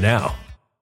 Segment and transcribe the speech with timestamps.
[0.00, 0.34] now.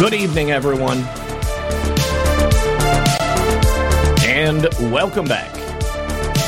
[0.00, 1.00] Good evening, everyone.
[4.26, 5.52] And welcome back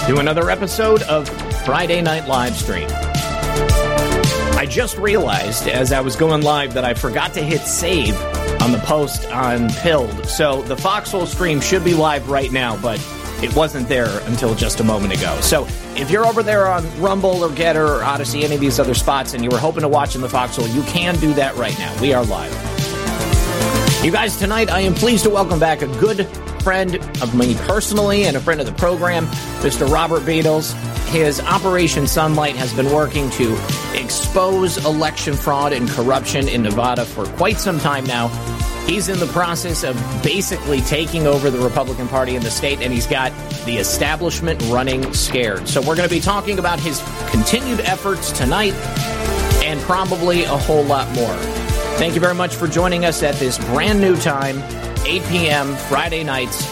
[0.07, 1.29] to another episode of
[1.63, 2.89] Friday Night Live Stream.
[4.57, 8.19] I just realized as I was going live that I forgot to hit save
[8.63, 10.25] on the post on Pilled.
[10.25, 13.07] So the Foxhole stream should be live right now, but
[13.43, 15.39] it wasn't there until just a moment ago.
[15.43, 18.95] So if you're over there on Rumble or Gettr or Odysee, any of these other
[18.95, 21.79] spots, and you were hoping to watch in the Foxhole, you can do that right
[21.79, 21.95] now.
[22.01, 22.73] We are live.
[24.03, 26.27] You guys, tonight I am pleased to welcome back a good
[26.65, 29.27] friend of me personally and a friend of the program,
[29.63, 29.89] Mr.
[29.89, 30.73] Robert Beadles.
[31.11, 33.57] His Operation Sunlight has been working to
[33.95, 38.27] expose election fraud and corruption in Nevada for quite some time now.
[38.87, 39.95] He's in the process of
[40.25, 43.31] basically taking over the Republican Party in the state, and he's got
[43.67, 45.69] the establishment running scared.
[45.69, 47.01] So, we're going to be talking about his
[47.31, 48.75] continued efforts tonight
[49.63, 51.39] and probably a whole lot more.
[51.99, 54.59] Thank you very much for joining us at this brand new time,
[55.07, 55.77] 8 p.m.
[55.77, 56.67] Friday nights.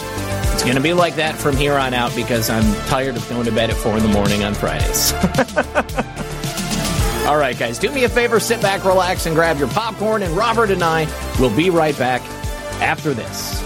[0.53, 3.45] It's going to be like that from here on out because I'm tired of going
[3.45, 5.13] to bed at 4 in the morning on Fridays.
[7.27, 10.35] All right, guys, do me a favor, sit back, relax, and grab your popcorn, and
[10.35, 11.05] Robert and I
[11.39, 12.21] will be right back
[12.81, 13.61] after this.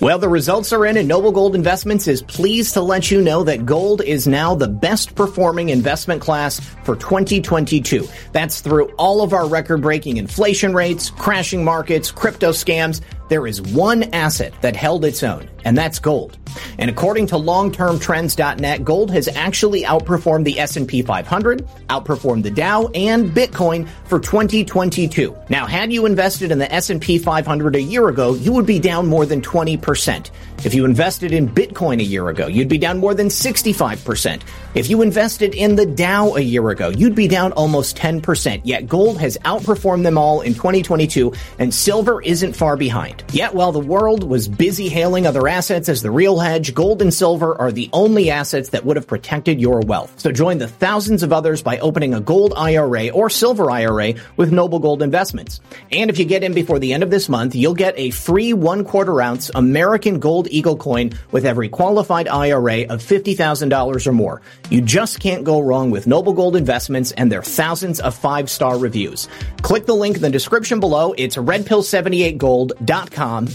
[0.00, 3.44] Well, the results are in, and Noble Gold Investments is pleased to let you know
[3.44, 8.08] that gold is now the best performing investment class for 2022.
[8.32, 13.02] That's through all of our record breaking inflation rates, crashing markets, crypto scams.
[13.30, 16.36] There is one asset that held its own, and that's gold.
[16.78, 23.30] And according to longtermtrends.net, gold has actually outperformed the S&P 500, outperformed the Dow and
[23.30, 25.36] Bitcoin for 2022.
[25.48, 29.06] Now, had you invested in the S&P 500 a year ago, you would be down
[29.06, 30.30] more than 20%.
[30.64, 34.42] If you invested in Bitcoin a year ago, you'd be down more than 65%.
[34.74, 38.60] If you invested in the Dow a year ago, you'd be down almost 10%.
[38.64, 43.19] Yet gold has outperformed them all in 2022 and silver isn't far behind.
[43.32, 47.12] Yet while the world was busy hailing other assets as the real hedge, gold and
[47.12, 50.18] silver are the only assets that would have protected your wealth.
[50.18, 54.52] So join the thousands of others by opening a gold IRA or silver IRA with
[54.52, 55.60] Noble Gold Investments.
[55.92, 58.52] And if you get in before the end of this month, you'll get a free
[58.52, 64.42] one quarter ounce American Gold Eagle coin with every qualified IRA of $50,000 or more.
[64.70, 68.78] You just can't go wrong with Noble Gold Investments and their thousands of five star
[68.78, 69.28] reviews.
[69.62, 71.14] Click the link in the description below.
[71.16, 73.09] It's redpill78gold.com.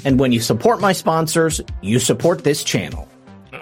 [0.05, 3.07] And when you support my sponsors, you support this channel.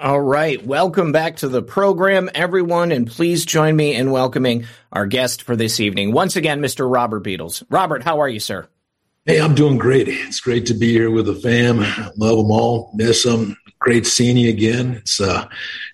[0.02, 0.64] All right.
[0.66, 2.92] Welcome back to the program, everyone.
[2.92, 6.12] And please join me in welcoming our guest for this evening.
[6.12, 6.90] Once again, Mr.
[6.92, 7.62] Robert Beadles.
[7.70, 8.68] Robert, how are you, sir?
[9.24, 10.06] Hey, I'm doing great.
[10.08, 11.78] It's great to be here with the fam.
[12.16, 12.90] Love them all.
[12.94, 13.56] Miss them.
[13.78, 14.96] Great seeing you again.
[14.96, 15.48] It's uh,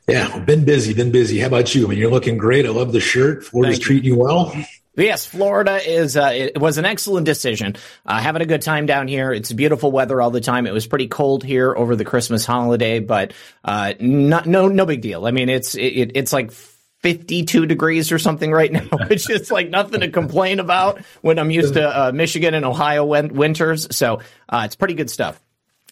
[0.09, 1.39] yeah, been busy, been busy.
[1.39, 1.85] How about you?
[1.87, 2.67] I mean, you're looking great.
[2.67, 3.45] I love the shirt.
[3.45, 4.53] Florida's treating you well.
[4.97, 6.17] Yes, Florida is.
[6.17, 7.77] Uh, it was an excellent decision.
[8.05, 9.33] Uh, having a good time down here.
[9.33, 10.67] It's beautiful weather all the time.
[10.67, 13.33] It was pretty cold here over the Christmas holiday, but
[13.65, 15.27] uh, not, no no big deal.
[15.27, 16.51] I mean, it's it, it's like
[17.03, 21.51] 52 degrees or something right now, which is like nothing to complain about when I'm
[21.51, 23.97] used to uh, Michigan and Ohio win- winters.
[23.97, 25.41] So uh, it's pretty good stuff.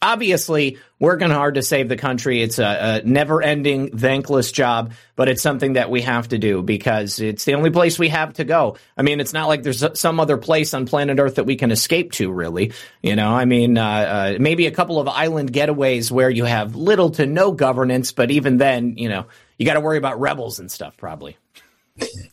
[0.00, 2.42] Obviously, working hard to save the country.
[2.42, 6.62] It's a, a never ending, thankless job, but it's something that we have to do
[6.62, 8.76] because it's the only place we have to go.
[8.96, 11.70] I mean, it's not like there's some other place on planet Earth that we can
[11.70, 12.72] escape to, really.
[13.02, 16.76] You know, I mean, uh, uh, maybe a couple of island getaways where you have
[16.76, 19.26] little to no governance, but even then, you know,
[19.58, 21.36] you got to worry about rebels and stuff, probably.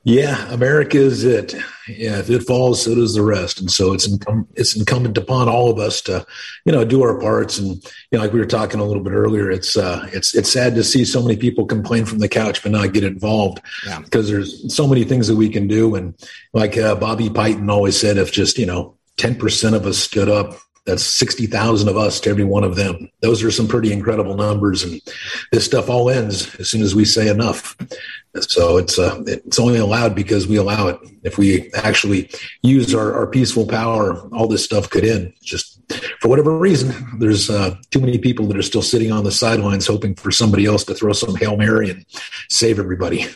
[0.04, 1.54] yeah, America is it.
[1.88, 3.60] Yeah, if it falls, so does the rest.
[3.60, 6.24] And so it's incum- it's incumbent upon all of us to,
[6.64, 7.58] you know, do our parts.
[7.58, 7.76] And
[8.10, 10.74] you know, like we were talking a little bit earlier, it's uh, it's it's sad
[10.74, 14.00] to see so many people complain from the couch but not get involved yeah.
[14.00, 15.94] because there's so many things that we can do.
[15.94, 16.14] And
[16.52, 20.28] like uh, Bobby Piton always said, if just you know ten percent of us stood
[20.28, 20.54] up
[20.87, 23.08] that's 60,000 of us to every one of them.
[23.20, 24.82] Those are some pretty incredible numbers.
[24.82, 25.00] And
[25.52, 27.76] this stuff all ends as soon as we say enough.
[28.40, 30.99] So it's, uh, it's only allowed because we allow it.
[31.22, 32.30] If we actually
[32.62, 35.34] use our, our peaceful power, all this stuff could end.
[35.42, 35.80] Just
[36.20, 39.87] for whatever reason, there's uh, too many people that are still sitting on the sidelines
[39.87, 42.06] hoping for somebody else to throw some Hail Mary and
[42.49, 43.26] save everybody.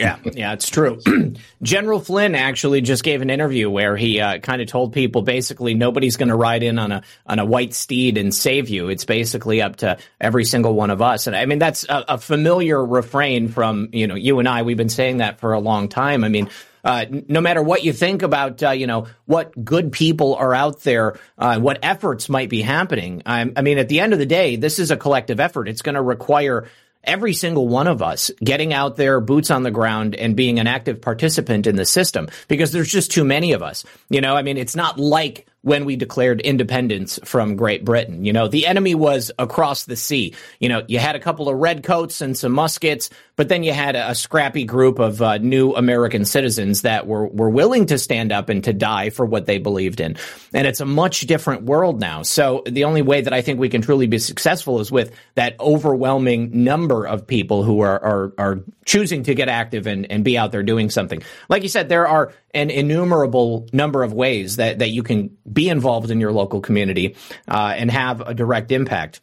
[0.00, 0.98] Yeah, yeah, it's true.
[1.62, 5.74] General Flynn actually just gave an interview where he uh, kind of told people basically
[5.74, 8.88] nobody's going to ride in on a on a white steed and save you.
[8.88, 11.26] It's basically up to every single one of us.
[11.26, 14.62] And I mean that's a, a familiar refrain from you know you and I.
[14.62, 16.24] We've been saying that for a long time.
[16.24, 16.48] I mean.
[16.82, 20.80] Uh, no matter what you think about, uh, you know, what good people are out
[20.80, 23.20] there, uh, what efforts might be happening.
[23.26, 25.68] I, I mean, at the end of the day, this is a collective effort.
[25.68, 26.68] It's going to require
[27.04, 30.66] every single one of us getting out there, boots on the ground, and being an
[30.66, 33.84] active participant in the system because there's just too many of us.
[34.08, 38.24] You know, I mean, it's not like when we declared independence from Great Britain.
[38.24, 40.34] You know, the enemy was across the sea.
[40.58, 43.94] You know, you had a couple of redcoats and some muskets, but then you had
[43.94, 48.32] a, a scrappy group of uh, new American citizens that were, were willing to stand
[48.32, 50.16] up and to die for what they believed in.
[50.54, 52.22] And it's a much different world now.
[52.22, 55.60] So the only way that I think we can truly be successful is with that
[55.60, 60.38] overwhelming number of people who are, are, are choosing to get active and, and be
[60.38, 61.22] out there doing something.
[61.48, 65.68] Like you said, there are an innumerable number of ways that, that you can be
[65.68, 67.16] involved in your local community
[67.48, 69.20] uh, and have a direct impact.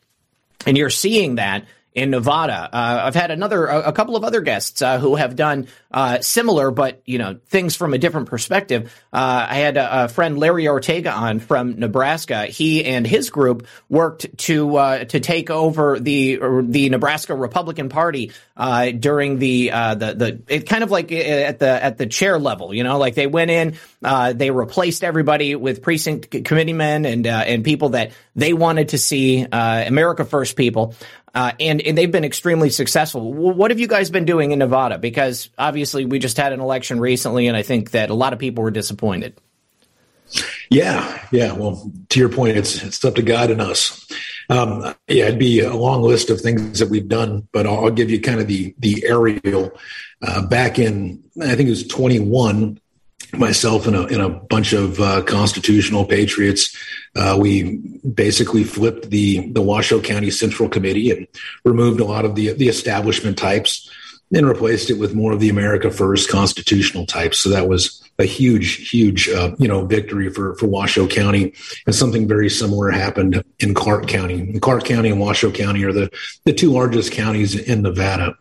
[0.66, 1.66] And you're seeing that
[1.98, 2.70] in Nevada.
[2.72, 6.20] Uh, I've had another, a, a couple of other guests uh, who have done uh,
[6.22, 8.94] similar, but you know, things from a different perspective.
[9.12, 12.46] Uh, I had a, a, friend Larry Ortega on from Nebraska.
[12.46, 18.32] He and his group worked to uh, to take over the the Nebraska Republican Party
[18.56, 22.76] uh, during the the the it kind of like at the at the chair level.
[22.76, 23.76] You know, like they went in,
[24.36, 30.26] they replaced everybody with precinct committeemen and and people that they wanted to see America
[30.26, 30.94] First people.
[31.38, 33.32] Uh, and and they've been extremely successful.
[33.32, 34.98] What have you guys been doing in Nevada?
[34.98, 38.40] Because obviously we just had an election recently, and I think that a lot of
[38.40, 39.40] people were disappointed.
[40.72, 41.52] Yeah, yeah.
[41.52, 44.12] Well, to your point, it's it's up to God and us.
[44.50, 47.92] Um, yeah, it'd be a long list of things that we've done, but I'll, I'll
[47.92, 49.72] give you kind of the the aerial.
[50.24, 52.80] Uh, back in, I think it was 21
[53.34, 56.76] myself and a, and a bunch of uh, constitutional patriots,
[57.16, 57.78] uh, we
[58.14, 61.28] basically flipped the the Washoe County Central Committee and
[61.66, 63.90] removed a lot of the the establishment types
[64.34, 67.38] and replaced it with more of the America First constitutional types.
[67.38, 71.54] So that was a huge, huge, uh, you know, victory for for Washoe County.
[71.86, 74.60] And something very similar happened in Clark County.
[74.60, 76.10] Clark County and Washoe County are the
[76.46, 78.36] the two largest counties in Nevada.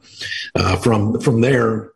[0.54, 1.92] Uh, from from there,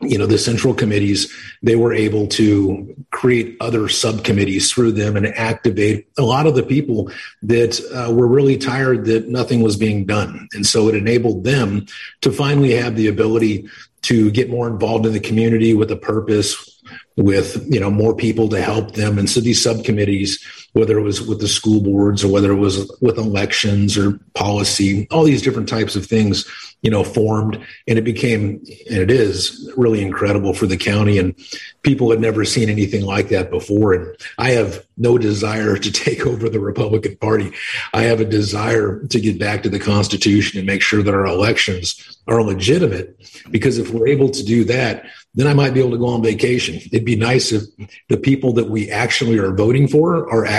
[0.00, 5.26] you know the central committees they were able to create other subcommittees through them and
[5.26, 7.10] activate a lot of the people
[7.42, 10.48] that uh, were really tired that nothing was being done.
[10.52, 11.86] And so it enabled them
[12.20, 13.68] to finally have the ability
[14.02, 16.80] to get more involved in the community with a purpose
[17.16, 19.18] with you know more people to help them.
[19.18, 22.90] And so these subcommittees whether it was with the school boards or whether it was
[23.00, 26.46] with elections or policy all these different types of things
[26.82, 27.58] you know, formed
[27.88, 31.34] and it became, and it is really incredible for the county and
[31.82, 33.92] people had never seen anything like that before.
[33.94, 37.52] And I have no desire to take over the Republican Party.
[37.92, 41.26] I have a desire to get back to the Constitution and make sure that our
[41.26, 43.16] elections are legitimate
[43.50, 46.22] because if we're able to do that, then I might be able to go on
[46.22, 46.76] vacation.
[46.76, 47.62] It'd be nice if
[48.08, 50.57] the people that we actually are voting for are actually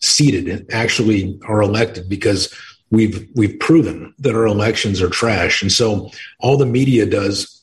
[0.00, 2.54] seated, and actually are elected because
[2.90, 5.62] we've we've proven that our elections are trash.
[5.62, 6.10] And so
[6.40, 7.59] all the media does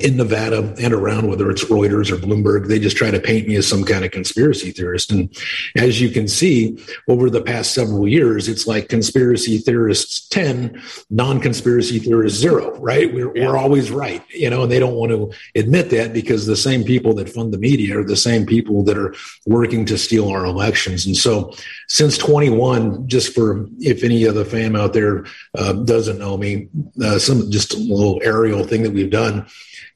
[0.00, 3.54] in Nevada and around, whether it's Reuters or Bloomberg, they just try to paint me
[3.54, 5.12] as some kind of conspiracy theorist.
[5.12, 5.34] And
[5.76, 6.76] as you can see,
[7.08, 13.14] over the past several years, it's like conspiracy theorists 10, non conspiracy theorists zero, right?
[13.14, 13.46] We're, yeah.
[13.46, 16.82] we're always right, you know, and they don't want to admit that because the same
[16.82, 19.14] people that fund the media are the same people that are
[19.46, 21.06] working to steal our elections.
[21.06, 21.54] And so
[21.86, 25.26] since 21, just for if any of the fam out there
[25.56, 26.68] uh, doesn't know me,
[27.04, 29.46] uh, some just a little aerial thing that we've done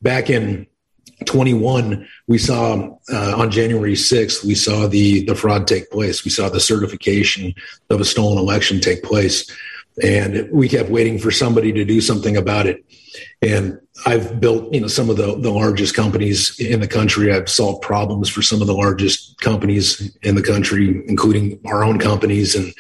[0.02, 0.66] back in
[1.26, 6.30] 21 we saw uh, on january 6th we saw the the fraud take place we
[6.30, 7.54] saw the certification
[7.90, 9.50] of a stolen election take place
[10.02, 12.84] and we kept waiting for somebody to do something about it
[13.42, 17.32] And I've built, you know, some of the, the largest companies in the country.
[17.32, 21.99] I've solved problems for some of the largest companies in the country, including our own
[21.99, 22.54] companies.
[22.54, 22.72] And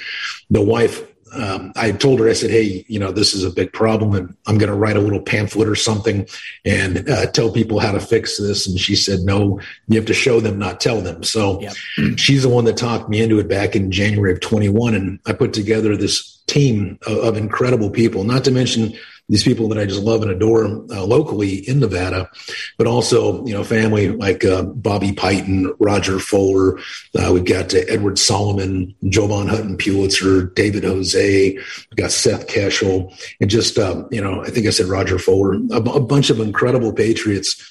[0.50, 3.72] the wife um, I told her, I said, hey, you know, this is a big
[3.72, 6.26] problem and I'm going to write a little pamphlet or something
[6.64, 8.66] and uh, tell people how to fix this.
[8.66, 11.22] And she said, no, you have to show them, not tell them.
[11.22, 11.74] So yep.
[12.16, 14.94] she's the one that talked me into it back in January of 21.
[14.94, 18.94] And I put together this team of, of incredible people, not to mention
[19.30, 22.28] these people that I just love and adore uh, locally in Nevada,
[22.76, 26.78] but also, you know, family like uh, Bobby Piton, Roger Fuller.
[27.16, 31.52] Uh, we've got uh, Edward Solomon, Jovan Hutton Pulitzer, David Jose.
[31.54, 35.54] We've got Seth Keshel, and just, um, you know, I think I said Roger Fuller,
[35.70, 37.64] a, a bunch of incredible patriots,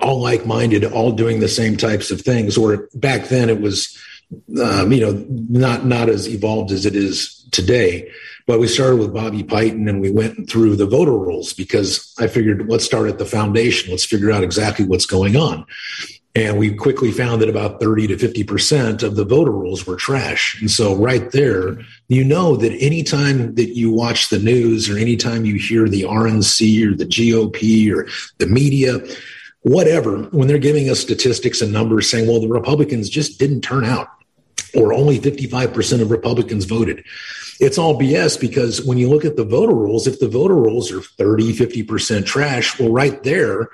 [0.00, 2.56] all like minded, all doing the same types of things.
[2.56, 3.98] Or back then it was,
[4.60, 8.10] um, you know, not, not as evolved as it is today
[8.48, 12.28] but we started with Bobby Piton and we went through the voter rolls because I
[12.28, 13.90] figured let's start at the foundation.
[13.90, 15.66] Let's figure out exactly what's going on.
[16.34, 20.58] And we quickly found that about 30 to 50% of the voter rolls were trash.
[20.62, 25.44] And so right there, you know that anytime that you watch the news or anytime
[25.44, 28.08] you hear the RNC or the GOP or
[28.38, 28.98] the media,
[29.60, 33.84] whatever, when they're giving us statistics and numbers saying, well, the Republicans just didn't turn
[33.84, 34.08] out
[34.74, 37.04] or only 55% of Republicans voted.
[37.60, 40.92] It's all BS because when you look at the voter rolls, if the voter rolls
[40.92, 43.70] are 30, 50% trash, well, right there,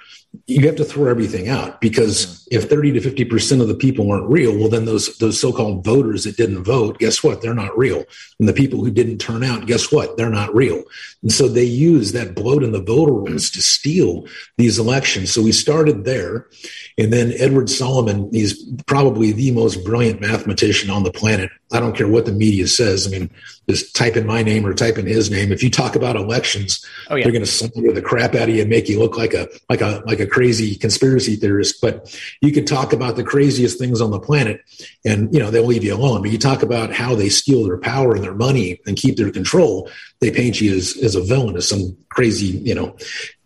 [0.47, 4.31] you have to throw everything out because if 30 to 50% of the people aren't
[4.31, 7.43] real, well, then those, those so-called voters that didn't vote, guess what?
[7.43, 8.05] They're not real.
[8.38, 10.17] And the people who didn't turn out, guess what?
[10.17, 10.83] They're not real.
[11.23, 14.26] And so they use that bloat in the voter rolls to steal
[14.59, 15.33] these elections.
[15.33, 16.49] So we started there.
[16.99, 21.50] And then Edward Solomon, he's probably the most brilliant mathematician on the planet.
[21.73, 23.07] I don't care what the media says.
[23.07, 23.31] I mean,
[23.69, 25.50] just type in my name or type in his name.
[25.50, 27.25] If you talk about elections, oh, yeah.
[27.25, 29.49] they're going to slander the crap out of you and make you look like a
[29.69, 31.81] like a like a crazy conspiracy theorist.
[31.81, 34.61] But you could talk about the craziest things on the planet,
[35.04, 36.23] and you know they'll leave you alone.
[36.23, 39.31] But you talk about how they steal their power and their money and keep their
[39.31, 39.90] control.
[40.21, 42.97] They paint you as as a villain, as some crazy you know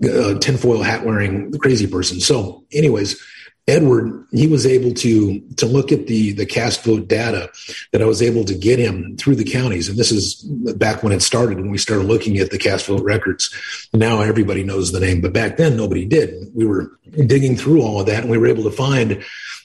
[0.04, 2.20] uh, tinfoil hat wearing crazy person.
[2.20, 3.20] So, anyways
[3.68, 7.50] Edward, he was able to to look at the the cast vote data
[7.92, 10.37] that I was able to get him through the counties, and this is
[10.76, 13.54] back when it started when we started looking at the cast vote records.
[13.92, 16.50] Now everybody knows the name, but back then nobody did.
[16.54, 19.22] We were digging through all of that, and we were able to find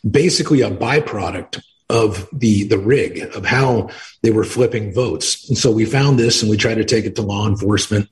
[0.09, 3.89] basically a byproduct of the the rig of how
[4.21, 5.47] they were flipping votes.
[5.47, 8.09] And so we found this, and we tried to take it to law enforcement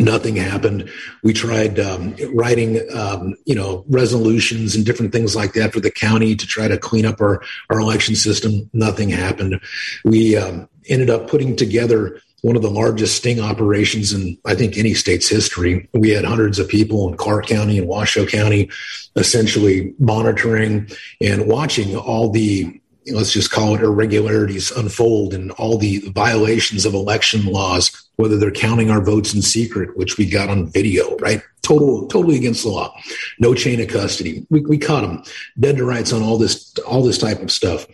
[0.00, 0.90] nothing happened.
[1.22, 5.90] We tried um, writing, um, you know, resolutions and different things like that for the
[5.90, 8.68] county to try to clean up our, our election system.
[8.72, 9.60] Nothing happened.
[10.04, 14.76] We um, ended up putting together one of the largest sting operations in, I think,
[14.76, 15.88] any state's history.
[15.94, 18.68] We had hundreds of people in Clark County and Washoe County
[19.16, 20.90] essentially monitoring
[21.22, 22.78] and watching all the
[23.12, 28.50] let's just call it irregularities unfold and all the violations of election laws, whether they're
[28.50, 31.42] counting our votes in secret, which we got on video, right?
[31.62, 32.94] Total, totally against the law.
[33.38, 34.46] No chain of custody.
[34.50, 35.22] We, we caught them
[35.58, 37.86] dead to rights on all this, all this type of stuff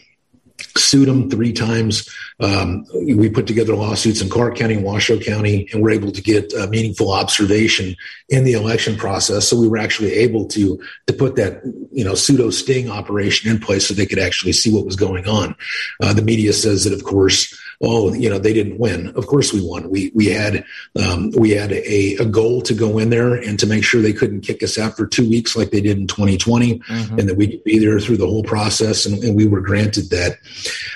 [0.77, 2.09] sued them three times.
[2.41, 6.53] Um, we put together lawsuits in Clark County Washoe County, and we're able to get
[6.71, 7.97] meaningful observation
[8.29, 9.49] in the election process.
[9.49, 13.61] So we were actually able to to put that you know pseudo sting operation in
[13.61, 15.55] place so they could actually see what was going on.
[16.01, 19.09] Uh, the media says that, of course, oh, you know, they didn't win.
[19.17, 19.89] Of course we won.
[19.89, 20.65] We, we had,
[21.03, 24.13] um, we had a, a goal to go in there and to make sure they
[24.13, 27.19] couldn't kick us out for two weeks like they did in 2020 mm-hmm.
[27.19, 29.07] and that we could be there through the whole process.
[29.07, 30.37] And, and we were granted that.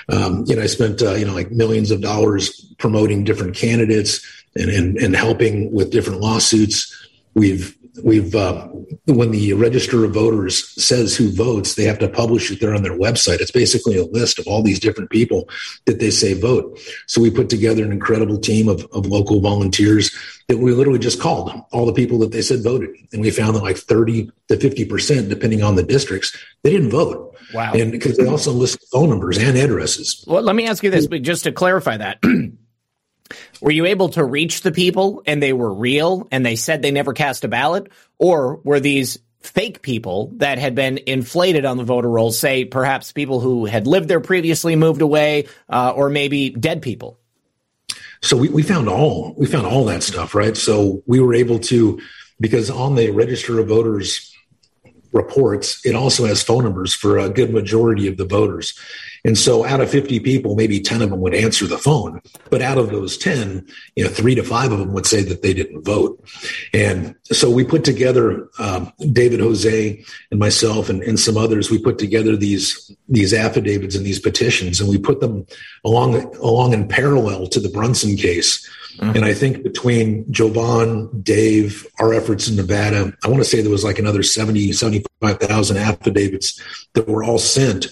[0.09, 4.21] Um, you know, I spent, uh, you know, like millions of dollars promoting different candidates
[4.55, 6.91] and, and, and helping with different lawsuits.
[7.33, 8.67] We've we've uh,
[9.05, 12.59] when the register of voters says who votes they have to publish it.
[12.59, 13.39] There on their website.
[13.41, 15.49] It's basically a list of all these different people
[15.85, 16.79] that they say vote.
[17.07, 20.15] So we put together an incredible team of, of local volunteers
[20.47, 22.89] that we literally just called all the people that they said voted.
[23.11, 26.91] And we found that like 30 to 50 percent depending on the districts they didn't
[26.91, 27.35] vote.
[27.53, 27.73] Wow.
[27.73, 30.23] And because they also list phone numbers and addresses.
[30.27, 32.19] Well let me ask you this but just to clarify that
[33.61, 36.91] Were you able to reach the people and they were real and they said they
[36.91, 37.91] never cast a ballot?
[38.17, 43.11] Or were these fake people that had been inflated on the voter rolls, say perhaps
[43.11, 47.19] people who had lived there previously, moved away, uh, or maybe dead people?
[48.21, 50.57] So we, we found all we found all that stuff, right?
[50.57, 51.99] So we were able to
[52.39, 54.31] because on the register of voters
[55.11, 58.77] reports, it also has phone numbers for a good majority of the voters.
[59.25, 62.21] And so out of 50 people, maybe 10 of them would answer the phone.
[62.51, 65.41] But out of those 10, you know, three to five of them would say that
[65.41, 66.23] they didn't vote.
[66.73, 71.79] And so we put together, um, David Jose and myself and, and some others, we
[71.79, 75.47] put together these, these affidavits and these petitions and we put them
[75.83, 78.69] along, along in parallel to the Brunson case.
[78.97, 79.15] Mm-hmm.
[79.15, 83.71] And I think between Jovan, Dave, our efforts in Nevada, I want to say there
[83.71, 86.61] was like another 70, 75,000 affidavits
[86.93, 87.87] that were all sent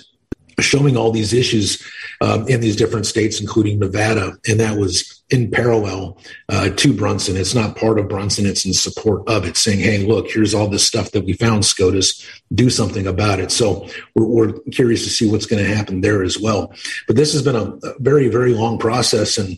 [0.60, 1.82] showing all these issues
[2.22, 4.34] um, in these different states, including Nevada.
[4.48, 6.18] And that was in parallel
[6.50, 7.38] uh, to Brunson.
[7.38, 10.68] It's not part of Brunson, it's in support of it, saying, hey, look, here's all
[10.68, 13.52] this stuff that we found, SCOTUS, do something about it.
[13.52, 16.74] So we're, we're curious to see what's going to happen there as well.
[17.08, 19.38] But this has been a, a very, very long process.
[19.38, 19.58] And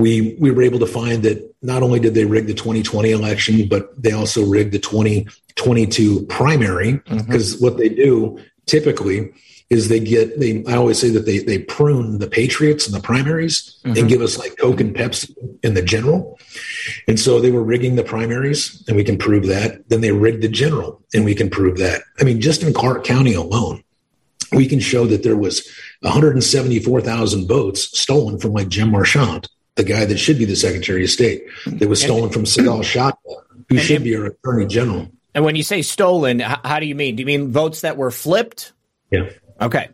[0.00, 3.68] we we were able to find that not only did they rig the 2020 election,
[3.68, 7.64] but they also rigged the 2022 primary because mm-hmm.
[7.64, 9.32] what they do typically
[9.70, 13.00] is they get they I always say that they they prune the patriots in the
[13.00, 13.96] primaries mm-hmm.
[13.96, 16.38] and give us like Coke and Pepsi in the general.
[17.06, 19.88] And so they were rigging the primaries and we can prove that.
[19.88, 22.02] Then they rigged the general and we can prove that.
[22.20, 23.84] I mean, just in Clark County alone,
[24.52, 25.66] we can show that there was
[26.00, 31.10] 174,000 votes stolen from like Jim Marchant the guy that should be the Secretary of
[31.10, 33.16] State that was stolen and, from Sigal Chattah,
[33.68, 35.10] who should be our Attorney General.
[35.34, 37.16] And when you say stolen, how do you mean?
[37.16, 38.72] Do you mean votes that were flipped?
[39.10, 39.30] Yeah.
[39.60, 39.88] Okay.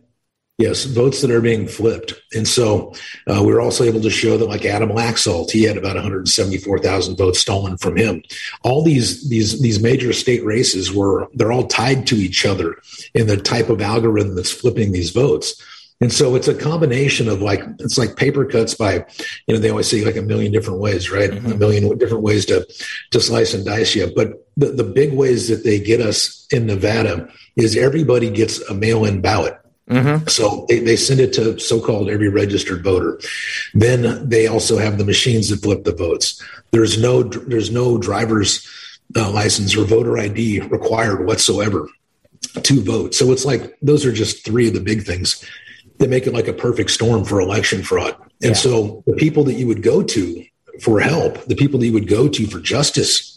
[0.58, 2.14] Yes, votes that are being flipped.
[2.32, 2.94] And so
[3.30, 7.16] uh, we were also able to show that, like Adam Laxalt, he had about 174,000
[7.16, 8.22] votes stolen from him.
[8.62, 12.76] All these these these major state races were they're all tied to each other
[13.12, 15.62] in the type of algorithm that's flipping these votes.
[16.00, 19.06] And so it's a combination of like it's like paper cuts by,
[19.46, 21.30] you know, they always say like a million different ways, right?
[21.30, 21.52] Mm-hmm.
[21.52, 22.66] A million different ways to
[23.12, 24.12] to slice and dice you.
[24.14, 28.74] But the, the big ways that they get us in Nevada is everybody gets a
[28.74, 29.58] mail-in ballot.
[29.88, 30.26] Mm-hmm.
[30.26, 33.20] So they, they send it to so-called every registered voter.
[33.72, 36.42] Then they also have the machines that flip the votes.
[36.72, 38.68] There's no there's no driver's
[39.14, 41.88] uh, license or voter ID required whatsoever
[42.62, 43.14] to vote.
[43.14, 45.42] So it's like those are just three of the big things
[45.98, 48.16] they make it like a perfect storm for election fraud.
[48.42, 48.52] And yeah.
[48.54, 50.44] so the people that you would go to
[50.80, 53.35] for help, the people that you would go to for justice,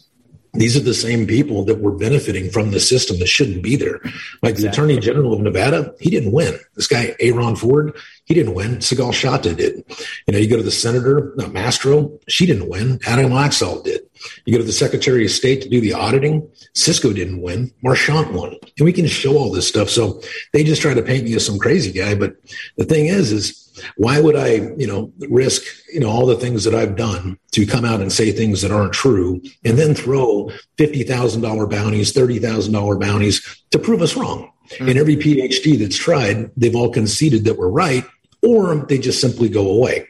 [0.53, 3.99] these are the same people that were benefiting from the system that shouldn't be there.
[4.41, 4.63] Like exactly.
[4.63, 6.59] the Attorney General of Nevada, he didn't win.
[6.75, 8.77] This guy, Aaron Ford, he didn't win.
[8.77, 9.83] Sigal Chattah did.
[10.27, 12.99] You know, you go to the Senator, uh, Mastro, she didn't win.
[13.05, 14.01] Adam Laxalt did.
[14.45, 17.71] You go to the Secretary of State to do the auditing, Cisco didn't win.
[17.83, 18.55] Marchant won.
[18.77, 19.89] And we can show all this stuff.
[19.89, 22.15] So they just try to paint me as some crazy guy.
[22.15, 22.35] But
[22.75, 25.63] the thing is, is why would I, you know, risk,
[25.93, 28.71] you know, all the things that I've done to come out and say things that
[28.71, 34.51] aren't true and then throw $50,000 bounties, $30,000 bounties to prove us wrong?
[34.69, 34.89] Mm-hmm.
[34.89, 38.05] And every PhD that's tried, they've all conceded that we're right,
[38.43, 40.07] or they just simply go away.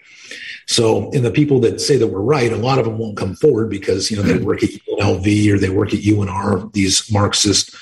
[0.67, 3.35] So, and the people that say that we're right, a lot of them won't come
[3.35, 7.75] forward because, you know, they work at UNLV or they work at UNR, these Marxist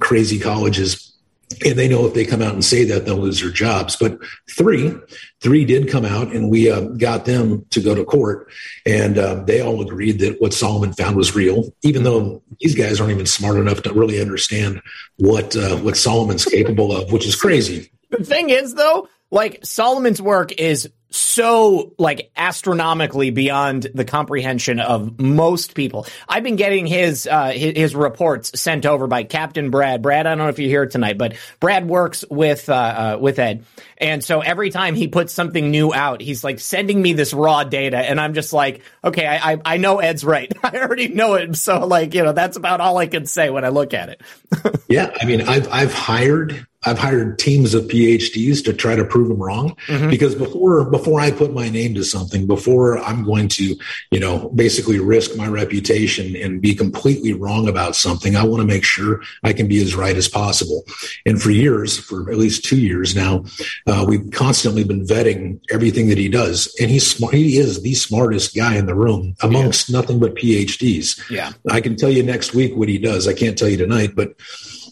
[0.00, 1.17] crazy colleges
[1.64, 3.96] and they know if they come out and say that they'll lose their jobs.
[3.96, 4.18] But
[4.50, 4.94] three
[5.40, 8.50] three did come out and we uh, got them to go to court.
[8.84, 13.00] And uh, they all agreed that what solomon found was real even though these guys
[13.00, 14.82] aren't even smart enough to really understand
[15.16, 17.90] what uh, what solomon's capable of which is crazy.
[18.10, 25.18] The thing is though like solomon's work is so like astronomically beyond the comprehension of
[25.18, 26.06] most people.
[26.28, 30.02] I've been getting his, uh, his, reports sent over by Captain Brad.
[30.02, 33.38] Brad, I don't know if you're here tonight, but Brad works with uh, uh, with
[33.38, 33.64] Ed,
[33.96, 37.64] and so every time he puts something new out, he's like sending me this raw
[37.64, 40.52] data, and I'm just like, okay, I I, I know Ed's right.
[40.62, 43.64] I already know it, so like you know that's about all I can say when
[43.64, 44.20] I look at it.
[44.88, 49.28] yeah, I mean, I've I've hired I've hired teams of PhDs to try to prove
[49.28, 50.10] them wrong mm-hmm.
[50.10, 53.76] because before before I put my name to something, before I'm going to,
[54.12, 58.66] you know, basically risk my reputation and be completely wrong about something, I want to
[58.66, 60.84] make sure I can be as right as possible.
[61.26, 63.44] And for years, for at least two years now,
[63.88, 67.34] uh, we've constantly been vetting everything that he does, and he's smart.
[67.34, 69.98] He is the smartest guy in the room amongst yeah.
[69.98, 71.28] nothing but PhDs.
[71.28, 73.26] Yeah, I can tell you next week what he does.
[73.26, 74.36] I can't tell you tonight, but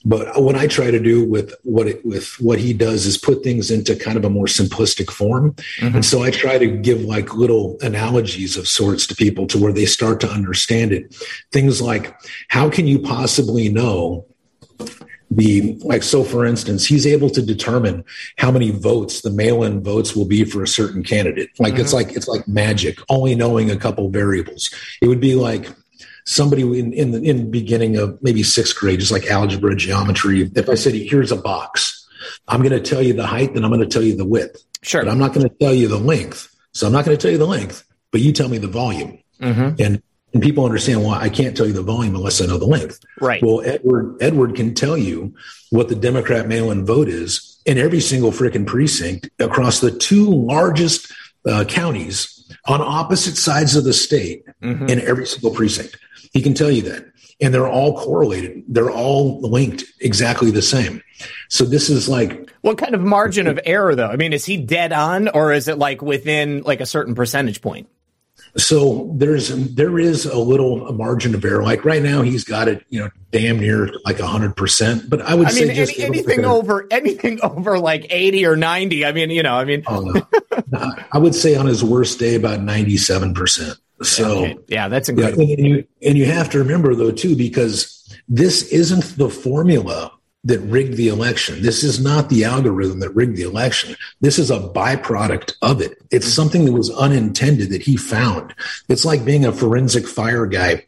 [0.07, 3.45] but what I try to do with what it, with what he does is put
[3.45, 5.97] things into kind of a more simplistic form, mm-hmm.
[5.97, 9.73] and so I try to give like little analogies of sorts to people to where
[9.73, 11.15] they start to understand it.
[11.53, 14.25] Things like, how can you possibly know
[15.31, 18.05] the like so for instance he's able to determine
[18.39, 21.83] how many votes the mail-in votes will be for a certain candidate like mm-hmm.
[21.83, 25.69] it's like it's like magic only knowing a couple variables it would be like
[26.27, 30.51] somebody in in the in the beginning of maybe sixth grade, just like algebra, geometry.
[30.55, 32.07] If I said, "Here's a box,"
[32.49, 34.63] I'm going to tell you the height and I'm going to tell you the width.
[34.83, 35.03] Sure.
[35.03, 36.55] But I'm not going to tell you the length.
[36.73, 39.19] So I'm not going to tell you the length, but you tell me the volume.
[39.41, 39.83] Mm-hmm.
[39.83, 40.03] And
[40.35, 43.01] and people understand why I can't tell you the volume unless I know the length.
[43.21, 43.43] Right.
[43.43, 45.35] Well, Edward Edward can tell you
[45.71, 51.11] what the Democrat mail-in vote is in every single freaking precinct across the two largest
[51.49, 52.33] uh, counties
[52.67, 54.89] on opposite sides of the state Mm-hmm.
[54.89, 55.97] in every single precinct.
[56.37, 57.07] He can tell you that.
[57.41, 58.63] And they're all correlated.
[58.69, 61.03] They're all linked exactly the same.
[61.49, 64.09] So this is like What kind of margin of error, though?
[64.09, 67.63] I mean, is he dead on, or is it like within like a certain percentage
[67.63, 67.89] point?
[68.59, 71.63] So there's there is a little margin of error.
[71.63, 75.09] Like right now, he's got it, you know, damn near like hundred percent.
[75.09, 78.57] But I would I say mean, just any, anything over anything over like eighty or
[78.57, 79.07] ninety.
[79.07, 80.01] I mean, you know, I mean, Oh,
[80.71, 80.93] no.
[81.13, 83.79] I would say on his worst day about ninety seven percent.
[84.03, 84.59] So okay.
[84.69, 85.43] yeah, that's yeah, incredible.
[85.43, 90.13] and you and you have to remember though too because this isn't the formula
[90.45, 91.61] that rigged the election.
[91.63, 93.97] This is not the algorithm that rigged the election.
[94.21, 95.99] This is a byproduct of it.
[96.11, 96.33] It's mm-hmm.
[96.33, 98.55] something that was unintended that he found.
[98.89, 100.87] It's like being a forensic fire guy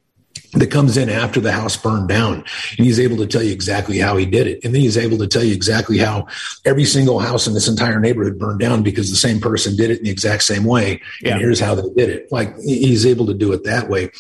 [0.53, 2.37] that comes in after the house burned down
[2.77, 4.65] and he's able to tell you exactly how he did it.
[4.65, 6.27] And then he's able to tell you exactly how
[6.65, 9.99] every single house in this entire neighborhood burned down because the same person did it
[9.99, 11.03] in the exact same way.
[11.21, 11.33] Yeah.
[11.33, 12.33] And here's how they did it.
[12.33, 14.11] Like he's able to do it that way.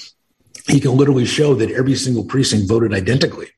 [0.66, 3.48] He can literally show that every single precinct voted identically.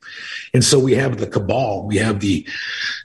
[0.55, 2.47] And so we have the cabal, we have the,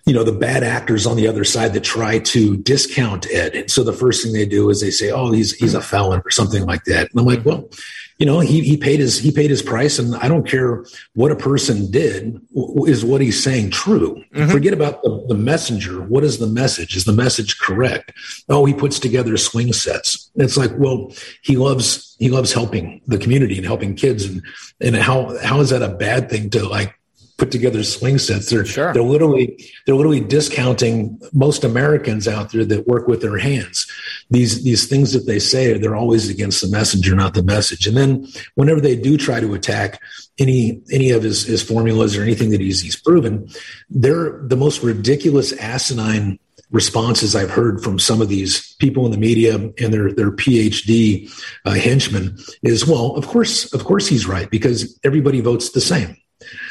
[0.05, 3.55] you know, the bad actors on the other side that try to discount Ed.
[3.55, 6.21] And so the first thing they do is they say, "Oh, he's he's a felon"
[6.25, 7.11] or something like that.
[7.11, 7.69] And I'm like, well,
[8.17, 11.31] you know, he he paid his he paid his price, and I don't care what
[11.31, 12.39] a person did.
[12.87, 14.23] Is what he's saying true?
[14.33, 14.51] Mm-hmm.
[14.51, 16.01] Forget about the, the messenger.
[16.01, 16.95] What is the message?
[16.95, 18.13] Is the message correct?
[18.47, 20.31] Oh, he puts together swing sets.
[20.35, 24.41] It's like, well, he loves he loves helping the community and helping kids, and
[24.79, 26.93] and how how is that a bad thing to like?
[27.37, 28.49] Put together swing sets.
[28.49, 28.93] They're Sure.
[28.93, 33.87] they're literally they're literally discounting most Americans out there that work with their hands.
[34.29, 37.87] These these things that they say they're always against the messenger, not the message.
[37.87, 40.01] And then whenever they do try to attack
[40.37, 43.49] any any of his his formulas or anything that he's he's proven,
[43.89, 46.39] they're the most ridiculous asinine
[46.71, 51.31] responses I've heard from some of these people in the media and their their PhD
[51.65, 56.17] uh, henchmen is well, of course, of course he's right because everybody votes the same.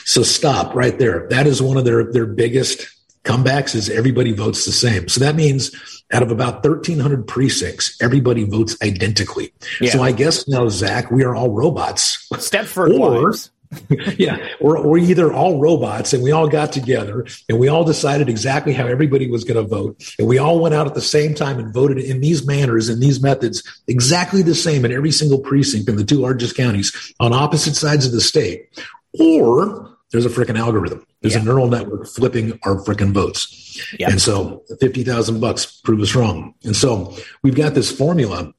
[0.05, 1.27] So stop right there.
[1.31, 2.87] That is one of their their biggest
[3.25, 5.09] comebacks is everybody votes the same.
[5.09, 5.75] So that means
[6.13, 9.53] out of about 1300 precincts, everybody votes identically.
[9.81, 9.91] Yeah.
[9.91, 12.29] So I guess now, Zak, we are all robots.
[12.35, 13.51] Stepford Or- wives.
[14.19, 18.29] yeah, we're, we're either all robots and we all got together and we all decided
[18.29, 20.01] exactly how everybody was going to vote.
[20.17, 23.03] And we all went out at the same time and voted in these manners and
[23.03, 27.33] these methods exactly the same in every single precinct in the two largest counties on
[27.33, 28.69] opposite sides of the state.
[29.19, 31.05] Or there's a freaking algorithm.
[31.23, 31.41] There's Yeah.
[31.41, 33.77] a neural network flipping our freaking votes.
[33.99, 34.11] Yeah.
[34.11, 36.55] And so 50,000 bucks prove us wrong.
[36.63, 38.55] And so we've got this formula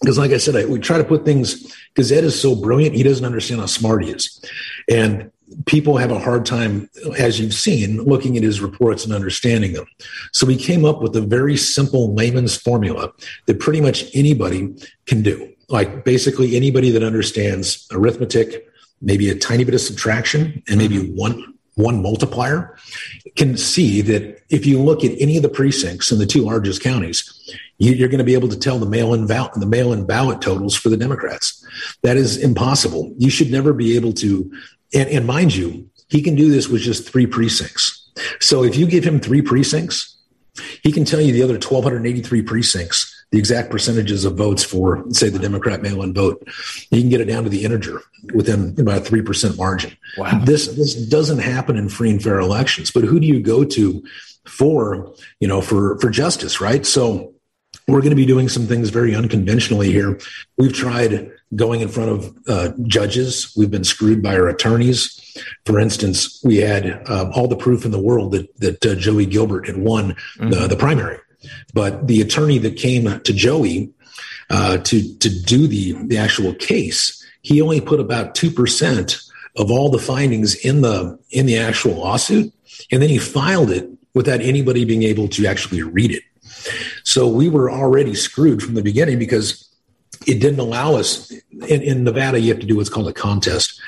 [0.00, 2.94] because like I said, I, we try to put things because Ed is so brilliant.
[2.94, 4.44] He doesn't understand how smart he is.
[4.88, 5.32] And
[5.66, 6.88] people have a hard time,
[7.18, 9.86] as you've seen, looking at his reports and understanding them.
[10.32, 13.12] So we came up with a very simple layman's formula
[13.46, 14.72] that pretty much anybody
[15.06, 15.52] can do.
[15.68, 18.68] Like basically anybody that understands arithmetic,
[19.02, 21.16] maybe a tiny bit of subtraction and maybe mm-hmm.
[21.16, 22.76] one one multiplier
[23.34, 26.82] can see that if you look at any of the precincts in the two largest
[26.82, 30.42] counties, you, you're going to be able to tell the mail-in ballot, the mail-in ballot
[30.42, 31.66] totals for the Democrats.
[32.02, 33.14] That is impossible.
[33.16, 34.52] You should never be able to.
[34.92, 38.10] And, and mind you, he can do this with just three precincts.
[38.40, 40.18] So if you give him three precincts,
[40.82, 45.30] he can tell you the other 1,283 precincts, the exact percentages of votes for, say,
[45.30, 46.46] the Democrat mail-in vote.
[46.90, 48.02] You can get it down to the integer
[48.34, 49.96] within about a three percent margin.
[50.18, 50.40] Wow.
[50.44, 52.90] This this doesn't happen in free and fair elections.
[52.90, 54.04] But who do you go to
[54.46, 56.84] for you know for for justice, right?
[56.86, 57.32] So
[57.88, 60.20] we're going to be doing some things very unconventionally here.
[60.58, 63.52] We've tried going in front of uh, judges.
[63.56, 65.18] We've been screwed by our attorneys.
[65.66, 69.26] For instance, we had um, all the proof in the world that that uh, Joey
[69.26, 71.18] Gilbert had won the, the primary,
[71.74, 73.90] but the attorney that came to Joey
[74.50, 79.18] uh, to to do the the actual case, he only put about two percent
[79.56, 82.52] of all the findings in the in the actual lawsuit,
[82.90, 86.22] and then he filed it without anybody being able to actually read it.
[87.04, 89.68] So we were already screwed from the beginning because
[90.26, 91.30] it didn't allow us
[91.68, 92.38] in, in Nevada.
[92.38, 93.80] You have to do what's called a contest.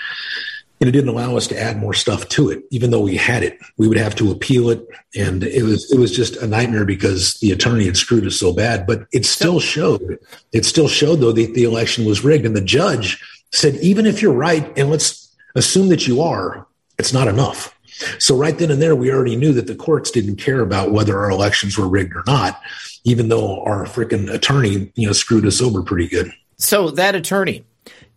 [0.81, 3.43] And it didn't allow us to add more stuff to it, even though we had
[3.43, 3.59] it.
[3.79, 7.35] We would have to appeal it, and it was it was just a nightmare because
[7.35, 8.87] the attorney had screwed us so bad.
[8.87, 10.19] But it still showed.
[10.53, 14.21] It still showed though that the election was rigged, and the judge said, even if
[14.21, 16.67] you're right, and let's assume that you are,
[16.99, 17.75] it's not enough.
[18.19, 21.19] So right then and there, we already knew that the courts didn't care about whether
[21.19, 22.61] our elections were rigged or not,
[23.05, 26.33] even though our freaking attorney, you know, screwed us over pretty good.
[26.59, 27.65] So that attorney,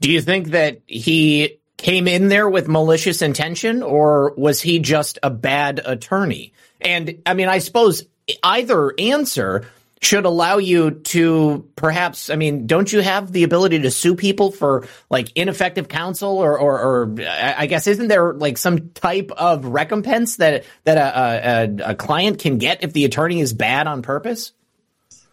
[0.02, 5.20] do you think that he came in there with malicious intention or was he just
[5.24, 6.54] a bad attorney?
[6.82, 8.06] And I mean, I suppose
[8.44, 9.68] either answer
[10.02, 14.52] should allow you to perhaps, I mean, don't you have the ability to sue people
[14.52, 19.66] for like ineffective counsel or, or, or I guess isn't there like some type of
[19.66, 24.04] recompense that, that a, a, a client can get if the attorney is bad on
[24.04, 24.54] purpose?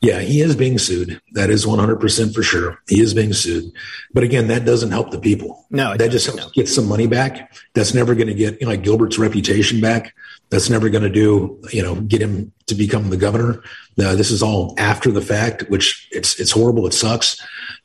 [0.00, 1.20] Yeah, he is being sued.
[1.32, 2.78] That is 100% for sure.
[2.88, 3.72] He is being sued.
[4.12, 5.66] But again, that doesn't help the people.
[5.70, 6.50] No, that just helps no.
[6.54, 7.54] get some money back.
[7.74, 10.14] That's never going to get you know, like Gilbert's reputation back.
[10.50, 13.62] That's never going to do, you know, get him to become the governor.
[13.98, 16.86] Uh, this is all after the fact, which it's it's horrible.
[16.86, 17.40] It sucks.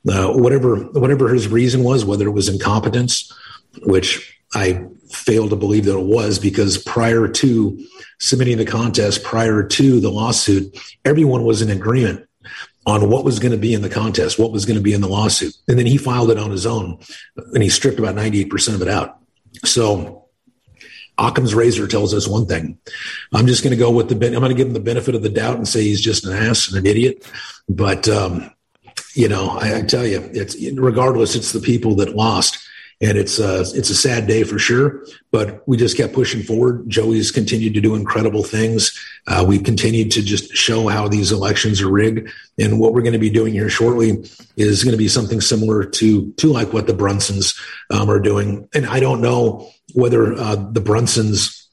[0.08, 3.34] Uh, whatever whatever his reason was, whether it was incompetence,
[3.84, 7.86] which I fail to believe that it was, because prior to
[8.20, 12.26] submitting the contest prior to the lawsuit, everyone was in agreement
[12.86, 15.02] on what was going to be in the contest, what was going to be in
[15.02, 15.54] the lawsuit.
[15.68, 17.00] And then he filed it on his own
[17.54, 19.20] and he stripped about 98% of it out.
[19.64, 20.26] So
[21.18, 22.78] Occam's razor tells us one thing.
[23.34, 25.22] I'm just going to go with the, I'm going to give him the benefit of
[25.22, 27.30] the doubt and say he's just an ass and an idiot.
[27.68, 28.52] But, um,
[29.14, 32.58] you know, I, I tell you, it's regardless, it's the people that lost
[33.02, 35.06] and it's uh, it's a sad day for sure.
[35.32, 36.90] But we just kept pushing forward.
[36.90, 38.98] Joey's continued to do incredible things.
[39.28, 43.14] Uh, we continued to just show how these elections are rigged, and what we're going
[43.14, 44.24] to be doing here shortly
[44.58, 47.58] is going to be something similar to to like what the Brunsons
[47.90, 48.68] um, are doing.
[48.74, 51.68] And I don't know whether uh, the Brunsons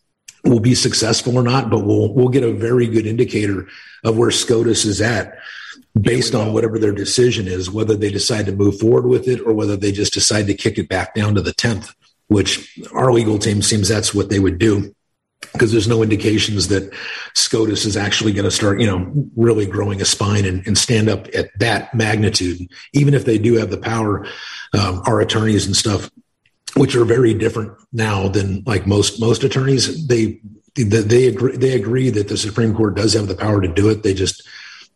[0.44, 3.66] will be successful or not, but we'll we'll get a very good indicator
[4.04, 5.38] of where SCOTUS is at
[6.00, 9.52] based on whatever their decision is, whether they decide to move forward with it or
[9.52, 11.94] whether they just decide to kick it back down to the 10th,
[12.28, 14.94] which our legal team seems that's what they would do
[15.52, 16.92] because there's no indications that
[17.34, 21.08] SCOTUS is actually going to start, you know, really growing a spine and, and, stand
[21.08, 22.68] up at that magnitude.
[22.92, 24.26] Even if they do have the power,
[24.74, 26.10] um, our attorneys and stuff,
[26.74, 30.40] which are very different now than like most most attorneys, they
[30.74, 33.88] they, they agree they agree that the Supreme Court does have the power to do
[33.88, 34.02] it.
[34.02, 34.46] They just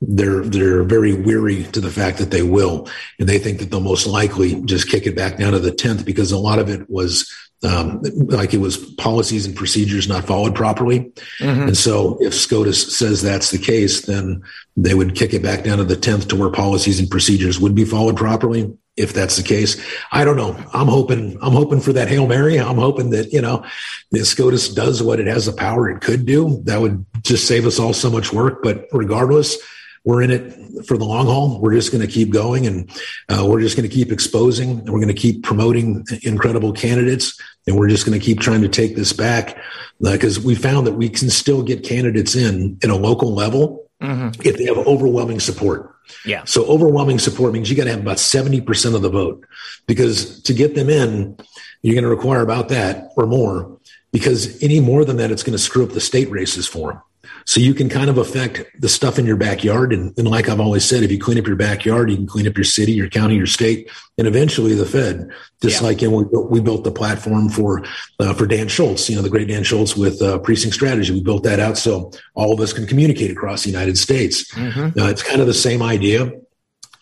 [0.00, 3.80] they're they're very weary to the fact that they will, and they think that they'll
[3.80, 6.88] most likely just kick it back down to the tenth because a lot of it
[6.88, 7.30] was
[7.62, 11.12] um, like it was policies and procedures not followed properly.
[11.40, 11.68] Mm-hmm.
[11.68, 14.42] And so if SCOTUS says that's the case, then
[14.76, 17.74] they would kick it back down to the 10th to where policies and procedures would
[17.74, 18.76] be followed properly.
[18.96, 19.82] If that's the case,
[20.12, 20.56] I don't know.
[20.74, 22.58] I'm hoping, I'm hoping for that Hail Mary.
[22.58, 23.64] I'm hoping that, you know,
[24.10, 26.62] the SCOTUS does what it has the power it could do.
[26.64, 28.62] That would just save us all so much work.
[28.62, 29.56] But regardless,
[30.04, 31.60] we're in it for the long haul.
[31.60, 32.90] We're just going to keep going and
[33.28, 37.38] uh, we're just going to keep exposing and we're going to keep promoting incredible candidates.
[37.66, 39.58] And we're just going to keep trying to take this back
[40.00, 43.90] because uh, we found that we can still get candidates in in a local level
[44.00, 44.40] mm-hmm.
[44.42, 45.94] if they have overwhelming support.
[46.24, 46.44] Yeah.
[46.44, 49.46] So overwhelming support means you got to have about 70% of the vote
[49.86, 51.36] because to get them in,
[51.82, 53.78] you're going to require about that or more
[54.12, 57.02] because any more than that, it's going to screw up the state races for them.
[57.50, 59.92] So you can kind of affect the stuff in your backyard.
[59.92, 62.46] And, and, like I've always said, if you clean up your backyard, you can clean
[62.46, 65.28] up your city, your county, your state, and eventually the Fed.
[65.60, 65.88] Just yeah.
[65.88, 67.84] like you know, we, built, we built the platform for
[68.20, 71.12] uh, for Dan Schultz, you know, the great Dan Schultz with uh, precinct strategy.
[71.12, 74.54] We built that out so all of us can communicate across the United States.
[74.54, 74.96] Mm-hmm.
[74.96, 76.30] Uh, it's kind of the same idea,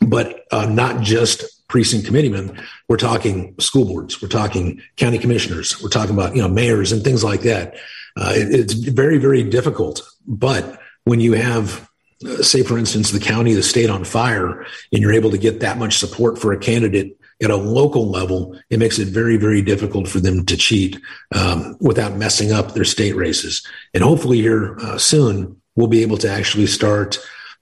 [0.00, 2.58] but uh, not just precinct committeemen.
[2.88, 4.22] We're talking school boards.
[4.22, 5.82] We're talking county commissioners.
[5.82, 7.76] We're talking about you know mayors and things like that.
[8.18, 10.02] Uh, it, it's very, very difficult.
[10.26, 11.88] But when you have,
[12.26, 15.60] uh, say, for instance, the county, the state on fire, and you're able to get
[15.60, 19.62] that much support for a candidate at a local level, it makes it very, very
[19.62, 20.98] difficult for them to cheat
[21.34, 23.64] um, without messing up their state races.
[23.94, 27.18] And hopefully, here uh, soon, we'll be able to actually start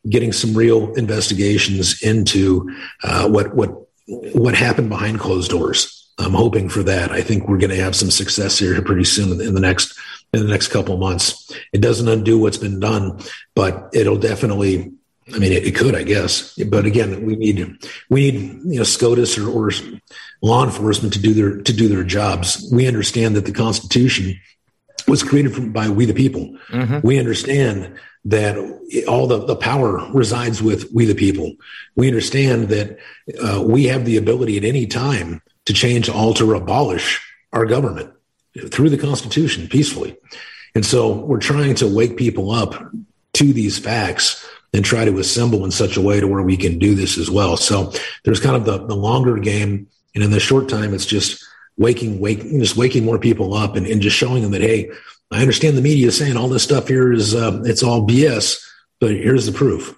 [0.09, 3.71] getting some real investigations into uh, what what
[4.07, 5.92] what happened behind closed doors.
[6.19, 7.11] I'm hoping for that.
[7.11, 9.99] I think we're going to have some success here pretty soon in the next
[10.37, 11.53] in the next couple of months.
[11.72, 13.20] It doesn't undo what's been done,
[13.55, 14.92] but it'll definitely.
[15.35, 16.55] I mean, it, it could, I guess.
[16.55, 17.77] But again, we need
[18.09, 19.72] we need you know SCOTUS or, or
[20.40, 22.68] law enforcement to do their to do their jobs.
[22.72, 24.38] We understand that the Constitution
[25.09, 26.57] was created from, by we the people.
[26.68, 27.07] Mm-hmm.
[27.07, 28.57] We understand that
[29.09, 31.55] all the, the power resides with we the people.
[31.94, 32.99] We understand that
[33.42, 38.12] uh, we have the ability at any time to change, alter, abolish our government
[38.71, 40.16] through the Constitution peacefully.
[40.75, 42.75] And so we're trying to wake people up
[43.35, 46.79] to these facts and try to assemble in such a way to where we can
[46.79, 47.57] do this as well.
[47.57, 47.92] So
[48.25, 49.88] there's kind of the, the longer game.
[50.14, 51.42] And in the short time, it's just
[51.79, 54.90] waking, waking, just waking more people up and, and just showing them that, hey,
[55.31, 58.63] I understand the media is saying all this stuff here is uh, it's all BS,
[59.00, 59.96] but here's the proof.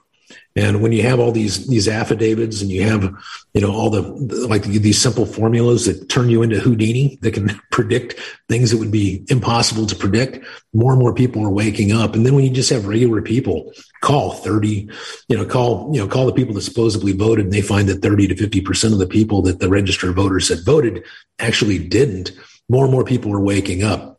[0.59, 3.05] And when you have all these these affidavits and you have,
[3.55, 4.03] you know, all the
[4.49, 8.91] like these simple formulas that turn you into Houdini that can predict things that would
[8.91, 12.17] be impossible to predict, more and more people are waking up.
[12.17, 14.91] And then when you just have regular people call 30,
[15.29, 18.03] you know, call, you know, call the people that supposedly voted and they find that
[18.03, 21.05] 30 to 50% of the people that the registered voters had voted
[21.39, 22.33] actually didn't,
[22.69, 24.18] more and more people are waking up.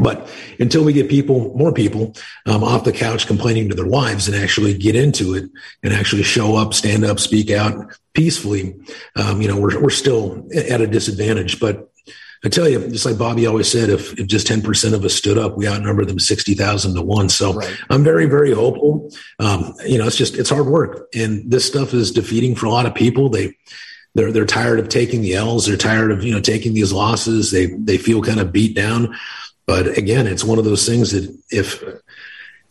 [0.00, 2.14] But until we get people, more people,
[2.46, 5.44] um, off the couch complaining to their wives and actually get into it
[5.84, 8.74] and actually show up, stand up, speak out peacefully,
[9.16, 11.60] um, you know, we're, we're still at a disadvantage.
[11.60, 11.90] But
[12.44, 15.38] I tell you, just like Bobby always said, if, if just 10% of us stood
[15.38, 17.28] up, we outnumber them 60,000 to one.
[17.28, 17.76] So right.
[17.88, 19.10] I'm very, very hopeful.
[19.38, 22.70] Um, you know, it's just, it's hard work and this stuff is defeating for a
[22.70, 23.28] lot of people.
[23.28, 23.56] They,
[24.14, 25.66] they're, they're tired of taking the L's.
[25.66, 27.50] They're tired of, you know, taking these losses.
[27.50, 29.16] They, they feel kind of beat down.
[29.66, 31.82] But again, it's one of those things that if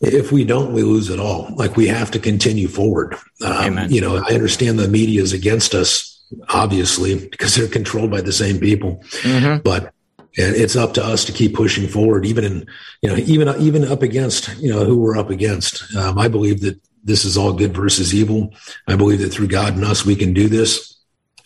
[0.00, 1.48] if we don't, we lose it all.
[1.56, 3.16] Like we have to continue forward.
[3.44, 6.20] Um, you know, I understand the media is against us,
[6.50, 9.02] obviously, because they're controlled by the same people.
[9.22, 9.62] Mm-hmm.
[9.62, 9.92] But
[10.36, 12.66] it's up to us to keep pushing forward, even in
[13.02, 15.94] you know, even even up against you know who we're up against.
[15.96, 18.52] Um, I believe that this is all good versus evil.
[18.88, 20.93] I believe that through God and us, we can do this.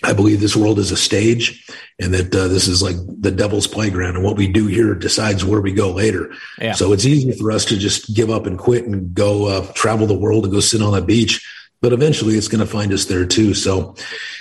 [0.05, 1.67] I believe this world is a stage
[1.99, 5.45] and that uh, this is like the devil's playground and what we do here decides
[5.45, 6.33] where we go later.
[6.61, 6.75] Yeah.
[6.75, 10.07] So it's easy for us to just give up and quit and go uh, travel
[10.07, 11.45] the world and go sit on a beach.
[11.81, 13.55] But eventually it's going to find us there too.
[13.55, 13.95] So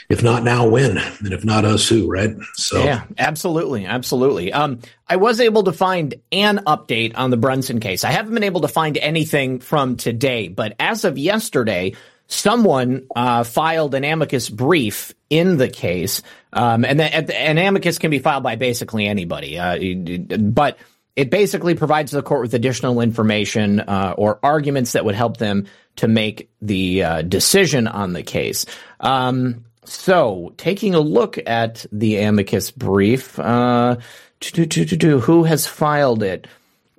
[0.10, 0.98] if not now, when?
[0.98, 2.36] And if not us, who, right?
[2.56, 3.86] So yeah, absolutely.
[3.86, 4.54] Absolutely.
[4.54, 8.04] Um, I was able to find an update on the Brunson case.
[8.04, 11.94] I haven't been able to find anything from today, but as of yesterday,
[12.28, 16.22] someone uh, filed an amicus brief in the case,
[16.54, 17.06] um, and the,
[17.36, 19.78] an amicus can be filed by basically anybody, uh,
[20.38, 20.78] but
[21.16, 25.66] it basically provides the court with additional information uh, or arguments that would help them
[25.96, 28.66] to make the uh, decision on the case.
[29.00, 33.98] Um, so, taking a look at the amicus brief, uh,
[34.42, 36.46] who has filed it?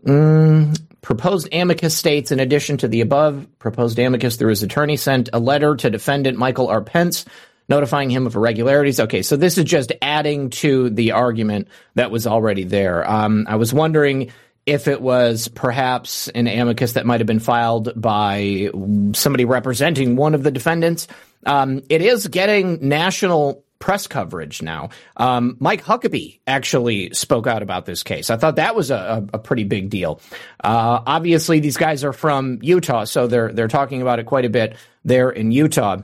[0.05, 5.31] Mm, Proposed amicus states, in addition to the above, proposed amicus through his attorney sent
[5.33, 6.83] a letter to defendant Michael R.
[6.83, 7.25] Pence
[7.67, 9.01] notifying him of irregularities.
[9.01, 13.11] Okay, so this is just adding to the argument that was already there.
[13.11, 14.33] Um, I was wondering
[14.67, 18.71] if it was perhaps an amicus that might have been filed by
[19.15, 21.09] somebody representing one of the defendants.
[21.47, 24.91] Um, it is getting national press coverage now.
[25.17, 28.31] Um, Mike Huckabee actually spoke out about this case.
[28.31, 30.21] I thought that was a, a pretty big deal.
[30.63, 34.51] Uh, obviously, these guys are from Utah, so they're they're talking about it quite a
[34.51, 35.99] bit there in Utah.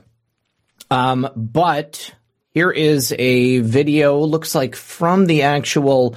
[0.89, 2.13] Um, but
[2.51, 4.19] here is a video.
[4.19, 6.15] Looks like from the actual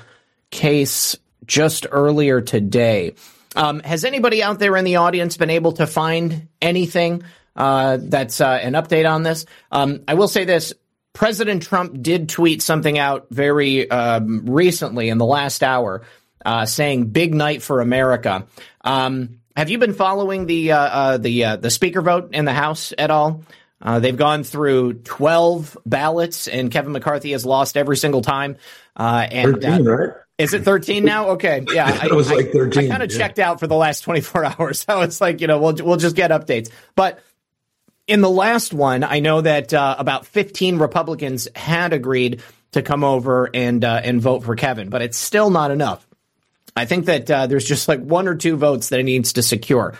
[0.50, 3.14] case just earlier today.
[3.56, 7.24] Um, has anybody out there in the audience been able to find anything
[7.56, 9.46] uh, that's uh, an update on this?
[9.72, 10.74] Um, I will say this
[11.12, 16.02] President Trump did tweet something out very um, recently in the last hour
[16.44, 18.46] uh, saying "Big night for America."
[18.82, 22.52] Um, have you been following the uh, uh, the uh, the speaker vote in the
[22.52, 23.42] House at all?
[23.80, 28.56] Uh, they've gone through twelve ballots, and Kevin McCarthy has lost every single time.
[28.96, 30.10] Uh, and, Thirteen, right?
[30.38, 31.30] Is it 13 now?
[31.30, 31.64] Okay.
[31.72, 32.04] Yeah.
[32.04, 32.84] it was I, like 13.
[32.84, 33.18] I, I kind of yeah.
[33.18, 34.80] checked out for the last 24 hours.
[34.80, 36.70] So it's like, you know, we'll, we'll just get updates.
[36.94, 37.18] But
[38.08, 42.42] in the last one, I know that uh, about 15 Republicans had agreed
[42.72, 46.04] to come over and uh, and vote for Kevin, but it's still not enough.
[46.74, 49.42] I think that uh, there's just like one or two votes that it needs to
[49.42, 49.94] secure.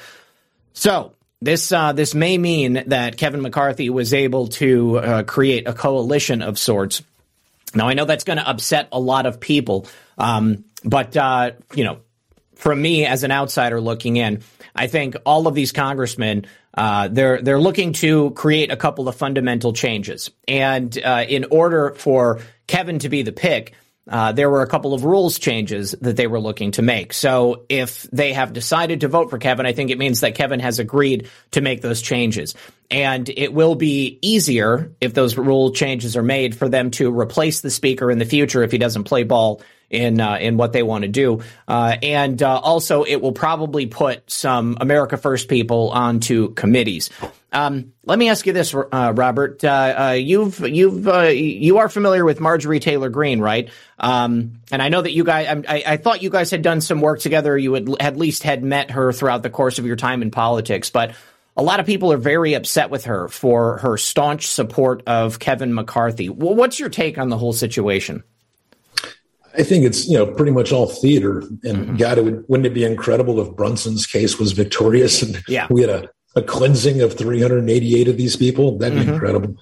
[0.73, 5.73] So this uh, this may mean that Kevin McCarthy was able to uh, create a
[5.73, 7.03] coalition of sorts.
[7.75, 9.87] Now I know that's going to upset a lot of people,
[10.17, 11.99] um, but uh, you know,
[12.59, 14.43] from me as an outsider looking in,
[14.75, 16.45] I think all of these congressmen
[16.75, 21.95] uh, they're they're looking to create a couple of fundamental changes, and uh, in order
[21.97, 23.75] for Kevin to be the pick,
[24.09, 27.13] uh, there were a couple of rules changes that they were looking to make.
[27.13, 30.61] So if they have decided to vote for Kevin, I think it means that Kevin
[30.61, 32.55] has agreed to make those changes.
[32.91, 37.61] And it will be easier if those rule changes are made for them to replace
[37.61, 40.83] the speaker in the future if he doesn't play ball in uh, in what they
[40.83, 41.43] want to do.
[41.67, 47.11] Uh, and uh, also, it will probably put some America First people onto committees.
[47.51, 49.65] Um, let me ask you this, uh, Robert.
[49.65, 53.71] Uh, uh, you've you've you are familiar with Marjorie Taylor Greene, right?
[53.99, 55.65] Um, and I know that you guys.
[55.67, 57.57] I, I, thought you guys had done some work together.
[57.57, 60.91] You had at least had met her throughout the course of your time in politics,
[60.91, 61.15] but.
[61.57, 65.75] A lot of people are very upset with her for her staunch support of Kevin
[65.75, 66.29] McCarthy.
[66.29, 68.23] What's your take on the whole situation?
[69.59, 71.39] I think it's you know pretty much all theater.
[71.39, 71.97] And mm-hmm.
[71.97, 75.67] God, it would, wouldn't it be incredible if Brunson's case was victorious and yeah.
[75.71, 78.79] we had a, a cleansing of 388 of these people?
[78.79, 79.15] That'd be mm-hmm.
[79.15, 79.57] incredible.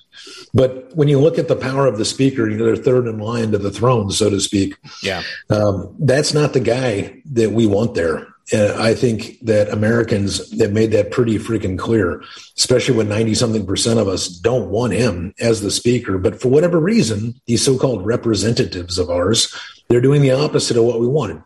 [0.52, 3.18] But when you look at the power of the speaker, you know they're third in
[3.18, 4.76] line to the throne, so to speak.
[5.02, 8.26] Yeah, um, that's not the guy that we want there.
[8.52, 12.22] And I think that Americans have made that pretty freaking clear,
[12.56, 16.16] especially when 90 something percent of us don't want him as the speaker.
[16.16, 19.52] But for whatever reason, these so called representatives of ours,
[19.88, 21.42] they're doing the opposite of what we wanted.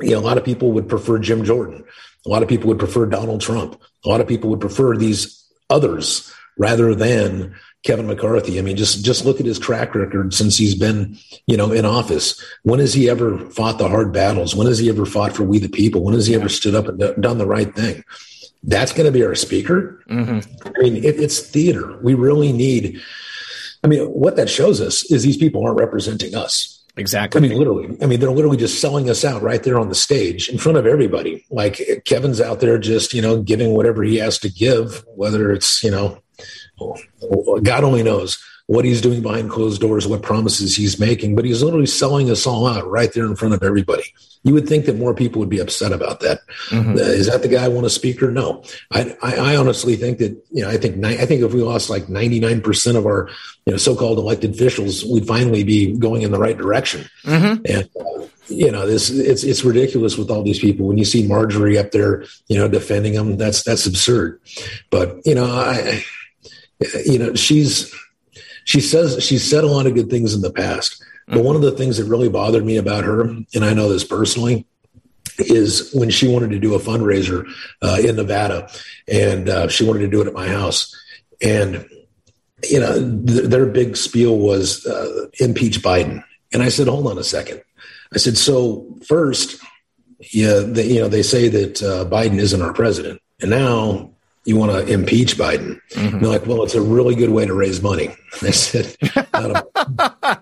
[0.00, 1.84] You know, a lot of people would prefer Jim Jordan.
[2.26, 3.80] A lot of people would prefer Donald Trump.
[4.04, 8.58] A lot of people would prefer these others rather than Kevin McCarthy.
[8.58, 11.16] I mean, just just look at his track record since he's been,
[11.46, 12.42] you know, in office.
[12.62, 14.54] When has he ever fought the hard battles?
[14.54, 16.02] When has he ever fought for we the people?
[16.02, 18.04] When has he ever stood up and done the right thing?
[18.62, 20.02] That's going to be our speaker.
[20.10, 20.68] Mm-hmm.
[20.76, 21.98] I mean, it, it's theater.
[22.02, 23.00] We really need.
[23.82, 26.79] I mean, what that shows us is these people aren't representing us.
[27.00, 27.38] Exactly.
[27.38, 27.96] I mean, literally.
[28.02, 30.76] I mean, they're literally just selling us out right there on the stage in front
[30.76, 31.44] of everybody.
[31.50, 35.82] Like Kevin's out there just, you know, giving whatever he has to give, whether it's,
[35.82, 36.22] you know,
[37.62, 38.38] God only knows
[38.70, 42.46] what he's doing behind closed doors, what promises he's making, but he's literally selling us
[42.46, 44.04] all out right there in front of everybody.
[44.44, 46.38] You would think that more people would be upset about that.
[46.68, 46.92] Mm-hmm.
[46.92, 48.62] Uh, is that the guy I want to speak or No,
[48.92, 51.90] I, I, I, honestly think that you know I think I think if we lost
[51.90, 53.28] like ninety nine percent of our
[53.66, 57.10] you know so-called elected officials, we'd finally be going in the right direction.
[57.24, 57.64] Mm-hmm.
[57.66, 60.86] And uh, you know this it's it's ridiculous with all these people.
[60.86, 64.40] When you see Marjorie up there, you know defending them, that's that's absurd.
[64.90, 66.04] But you know I
[67.04, 67.94] you know, she's
[68.70, 71.02] she says she's said a lot of good things in the past.
[71.26, 71.44] But mm-hmm.
[71.44, 74.64] one of the things that really bothered me about her, and I know this personally,
[75.38, 77.50] is when she wanted to do a fundraiser
[77.82, 78.70] uh, in Nevada,
[79.08, 80.96] and uh, she wanted to do it at my house,
[81.42, 81.84] and
[82.62, 82.94] you know
[83.26, 87.62] th- their big spiel was uh, impeach Biden, and I said, hold on a second.
[88.14, 89.60] I said, so first,
[90.32, 94.12] yeah, they, you know they say that uh, Biden isn't our president, and now
[94.50, 95.80] you want to impeach Biden.
[95.92, 96.18] Mm-hmm.
[96.18, 98.08] They're like, well, it's a really good way to raise money.
[98.42, 98.96] I said,
[99.32, 99.64] not, a,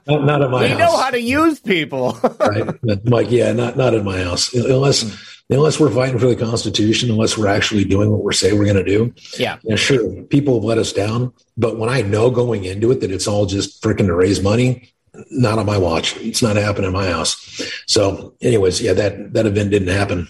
[0.06, 0.78] not, not at my we house.
[0.78, 2.18] We know how to use people.
[2.40, 2.66] right.
[2.66, 4.54] I'm like, yeah, not, not at my house.
[4.54, 8.64] Unless, unless we're fighting for the Constitution, unless we're actually doing what we're saying we're
[8.64, 9.12] going to do.
[9.38, 9.58] Yeah.
[9.62, 9.76] yeah.
[9.76, 10.22] Sure.
[10.24, 11.34] People have let us down.
[11.58, 14.90] But when I know going into it that it's all just freaking to raise money,
[15.30, 16.16] not on my watch.
[16.16, 17.60] It's not happening in my house.
[17.86, 20.28] So anyways, yeah, that, that event didn't happen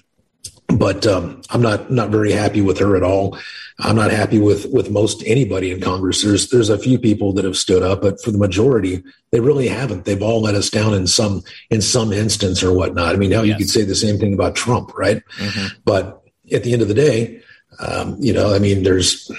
[0.77, 3.39] but um, I'm not not very happy with her at all.
[3.81, 6.23] I'm not happy with with most anybody in Congress.
[6.23, 9.69] There's there's a few people that have stood up, but for the majority, they really
[9.69, 10.05] haven't.
[10.05, 13.15] They've all let us down in some in some instance or whatnot.
[13.15, 13.59] I mean, hell, yes.
[13.59, 15.23] you could say the same thing about Trump, right?
[15.39, 15.79] Mm-hmm.
[15.85, 17.41] But at the end of the day,
[17.79, 19.31] um, you know, I mean, there's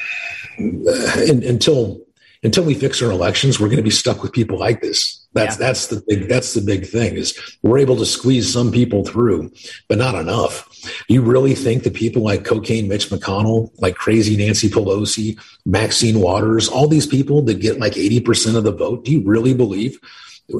[0.60, 2.02] uh, in, until
[2.44, 5.28] until we fix our elections, we're going to be stuck with people like this.
[5.34, 5.68] That's yeah.
[5.68, 9.52] that's the big that's the big thing is we're able to squeeze some people through,
[9.88, 10.68] but not enough.
[11.08, 16.68] You really think that people like cocaine Mitch McConnell, like crazy Nancy Pelosi, Maxine Waters,
[16.68, 20.00] all these people that get like 80% of the vote, do you really believe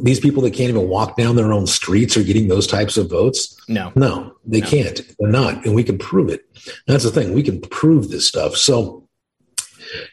[0.04, 3.10] these people that can't even walk down their own streets are getting those types of
[3.10, 3.58] votes?
[3.68, 3.92] No.
[3.96, 4.68] No, they no.
[4.68, 5.02] can't.
[5.18, 5.66] They're not.
[5.66, 6.42] And we can prove it.
[6.86, 7.34] That's the thing.
[7.34, 8.56] We can prove this stuff.
[8.56, 9.09] So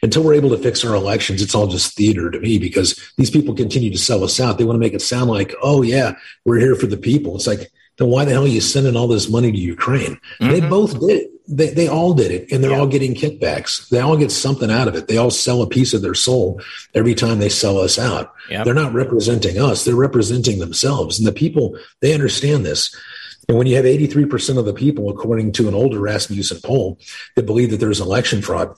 [0.01, 3.31] until we're able to fix our elections, it's all just theater to me because these
[3.31, 4.57] people continue to sell us out.
[4.57, 6.15] They want to make it sound like, oh, yeah,
[6.45, 7.35] we're here for the people.
[7.35, 10.19] It's like, then why the hell are you sending all this money to Ukraine?
[10.39, 10.49] Mm-hmm.
[10.49, 11.31] They both did it.
[11.49, 12.79] They, they all did it, and they're yeah.
[12.79, 13.87] all getting kickbacks.
[13.87, 15.07] They all get something out of it.
[15.07, 16.61] They all sell a piece of their soul
[16.93, 18.33] every time they sell us out.
[18.49, 18.65] Yep.
[18.65, 21.17] They're not representing us, they're representing themselves.
[21.17, 22.93] And the people, they understand this.
[23.47, 26.99] And when you have 83% of the people, according to an older Rasmussen poll,
[27.35, 28.75] that believe that there's election fraud,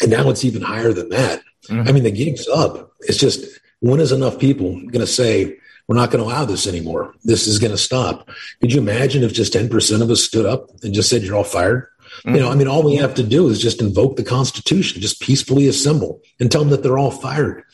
[0.00, 1.42] and now it's even higher than that.
[1.68, 1.88] Mm-hmm.
[1.88, 2.92] I mean, the gig's up.
[3.00, 3.44] It's just
[3.80, 7.14] when is enough people going to say, we're not going to allow this anymore?
[7.24, 8.28] This is going to stop.
[8.60, 11.44] Could you imagine if just 10% of us stood up and just said, you're all
[11.44, 11.88] fired?
[12.20, 12.34] Mm-hmm.
[12.34, 15.20] You know, I mean, all we have to do is just invoke the Constitution, just
[15.20, 17.64] peacefully assemble and tell them that they're all fired.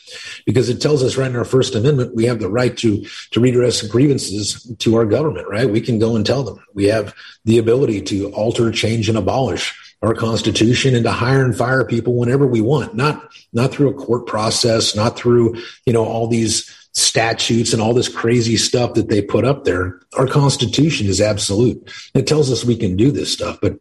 [0.44, 3.40] Because it tells us right in our First Amendment, we have the right to, to
[3.40, 5.70] redress grievances to our government, right?
[5.70, 6.58] We can go and tell them.
[6.74, 11.56] We have the ability to alter, change, and abolish our constitution and to hire and
[11.56, 12.94] fire people whenever we want.
[12.94, 17.94] Not not through a court process not through you know all these statutes and all
[17.94, 20.00] this crazy stuff that they put up there.
[20.18, 21.88] Our constitution is absolute.
[22.14, 23.78] It tells us we can do this stuff but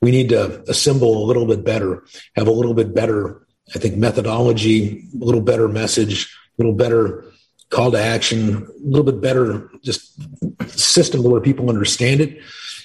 [0.00, 2.04] we need to assemble a little bit better
[2.36, 7.24] have a little bit better i think methodology a little better message a little better
[7.70, 10.20] call to action a little bit better just
[10.68, 12.38] system where people understand it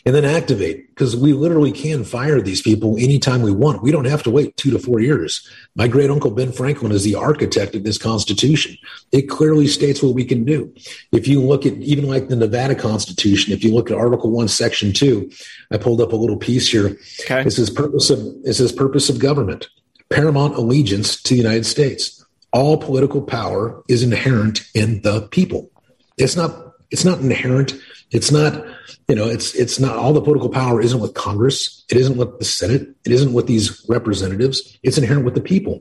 [0.08, 3.84] and then activate because we literally can fire these people anytime we want.
[3.84, 5.45] We don't have to wait two to four years.
[5.76, 8.78] My great uncle Ben Franklin is the architect of this Constitution.
[9.12, 10.74] It clearly states what we can do.
[11.12, 14.47] If you look at even like the Nevada Constitution, if you look at Article One,
[14.47, 15.30] Section Two,
[15.72, 16.97] I pulled up a little piece here.
[17.26, 17.41] Okay.
[17.41, 19.68] It says purpose of it says purpose of government,
[20.10, 22.24] paramount allegiance to the United States.
[22.53, 25.70] All political power is inherent in the people.
[26.18, 26.66] It's not.
[26.91, 27.73] It's not inherent.
[28.11, 28.65] It's not
[29.07, 31.85] you know, it's it's not all the political power isn't with Congress.
[31.89, 32.89] It isn't with the Senate.
[33.05, 34.77] It isn't with these representatives.
[34.83, 35.79] It's inherent with the people.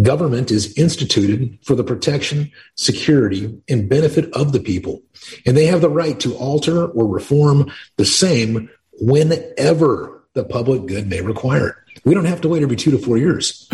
[0.00, 5.02] Government is instituted for the protection, security, and benefit of the people,
[5.44, 11.08] and they have the right to alter or reform the same whenever the public good
[11.08, 12.02] may require it.
[12.04, 13.68] We don't have to wait every two to four years.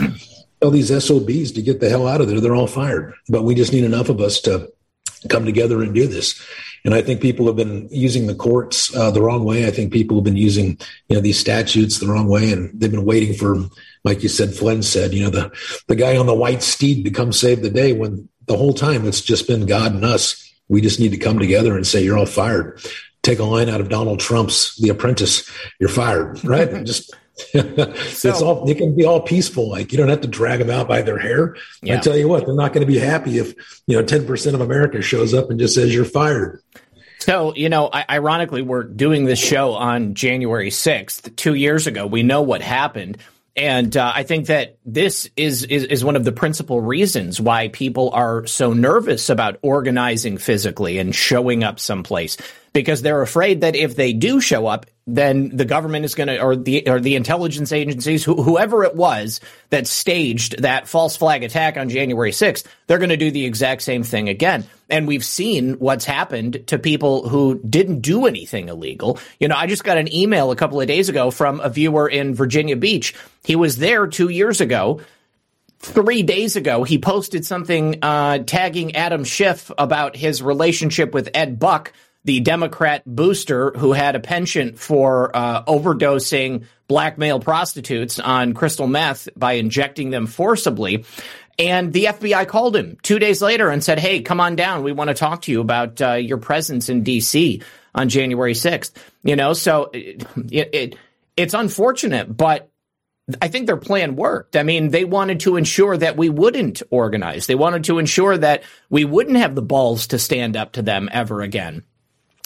[0.62, 2.40] Tell these SOBs to get the hell out of there.
[2.40, 3.12] They're all fired.
[3.28, 4.72] But we just need enough of us to
[5.28, 6.40] come together and do this.
[6.84, 9.66] And I think people have been using the courts uh, the wrong way.
[9.66, 10.78] I think people have been using,
[11.08, 13.56] you know, these statutes the wrong way, and they've been waiting for,
[14.04, 15.50] like you said, Flynn said, you know, the
[15.88, 17.92] the guy on the white steed to come save the day.
[17.92, 20.40] When the whole time it's just been God and us.
[20.68, 22.80] We just need to come together and say, "You're all fired."
[23.22, 25.50] Take a line out of Donald Trump's The Apprentice.
[25.80, 26.84] You're fired, right?
[26.84, 27.14] just
[27.54, 30.86] it's all it can be all peaceful like you don't have to drag them out
[30.86, 31.96] by their hair yeah.
[31.96, 33.54] i tell you what they're not going to be happy if
[33.88, 36.62] you know 10% of america shows up and just says you're fired
[37.24, 41.34] so, you know, ironically, we're doing this show on January 6th.
[41.36, 43.16] Two years ago, we know what happened.
[43.56, 47.68] And uh, I think that this is, is, is one of the principal reasons why
[47.68, 52.36] people are so nervous about organizing physically and showing up someplace
[52.74, 56.40] because they're afraid that if they do show up, then the government is going to,
[56.40, 59.40] or the or the intelligence agencies, wh- whoever it was
[59.70, 63.82] that staged that false flag attack on January 6th, they're going to do the exact
[63.82, 64.64] same thing again.
[64.88, 69.18] And we've seen what's happened to people who didn't do anything illegal.
[69.38, 72.08] You know, I just got an email a couple of days ago from a viewer
[72.08, 73.14] in Virginia Beach.
[73.44, 75.00] He was there two years ago
[75.84, 81.58] three days ago, he posted something uh, tagging Adam Schiff about his relationship with Ed
[81.58, 81.92] Buck,
[82.24, 88.86] the Democrat booster who had a penchant for uh, overdosing black male prostitutes on crystal
[88.86, 91.04] meth by injecting them forcibly.
[91.58, 94.82] And the FBI called him two days later and said, Hey, come on down.
[94.82, 97.62] We want to talk to you about uh, your presence in D.C.
[97.94, 98.92] on January 6th.
[99.22, 100.96] You know, so it, it,
[101.36, 102.70] it's unfortunate, but
[103.40, 104.56] I think their plan worked.
[104.56, 107.46] I mean, they wanted to ensure that we wouldn't organize.
[107.46, 111.08] They wanted to ensure that we wouldn't have the balls to stand up to them
[111.10, 111.84] ever again.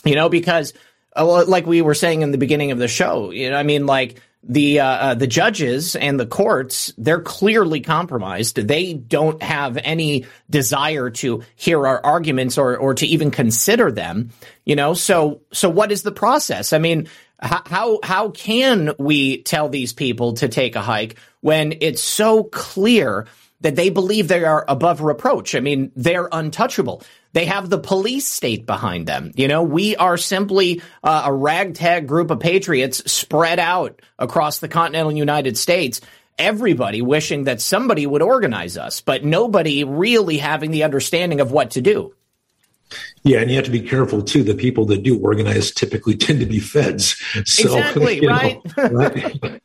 [0.05, 0.75] You know, because
[1.17, 3.87] uh, like we were saying in the beginning of the show, you know, I mean,
[3.87, 8.57] like the uh, uh, the judges and the courts, they're clearly compromised.
[8.57, 14.31] They don't have any desire to hear our arguments or or to even consider them.
[14.65, 16.73] You know, so so what is the process?
[16.73, 17.09] I mean,
[17.41, 23.27] how how can we tell these people to take a hike when it's so clear
[23.61, 25.55] that they believe they are above reproach?
[25.57, 27.03] I mean, they're untouchable.
[27.33, 29.33] They have the police state behind them.
[29.37, 34.69] You know, we are simply uh, a ragtag group of patriots spread out across the
[34.69, 36.01] continental United States.
[36.39, 41.73] Everybody wishing that somebody would organize us, but nobody really having the understanding of what
[41.73, 42.15] to do.
[43.29, 44.43] Yeah, and you have to be careful too.
[44.43, 47.15] The people that do organize typically tend to be feds.
[47.45, 48.59] So, exactly right.
[48.77, 49.63] Know, right?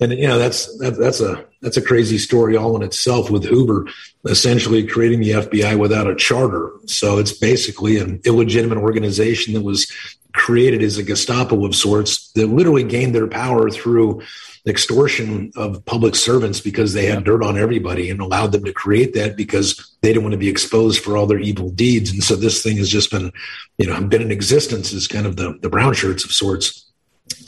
[0.00, 3.44] and you know that's that, that's a that's a crazy story all in itself with
[3.44, 3.86] Hoover
[4.24, 6.72] essentially creating the FBI without a charter.
[6.86, 9.92] So it's basically an illegitimate organization that was
[10.36, 14.22] created as a Gestapo of sorts that literally gained their power through
[14.66, 19.14] extortion of public servants because they had dirt on everybody and allowed them to create
[19.14, 22.10] that because they didn't want to be exposed for all their evil deeds.
[22.10, 23.32] And so this thing has just been,
[23.78, 26.84] you know, been in existence as kind of the, the brown shirts of sorts.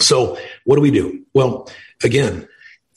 [0.01, 1.25] So, what do we do?
[1.35, 1.69] Well,
[2.03, 2.49] again,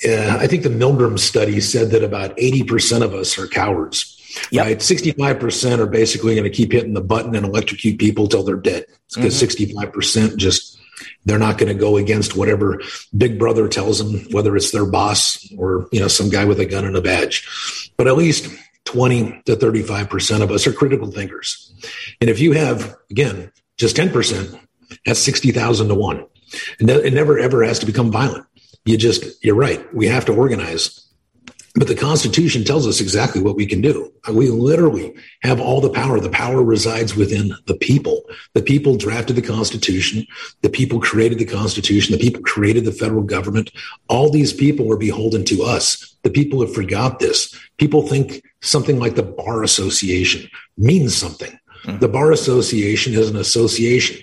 [0.08, 4.21] uh, I think the Milgram study said that about 80% of us are cowards.
[4.52, 4.66] Yep.
[4.66, 8.44] Right, sixty-five percent are basically going to keep hitting the button and electrocute people till
[8.44, 8.86] they're dead.
[9.14, 9.92] Because 65 mm-hmm.
[9.92, 10.80] percent just
[11.26, 12.82] they're not going to go against whatever
[13.16, 16.66] Big Brother tells them, whether it's their boss or you know some guy with a
[16.66, 17.92] gun and a badge.
[17.98, 18.50] But at least
[18.86, 21.74] 20 to 35 percent of us are critical thinkers.
[22.22, 24.56] And if you have again just 10 percent,
[25.06, 26.26] that's 60,000 to one.
[26.80, 28.46] And it never ever has to become violent.
[28.86, 29.94] You just, you're right.
[29.94, 31.08] We have to organize.
[31.76, 34.12] But the Constitution tells us exactly what we can do.
[34.30, 36.20] We literally have all the power.
[36.20, 38.24] The power resides within the people.
[38.54, 40.28] The people drafted the Constitution.
[40.64, 42.18] The people created the Constitution.
[42.18, 43.72] The people created the federal government.
[44.10, 46.18] All these people were beholden to us.
[46.24, 47.58] The people have forgot this.
[47.78, 51.58] People think something like the Bar Association means something.
[51.86, 52.00] Mm-hmm.
[52.00, 54.22] The Bar Association is an association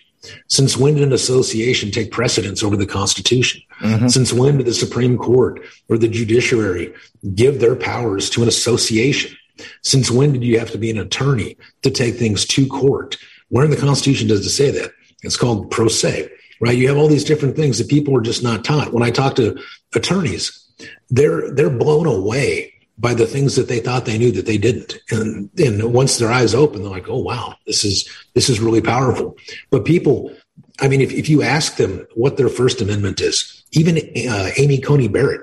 [0.49, 3.63] Since when did an association take precedence over the Constitution?
[3.81, 4.09] Mm-hmm.
[4.09, 6.93] Since when did the Supreme Court or the judiciary
[7.35, 9.37] give their powers to an association?
[9.83, 13.17] Since when did you have to be an attorney to take things to court?
[13.49, 14.93] Where in the Constitution does it say that?
[15.23, 16.29] It's called pro se,
[16.61, 16.77] right?
[16.77, 18.93] You have all these different things that people are just not taught.
[18.93, 19.59] When I talk to
[19.95, 20.65] attorneys,
[21.11, 24.99] they're they're blown away by the things that they thought they knew that they didn't.
[25.11, 25.51] And
[25.93, 29.37] once their eyes open, they're like, oh wow, this is this is really powerful.
[29.71, 30.35] But people,
[30.81, 34.79] I mean, if, if you ask them what their First Amendment is, even uh, Amy
[34.79, 35.43] Coney Barrett,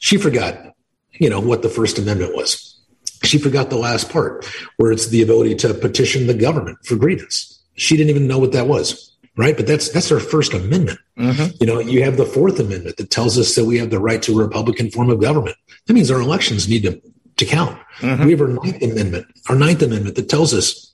[0.00, 0.74] she forgot,
[1.12, 2.68] you know, what the First Amendment was.
[3.24, 4.44] She forgot the last part
[4.76, 7.60] where it's the ability to petition the government for grievance.
[7.74, 9.56] She didn't even know what that was right?
[9.56, 10.98] But that's that's our First Amendment.
[11.18, 11.56] Mm-hmm.
[11.60, 14.22] You know, you have the Fourth Amendment that tells us that we have the right
[14.22, 15.56] to a Republican form of government.
[15.86, 17.00] That means our elections need to
[17.36, 17.78] to count.
[17.98, 18.24] Mm-hmm.
[18.24, 20.92] We have our Ninth Amendment, our Ninth Amendment that tells us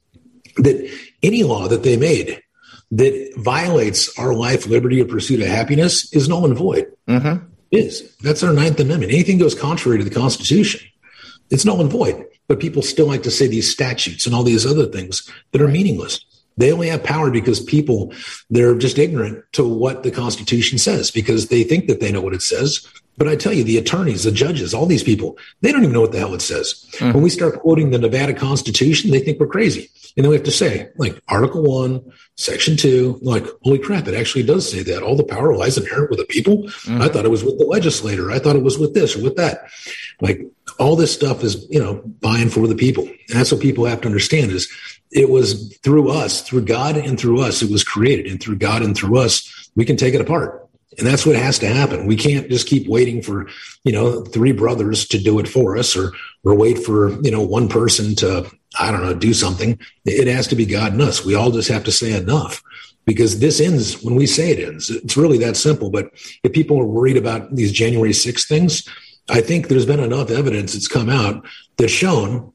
[0.57, 0.91] that
[1.23, 2.43] any law that they made
[2.91, 6.91] that violates our life, liberty, or pursuit of happiness is null and void.
[7.07, 7.45] Mm-hmm.
[7.71, 9.13] Is that's our Ninth Amendment.
[9.13, 10.81] Anything goes contrary to the Constitution
[11.51, 12.25] it's null and void.
[12.47, 15.69] But people still like to say these statutes and all these other things that are
[15.69, 16.25] meaningless.
[16.59, 18.13] They only have power because people,
[18.51, 22.35] they're just ignorant to what the Constitution says because they think that they know what
[22.35, 22.87] it says.
[23.17, 26.03] But I tell you, the attorneys, the judges, all these people, they don't even know
[26.03, 26.87] what the hell it says.
[26.93, 27.15] Mm-hmm.
[27.15, 29.91] When we start quoting the Nevada Constitution, they think we're crazy.
[30.17, 34.15] And then we have to say, like, Article 1, Section 2, like, holy crap, it
[34.15, 35.03] actually does say that.
[35.03, 36.65] All the power lies inherent with the people.
[36.65, 37.03] Mm-hmm.
[37.03, 38.31] I thought it was with the legislator.
[38.31, 39.69] I thought it was with this or with that.
[40.21, 40.41] Like,
[40.79, 43.05] all this stuff is, you know, buying for the people.
[43.05, 44.69] And that's what people have to understand is
[45.11, 48.27] it was through us, through God and through us, it was created.
[48.27, 50.69] And through God and through us, we can take it apart.
[50.99, 52.07] And that's what has to happen.
[52.07, 53.49] We can't just keep waiting for,
[53.85, 56.13] you know, three brothers to do it for us or,
[56.45, 59.79] or wait for, you know, one person to, I don't know, do something.
[60.05, 61.25] It has to be God and us.
[61.25, 62.63] We all just have to say enough
[63.07, 64.91] because this ends when we say it ends.
[64.91, 65.89] It's really that simple.
[65.89, 66.11] But
[66.43, 68.87] if people are worried about these January 6 things,
[69.31, 71.47] I think there's been enough evidence that's come out
[71.77, 72.53] that's shown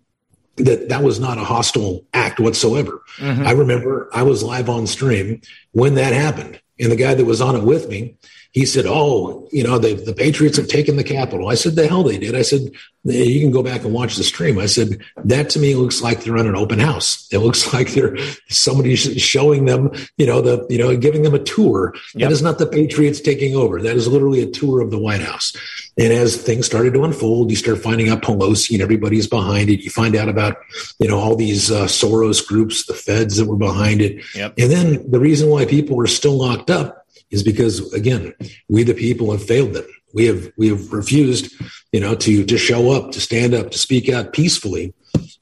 [0.58, 3.02] that that was not a hostile act whatsoever.
[3.18, 3.48] Mm-hmm.
[3.48, 5.42] I remember I was live on stream
[5.72, 6.60] when that happened.
[6.80, 8.18] And the guy that was on it with me,
[8.54, 11.88] he said, "Oh, you know, the the Patriots have taken the Capitol." I said, "The
[11.88, 12.70] hell they did." I said,
[13.04, 16.24] "You can go back and watch the stream." I said, "That to me looks like
[16.24, 17.28] they're on an open house.
[17.32, 18.16] It looks like they're
[18.50, 21.96] somebody showing them, you know, the you know, giving them a tour.
[22.14, 22.22] Yep.
[22.22, 23.82] That is not the Patriots taking over.
[23.82, 25.52] That is literally a tour of the White House."
[25.98, 29.82] And as things started to unfold, you start finding out Pelosi and everybody's behind it.
[29.82, 30.58] You find out about,
[30.98, 34.24] you know, all these uh, Soros groups, the feds that were behind it.
[34.34, 34.56] Yep.
[34.58, 37.03] And then the reason why people were still locked up
[37.34, 38.34] is because again,
[38.70, 39.88] we the people have failed them.
[40.14, 41.52] We have we have refused,
[41.92, 44.94] you know, to to show up, to stand up, to speak out peacefully,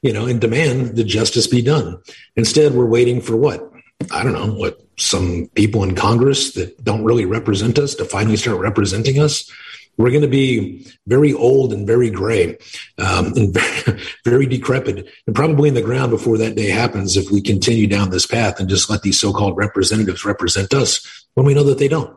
[0.02, 2.02] you know, and demand that justice be done.
[2.38, 3.70] Instead, we're waiting for what?
[4.10, 8.38] I don't know, what some people in Congress that don't really represent us to finally
[8.38, 9.52] start representing us.
[9.98, 12.58] We're going to be very old and very gray
[12.98, 17.30] um, and very, very decrepit and probably in the ground before that day happens if
[17.30, 21.54] we continue down this path and just let these so-called representatives represent us when we
[21.54, 22.16] know that they don't.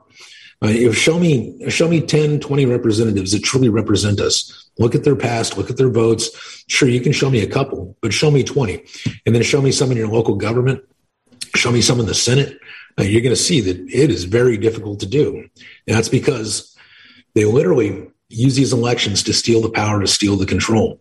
[0.62, 4.70] Uh, show me show me 10 20 representatives that truly represent us.
[4.78, 6.64] Look at their past look at their votes.
[6.68, 8.82] Sure you can show me a couple but show me 20
[9.26, 10.82] and then show me some in your local government.
[11.54, 12.58] Show me some in the senate.
[12.98, 15.48] Uh, you're going to see that it is very difficult to do.
[15.86, 16.76] And that's because
[17.34, 21.00] they literally use these elections to steal the power to steal the control.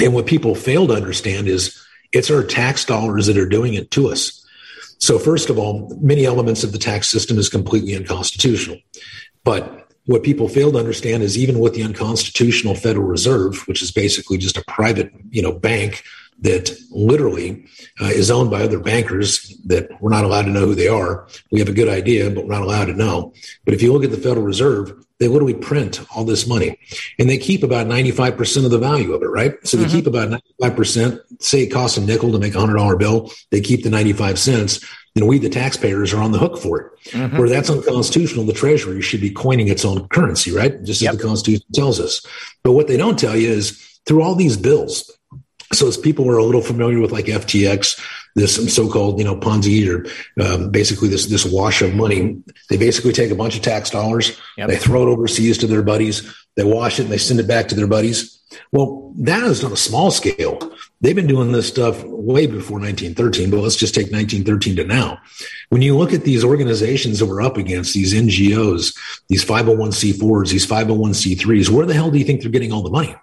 [0.00, 1.82] And what people fail to understand is
[2.12, 4.45] it's our tax dollars that are doing it to us
[4.98, 8.78] so, first of all, many elements of the tax system is completely unconstitutional.
[9.44, 13.90] But what people fail to understand is even with the unconstitutional Federal Reserve, which is
[13.90, 16.02] basically just a private, you know, bank
[16.40, 17.64] that literally
[18.00, 21.26] uh, is owned by other bankers that we're not allowed to know who they are.
[21.50, 23.32] We have a good idea, but we're not allowed to know.
[23.64, 26.78] But if you look at the Federal Reserve, they literally print all this money
[27.18, 29.54] and they keep about 95% of the value of it, right?
[29.66, 29.86] So mm-hmm.
[29.86, 31.20] they keep about 95%.
[31.40, 33.32] Say it costs a nickel to make a hundred dollar bill.
[33.50, 34.84] They keep the 95 cents.
[35.14, 36.92] Then we, the taxpayers, are on the hook for it.
[37.10, 37.38] Mm-hmm.
[37.38, 40.82] Where that's unconstitutional, the treasury should be coining its own currency, right?
[40.82, 41.12] Just yep.
[41.12, 42.24] as the constitution tells us.
[42.62, 45.10] But what they don't tell you is through all these bills,
[45.72, 47.98] so as people are a little familiar with like FTX,
[48.36, 50.06] this so-called, you know, Ponzi or
[50.44, 52.40] um, basically this this wash of money.
[52.68, 54.68] They basically take a bunch of tax dollars, yep.
[54.68, 57.68] they throw it overseas to their buddies, they wash it, and they send it back
[57.68, 58.40] to their buddies.
[58.72, 60.58] Well, that is on a small scale.
[61.00, 65.18] They've been doing this stuff way before 1913, but let's just take 1913 to now.
[65.70, 68.96] When you look at these organizations that we're up against, these NGOs,
[69.28, 73.14] these 501c4s, these 501c3s, where the hell do you think they're getting all the money?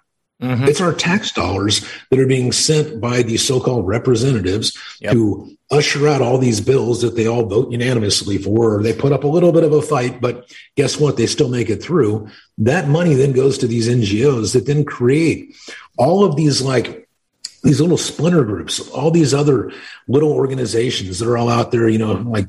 [0.42, 0.64] Mm-hmm.
[0.64, 5.12] It's our tax dollars that are being sent by these so-called representatives yep.
[5.12, 9.12] to usher out all these bills that they all vote unanimously for, or they put
[9.12, 11.16] up a little bit of a fight, but guess what?
[11.16, 12.28] They still make it through.
[12.58, 15.54] That money then goes to these NGOs that then create
[15.96, 17.08] all of these like
[17.62, 19.72] these little splinter groups, all these other
[20.06, 22.46] little organizations that are all out there, you know, like,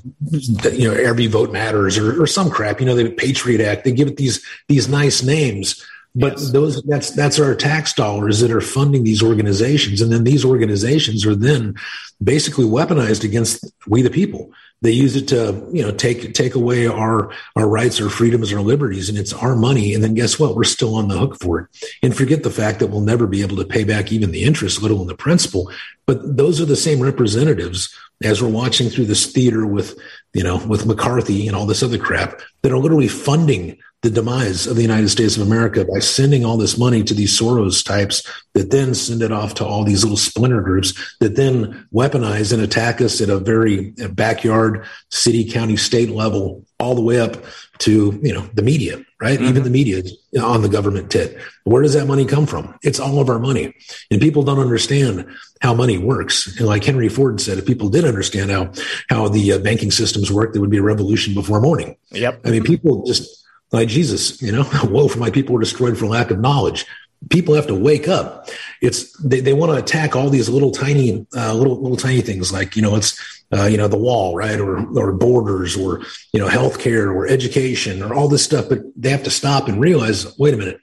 [0.73, 3.93] you know, every vote matters or, or some crap, you know, the Patriot Act, they
[3.93, 5.81] give it these, these nice names
[6.15, 6.51] but yes.
[6.51, 11.25] those that's that's our tax dollars that are funding these organizations, and then these organizations
[11.25, 11.75] are then
[12.23, 14.51] basically weaponized against we the people.
[14.81, 18.61] They use it to you know take take away our our rights, our freedoms, our
[18.61, 19.93] liberties, and it's our money.
[19.93, 20.55] And then guess what?
[20.55, 21.67] We're still on the hook for it.
[22.01, 24.81] And forget the fact that we'll never be able to pay back even the interest,
[24.81, 25.69] little alone the principal.
[26.05, 27.93] But those are the same representatives
[28.23, 29.99] as we're watching through this theater with
[30.33, 34.67] you know with McCarthy and all this other crap that are literally funding the demise
[34.67, 38.21] of the United States of America by sending all this money to these Soros types
[38.53, 42.61] that then send it off to all these little splinter groups that then weaponize and
[42.61, 47.43] attack us at a very backyard, city, county, state level, all the way up
[47.79, 49.39] to you know the media, right?
[49.39, 49.49] Mm-hmm.
[49.49, 50.03] Even the media
[50.39, 51.37] on the government tit.
[51.63, 52.77] Where does that money come from?
[52.83, 53.73] It's all of our money,
[54.11, 55.25] and people don't understand
[55.61, 56.55] how money works.
[56.57, 58.71] And like Henry Ford said, if people did understand how
[59.09, 61.97] how the uh, banking systems work, there would be a revolution before morning.
[62.11, 62.41] Yep.
[62.45, 63.44] I mean, people just
[63.75, 66.85] like Jesus, you know, woe for my people were destroyed for lack of knowledge.
[67.29, 68.49] People have to wake up.
[68.81, 72.53] It's they, they want to attack all these little tiny, uh, little little tiny things
[72.53, 76.01] like you know it's uh, you know the wall, right, or or borders, or
[76.33, 78.69] you know healthcare, or education, or all this stuff.
[78.69, 80.79] But they have to stop and realize, wait a minute,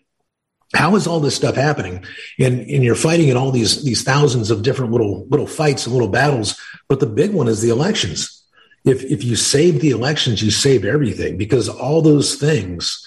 [0.75, 2.05] how is all this stuff happening?
[2.41, 5.95] And and you're fighting in all these these thousands of different little little fights and
[5.95, 6.61] little battles.
[6.89, 8.42] But the big one is the elections
[8.85, 13.07] if if you save the elections, you save everything because all those things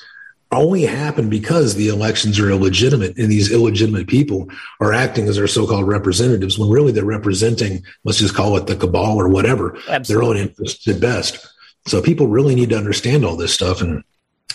[0.51, 4.47] only happen because the elections are illegitimate and these illegitimate people
[4.79, 8.75] are acting as their so-called representatives when really they're representing, let's just call it the
[8.75, 10.05] cabal or whatever, Absolutely.
[10.07, 11.45] their own interests at best.
[11.87, 13.81] So people really need to understand all this stuff.
[13.81, 14.03] And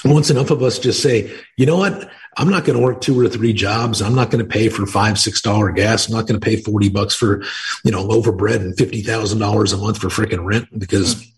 [0.04, 2.10] once enough of us just say, you know what?
[2.36, 4.00] I'm not going to work two or three jobs.
[4.00, 6.08] I'm not going to pay for five, six dollar gas.
[6.08, 7.42] I'm not going to pay 40 bucks for,
[7.84, 11.30] you know, loaf of bread and $50,000 a month for freaking rent because mm-hmm.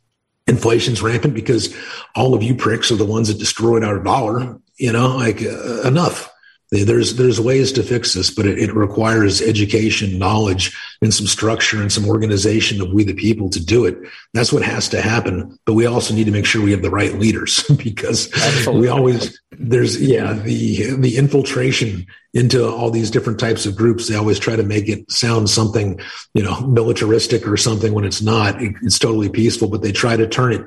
[0.48, 1.74] inflation's rampant because
[2.14, 4.58] all of you pricks are the ones that destroyed our dollar.
[4.76, 6.31] You know, like uh, enough.
[6.72, 11.82] There's there's ways to fix this, but it, it, requires education, knowledge, and some structure
[11.82, 13.98] and some organization of we the people to do it.
[14.32, 15.58] That's what has to happen.
[15.66, 18.80] But we also need to make sure we have the right leaders because Absolutely.
[18.80, 24.08] we always there's yeah the the infiltration into all these different types of groups.
[24.08, 26.00] They always try to make it sound something
[26.32, 28.62] you know militaristic or something when it's not.
[28.62, 30.64] It, it's totally peaceful, but they try to turn it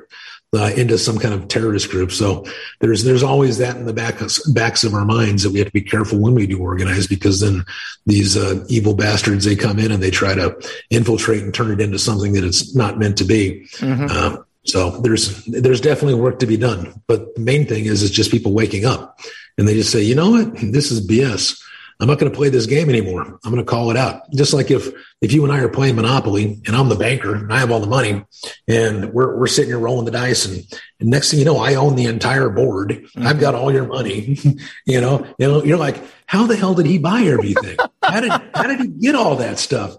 [0.56, 2.10] uh, into some kind of terrorist group.
[2.12, 2.44] So
[2.80, 5.68] there's there's always that in the back of, backs of our minds that we have
[5.68, 7.64] to be careful when we do organize because then
[8.06, 10.56] these uh, evil bastards they come in and they try to
[10.90, 13.66] infiltrate and turn it into something that it's not meant to be.
[13.76, 14.06] Mm-hmm.
[14.10, 18.14] Uh, so there's there's definitely work to be done, but the main thing is it's
[18.14, 19.20] just people waking up
[19.58, 21.62] and they just say, you know what, this is BS.
[21.98, 23.22] I'm not going to play this game anymore.
[23.22, 24.30] I'm going to call it out.
[24.32, 24.88] Just like if
[25.22, 27.80] if you and I are playing Monopoly and I'm the banker and I have all
[27.80, 28.24] the money
[28.68, 30.62] and we're we're sitting here rolling the dice and,
[31.00, 32.90] and next thing you know I own the entire board.
[32.90, 33.26] Mm-hmm.
[33.26, 34.38] I've got all your money.
[34.86, 37.78] you know, you know, you're like, how the hell did he buy everything?
[38.02, 39.96] how did how did he get all that stuff?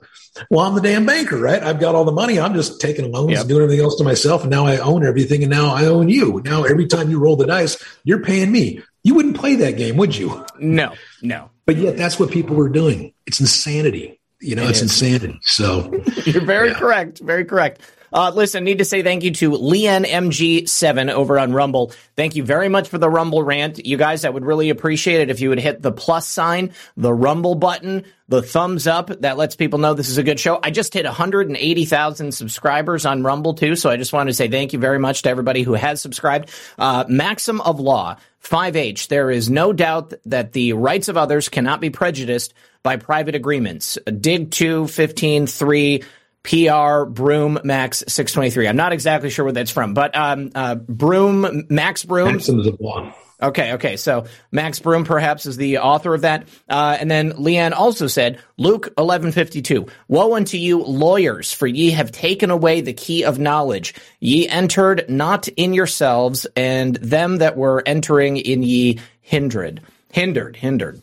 [0.51, 1.63] Well, I'm the damn banker, right?
[1.63, 2.39] I've got all the money.
[2.39, 3.39] I'm just taking loans yep.
[3.41, 4.41] and doing everything else to myself.
[4.41, 5.41] And now I own everything.
[5.41, 6.41] And now I own you.
[6.45, 8.81] Now every time you roll the dice, you're paying me.
[9.03, 10.45] You wouldn't play that game, would you?
[10.59, 10.93] No,
[11.23, 11.49] no.
[11.67, 13.13] But yet that's what people were doing.
[13.27, 14.19] It's insanity.
[14.39, 15.01] You know, it it's is.
[15.01, 15.39] insanity.
[15.43, 15.91] So
[16.25, 16.79] you're very yeah.
[16.79, 17.19] correct.
[17.19, 17.81] Very correct.
[18.11, 21.91] Uh, listen, need to say thank you to Leanne MG7 over on Rumble.
[22.15, 23.85] Thank you very much for the Rumble rant.
[23.85, 27.13] You guys, I would really appreciate it if you would hit the plus sign, the
[27.13, 29.07] Rumble button, the thumbs up.
[29.21, 30.59] That lets people know this is a good show.
[30.61, 33.75] I just hit 180,000 subscribers on Rumble too.
[33.75, 36.49] So I just want to say thank you very much to everybody who has subscribed.
[36.77, 38.17] Uh, Maxim of Law.
[38.43, 43.35] 5H, there is no doubt that the rights of others cannot be prejudiced by private
[43.35, 43.97] agreements.
[44.05, 46.03] Dig 2, 15, 3,
[46.43, 48.67] PR, Broom, Max 623.
[48.67, 52.33] I'm not exactly sure where that's from, but um, uh, Broom, Max Broom.
[52.33, 53.13] Maxims of Law.
[53.39, 53.97] Okay, okay.
[53.97, 56.47] So Max Broom perhaps is the author of that.
[56.67, 62.11] Uh, and then Leanne also said, Luke 1152, Woe unto you lawyers, for ye have
[62.11, 63.93] taken away the key of knowledge.
[64.19, 69.81] Ye entered not in yourselves, and them that were entering in ye hindered.
[70.11, 71.01] Hindered, hindered.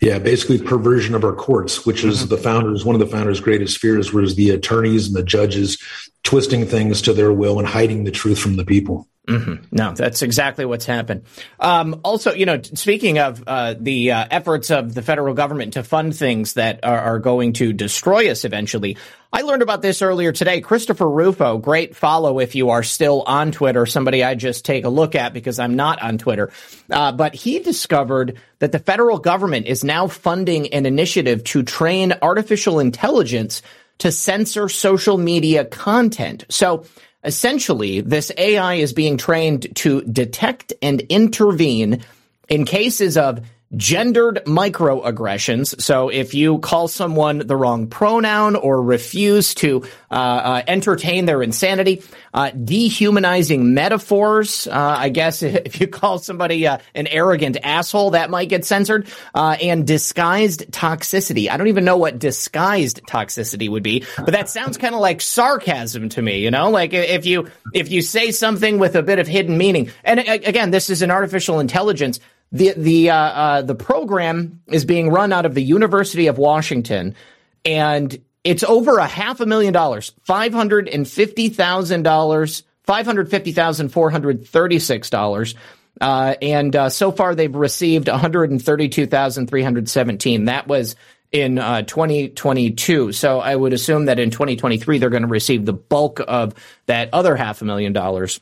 [0.00, 2.28] Yeah, basically perversion of our courts, which is mm-hmm.
[2.28, 5.78] the founders, one of the founders' greatest fears was the attorneys and the judges
[6.22, 9.08] twisting things to their will and hiding the truth from the people.
[9.26, 9.64] Mm-hmm.
[9.72, 11.24] No, that's exactly what's happened.
[11.58, 15.82] Um, also, you know, speaking of uh, the uh, efforts of the federal government to
[15.82, 18.96] fund things that are, are, going to destroy us eventually,
[19.32, 20.60] I learned about this earlier today.
[20.60, 24.88] Christopher Rufo, great follow if you are still on Twitter, somebody I just take a
[24.88, 26.52] look at because I'm not on Twitter.
[26.88, 32.14] Uh, but he discovered that the federal government is now funding an initiative to train
[32.22, 33.60] artificial intelligence
[33.98, 36.44] to censor social media content.
[36.48, 36.84] So,
[37.26, 42.04] Essentially, this AI is being trained to detect and intervene
[42.48, 43.44] in cases of
[43.74, 45.80] gendered microaggressions.
[45.80, 51.42] So if you call someone the wrong pronoun or refuse to uh, uh, entertain their
[51.42, 52.02] insanity,
[52.32, 54.66] uh, dehumanizing metaphors.
[54.66, 59.08] Uh, I guess if you call somebody uh, an arrogant asshole, that might get censored.
[59.34, 61.50] Uh, and disguised toxicity.
[61.50, 65.20] I don't even know what disguised toxicity would be, but that sounds kind of like
[65.20, 66.38] sarcasm to me.
[66.38, 69.90] You know, like if you if you say something with a bit of hidden meaning.
[70.04, 72.20] And again, this is an artificial intelligence
[72.52, 77.16] the the uh, uh, the program is being run out of the University of Washington,
[77.64, 83.06] and it's over a half a million dollars, five hundred and fifty thousand dollars, five
[83.06, 85.54] hundred fifty thousand four hundred thirty six dollars.
[86.00, 90.44] Uh, and uh, so far, they've received 132,317.
[90.44, 90.94] That was
[91.32, 93.12] in uh, 2022.
[93.12, 96.54] So I would assume that in 2023, they're going to receive the bulk of
[96.86, 98.40] that other half a million dollars.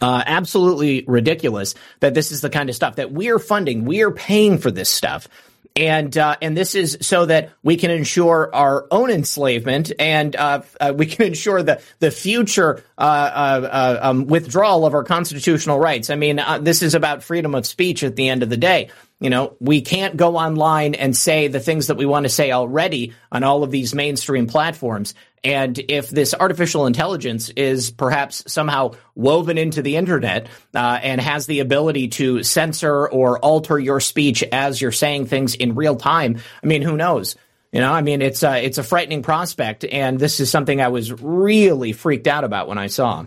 [0.00, 3.84] Uh, absolutely ridiculous that this is the kind of stuff that we're funding.
[3.84, 5.28] We are paying for this stuff.
[5.76, 10.62] And uh, and this is so that we can ensure our own enslavement, and uh,
[10.80, 16.08] uh we can ensure the the future uh, uh, um, withdrawal of our constitutional rights.
[16.08, 18.88] I mean, this is about freedom of speech at the end of the day.
[19.20, 22.52] You know, we can't go online and say the things that we want to say
[22.52, 25.14] already on all of these mainstream platforms.
[25.46, 31.46] And if this artificial intelligence is perhaps somehow woven into the internet uh, and has
[31.46, 36.40] the ability to censor or alter your speech as you're saying things in real time,
[36.64, 37.36] I mean, who knows?
[37.70, 40.88] You know, I mean, it's a, it's a frightening prospect, and this is something I
[40.88, 43.26] was really freaked out about when I saw.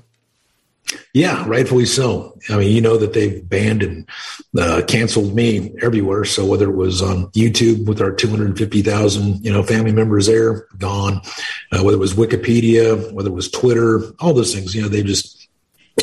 [1.13, 2.37] Yeah, rightfully so.
[2.49, 4.09] I mean, you know that they've banned and
[4.57, 6.25] uh, canceled me everywhere.
[6.25, 11.21] So whether it was on YouTube with our 250,000, you know, family members there, gone.
[11.71, 15.03] Uh, whether it was Wikipedia, whether it was Twitter, all those things, you know, they
[15.03, 15.47] just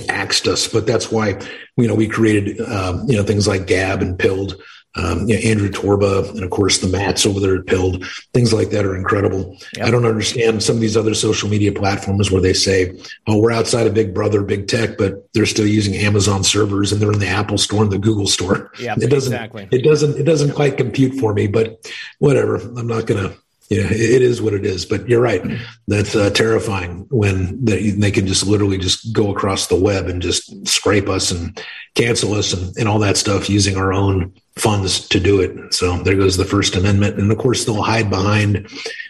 [0.08, 0.68] axed us.
[0.68, 1.40] But that's why,
[1.76, 4.60] you know, we created, um, you know, things like Gab and Pilled
[4.96, 8.06] um, you know, Andrew Torba, and of course the Mats over there at Pilled.
[8.32, 9.56] Things like that are incredible.
[9.76, 9.86] Yep.
[9.86, 13.52] I don't understand some of these other social media platforms where they say, "Oh, we're
[13.52, 17.18] outside of Big Brother, Big Tech," but they're still using Amazon servers and they're in
[17.18, 18.72] the Apple Store and the Google Store.
[18.78, 19.32] Yeah, it doesn't.
[19.32, 19.68] Exactly.
[19.70, 20.18] It doesn't.
[20.18, 21.46] It doesn't quite compute for me.
[21.46, 22.56] But whatever.
[22.56, 23.34] I'm not gonna
[23.68, 24.86] you know, it is what it is.
[24.86, 25.42] But you're right.
[25.88, 30.22] That's uh, terrifying when they, they, can just literally just go across the web and
[30.22, 31.60] just scrape us and
[31.94, 35.74] cancel us and, and all that stuff using our own funds to do it.
[35.74, 37.18] So there goes the First Amendment.
[37.18, 38.68] And of course, they'll hide behind,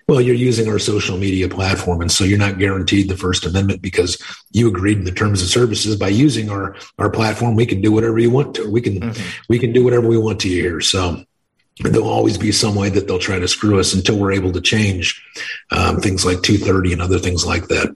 [0.08, 2.00] well, you're using our social media platform.
[2.00, 4.20] And so you're not guaranteed the First Amendment because
[4.50, 7.54] you agreed to the terms of services by using our, our platform.
[7.54, 8.68] We can do whatever you want to.
[8.68, 9.42] We can, mm-hmm.
[9.48, 10.80] we can do whatever we want to you here.
[10.80, 11.24] So
[11.78, 14.60] there'll always be some way that they'll try to screw us until we're able to
[14.60, 15.22] change
[15.70, 17.94] um, things like 230 and other things like that.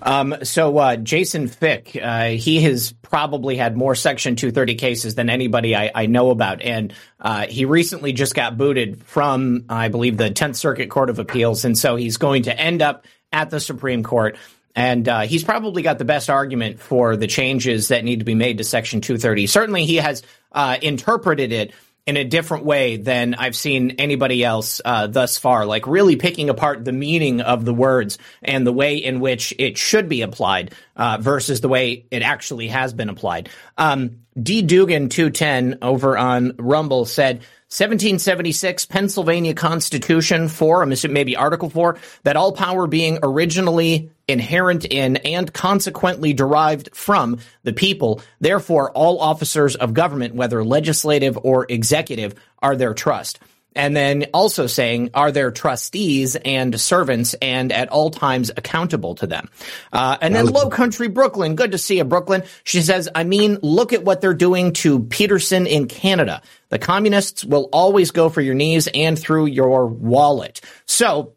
[0.00, 5.30] Um, so uh, Jason Fyk, uh, he has probably had more Section 230 cases than
[5.30, 10.16] anybody I, I know about, and uh, he recently just got booted from, I believe,
[10.16, 13.60] the 10th Circuit Court of Appeals, and so he's going to end up at the
[13.60, 14.36] Supreme Court.
[14.74, 18.34] And uh, he's probably got the best argument for the changes that need to be
[18.34, 19.46] made to Section 230.
[19.46, 21.74] Certainly, he has uh, interpreted it
[22.06, 25.66] in a different way than I've seen anybody else uh, thus far.
[25.66, 29.78] Like really picking apart the meaning of the words and the way in which it
[29.78, 33.50] should be applied uh, versus the way it actually has been applied.
[33.78, 34.62] Um, D.
[34.62, 37.42] Dugan two ten over on Rumble said
[37.72, 45.50] 1776 Pennsylvania Constitution 4, maybe Article 4, that all power being originally inherent in and
[45.54, 52.76] consequently derived from the people, therefore all officers of government, whether legislative or executive, are
[52.76, 53.40] their trust
[53.74, 59.26] and then also saying are their trustees and servants and at all times accountable to
[59.26, 59.48] them.
[59.92, 62.42] Uh, and then Low Country Brooklyn, good to see you, Brooklyn.
[62.64, 66.42] She says, I mean, look at what they're doing to Peterson in Canada.
[66.68, 70.60] The communists will always go for your knees and through your wallet.
[70.86, 71.34] So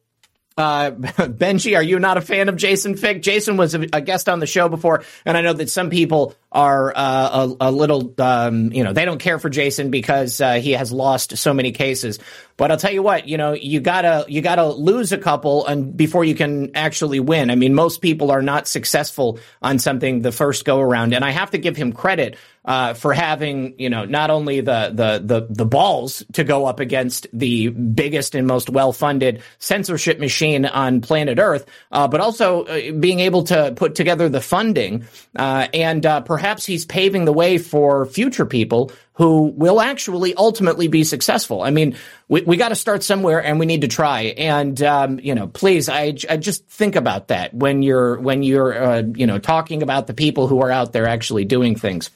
[0.58, 3.22] Uh, Benji, are you not a fan of Jason Fyk?
[3.22, 6.34] Jason was a, a guest on the show before, and I know that some people
[6.49, 10.53] are uh, a, a, little, um, you know, they don't care for Jason because uh,
[10.53, 12.20] he has lost so many cases.
[12.56, 15.97] But I'll tell you what, you know, you gotta you gotta lose a couple and
[15.97, 17.51] before you can actually win.
[17.51, 21.32] I mean, most people are not successful on something the first go around, and I
[21.32, 25.47] have to give him credit uh, for having, you know, not only the, the the
[25.49, 31.01] the balls to go up against the biggest and most well funded censorship machine on
[31.01, 35.05] planet Earth, uh, but also uh, being able to put together the funding
[35.36, 40.89] uh, and uh, perhaps he's paving the way for future people who will actually ultimately
[40.89, 41.61] be successful.
[41.61, 41.95] I mean,
[42.28, 44.24] we, we got to start somewhere and we need to try.
[44.24, 48.84] And, um, you know, please, I, I just think about that when you're, when you're,
[48.84, 52.09] uh, you know, talking about the people who are out there actually doing things.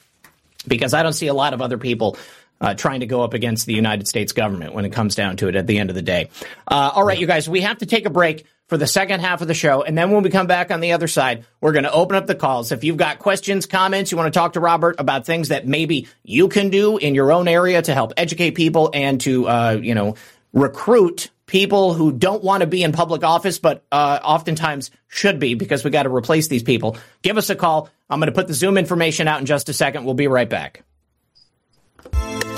[0.66, 2.16] Because I don't see a lot of other people
[2.60, 5.48] uh, trying to go up against the United States government when it comes down to
[5.48, 6.28] it at the end of the day.
[6.68, 9.40] Uh, all right, you guys, we have to take a break for the second half
[9.40, 9.82] of the show.
[9.82, 12.26] And then when we come back on the other side, we're going to open up
[12.26, 12.70] the calls.
[12.70, 16.06] If you've got questions, comments, you want to talk to Robert about things that maybe
[16.22, 19.94] you can do in your own area to help educate people and to, uh, you
[19.94, 20.14] know,
[20.52, 25.54] recruit people who don't want to be in public office, but uh, oftentimes should be
[25.54, 26.96] because we got to replace these people.
[27.22, 27.90] Give us a call.
[28.08, 30.04] I'm going to put the Zoom information out in just a second.
[30.04, 30.84] We'll be right back.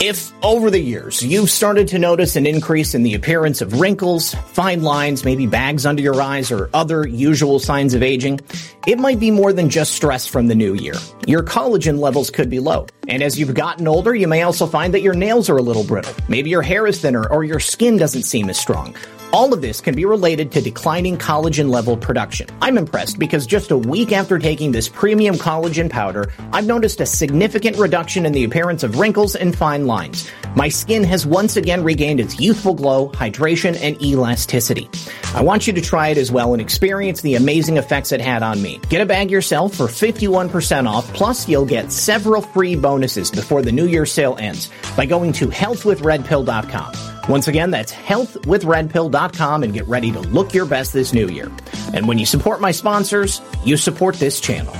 [0.02, 4.34] If over the years you've started to notice an increase in the appearance of wrinkles,
[4.34, 8.40] fine lines, maybe bags under your eyes, or other usual signs of aging,
[8.86, 10.94] it might be more than just stress from the new year.
[11.26, 12.86] Your collagen levels could be low.
[13.06, 15.84] And as you've gotten older, you may also find that your nails are a little
[15.84, 16.14] brittle.
[16.28, 18.96] Maybe your hair is thinner or your skin doesn't seem as strong.
[19.32, 22.48] All of this can be related to declining collagen level production.
[22.60, 27.06] I'm impressed because just a week after taking this premium collagen powder, I've noticed a
[27.06, 30.30] significant reduction in the appearance of wrinkles and fine lines.
[30.54, 34.90] My skin has once again regained its youthful glow, hydration, and elasticity.
[35.34, 38.42] I want you to try it as well and experience the amazing effects it had
[38.42, 38.71] on me.
[38.78, 43.72] Get a bag yourself for 51% off, plus you'll get several free bonuses before the
[43.72, 47.12] New Year sale ends by going to healthwithredpill.com.
[47.28, 51.50] Once again, that's healthwithredpill.com and get ready to look your best this new year.
[51.94, 54.74] And when you support my sponsors, you support this channel.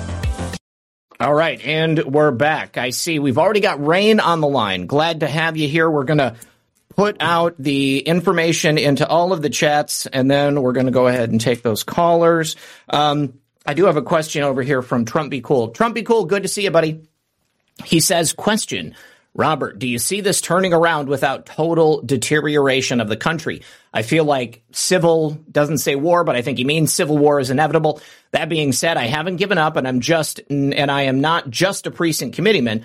[1.21, 2.77] All right, and we're back.
[2.79, 4.87] I see we've already got Rain on the line.
[4.87, 5.89] Glad to have you here.
[5.89, 6.35] We're going to
[6.97, 11.07] put out the information into all of the chats, and then we're going to go
[11.07, 12.57] ahead and take those callers.
[12.89, 13.35] Um,
[13.65, 15.69] I do have a question over here from Trump Be Cool.
[15.69, 17.03] Trump Be Cool, good to see you, buddy.
[17.85, 18.95] He says, question.
[19.35, 23.63] Robert, do you see this turning around without total deterioration of the country?
[23.95, 27.49] I feel like civil doesn't say war, but I think he means civil war is
[27.49, 28.03] inevitable.
[28.33, 31.87] That being said, I haven't given up and I'm just, and I am not just
[31.87, 32.85] a precinct committeeman.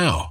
[0.01, 0.30] now.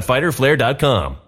[0.00, 1.27] www.fighterflare.com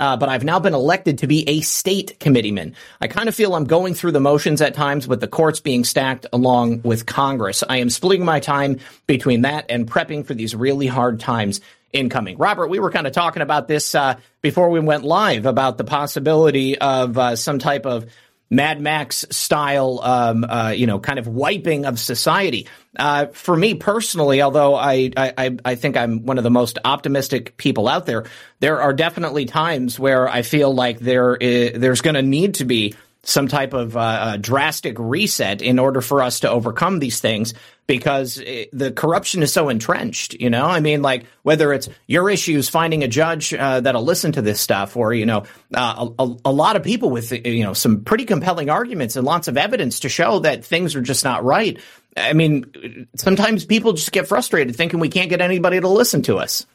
[0.00, 2.74] Uh, but I've now been elected to be a state committeeman.
[3.00, 5.84] I kind of feel I'm going through the motions at times with the courts being
[5.84, 7.62] stacked along with Congress.
[7.68, 11.60] I am splitting my time between that and prepping for these really hard times
[11.92, 12.38] incoming.
[12.38, 15.84] Robert, we were kind of talking about this uh, before we went live about the
[15.84, 18.10] possibility of uh, some type of
[18.50, 22.66] Mad Max style, um, uh, you know, kind of wiping of society.
[22.98, 27.56] Uh, for me personally, although I, I, I think I'm one of the most optimistic
[27.56, 28.26] people out there,
[28.58, 32.64] there are definitely times where I feel like there is, there's going to need to
[32.64, 37.54] be some type of uh, drastic reset in order for us to overcome these things
[37.86, 40.34] because it, the corruption is so entrenched.
[40.34, 44.32] You know, I mean, like whether it's your issues finding a judge uh, that'll listen
[44.32, 45.44] to this stuff, or you know,
[45.74, 49.48] uh, a, a, lot of people with you know some pretty compelling arguments and lots
[49.48, 51.78] of evidence to show that things are just not right.
[52.16, 56.38] I mean, sometimes people just get frustrated thinking we can't get anybody to listen to
[56.38, 56.66] us.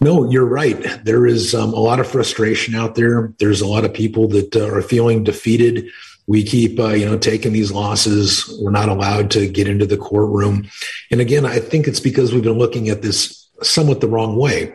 [0.00, 0.82] No, you're right.
[1.04, 3.34] There is um, a lot of frustration out there.
[3.38, 5.90] There's a lot of people that uh, are feeling defeated.
[6.26, 8.58] We keep, uh, you know, taking these losses.
[8.62, 10.68] We're not allowed to get into the courtroom.
[11.10, 14.74] And again, I think it's because we've been looking at this somewhat the wrong way.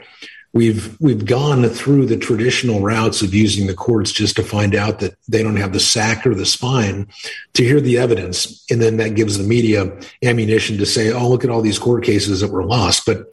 [0.54, 5.00] We've we've gone through the traditional routes of using the courts just to find out
[5.00, 7.10] that they don't have the sack or the spine
[7.56, 9.92] to hear the evidence, and then that gives the media
[10.24, 13.26] ammunition to say, "Oh, look at all these court cases that were lost." But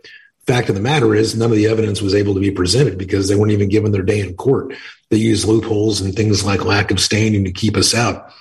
[0.47, 3.29] fact of the matter is none of the evidence was able to be presented because
[3.29, 4.75] they weren't even given their day in court.
[5.11, 8.33] They used loopholes and things like lack of standing to keep us out.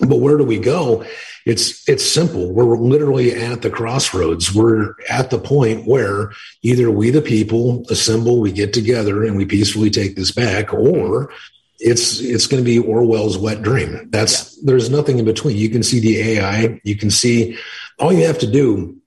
[0.00, 1.04] But where do we go?
[1.46, 2.52] It's it's simple.
[2.52, 4.54] We're literally at the crossroads.
[4.54, 6.32] We're at the point where
[6.62, 11.32] either we the people assemble we get together and we peacefully take this back or
[11.78, 14.08] it's it's going to be orwell's wet dream.
[14.10, 14.62] That's yeah.
[14.66, 15.56] there's nothing in between.
[15.56, 17.58] You can see the ai you can see
[17.98, 18.99] all you have to do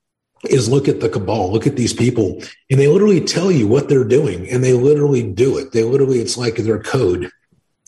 [0.49, 3.90] is look at the cabal, look at these people, and they literally tell you what
[3.90, 5.72] they're doing, and they literally do it.
[5.72, 7.30] They literally, it's like their code.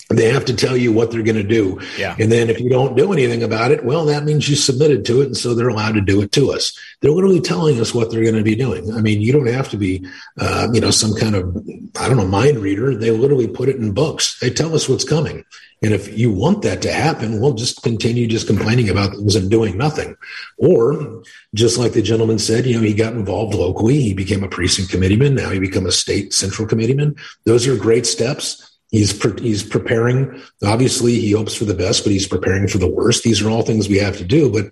[0.10, 1.80] They have to tell you what they're going to do.
[1.98, 2.16] Yeah.
[2.20, 5.22] And then if you don't do anything about it, well, that means you submitted to
[5.22, 5.28] it.
[5.28, 6.78] And so they're allowed to do it to us.
[7.02, 8.94] They're literally telling us what they're going to be doing.
[8.94, 10.06] I mean, you don't have to be,
[10.40, 11.58] uh, you know, some kind of,
[12.00, 12.96] I don't know, mind reader.
[12.96, 14.40] They literally put it in books.
[14.40, 15.44] They tell us what's coming.
[15.82, 19.52] And if you want that to happen, we'll just continue just complaining about things and
[19.52, 20.16] doing nothing.
[20.58, 21.24] Or
[21.54, 24.02] just like the gentleman said, you know, he got involved locally.
[24.02, 25.36] He became a precinct committeeman.
[25.36, 27.16] Now he become a state central committeeman.
[27.46, 28.75] Those are great steps.
[28.92, 30.42] He's pre- he's preparing.
[30.64, 33.24] Obviously, he hopes for the best, but he's preparing for the worst.
[33.24, 34.52] These are all things we have to do.
[34.52, 34.72] But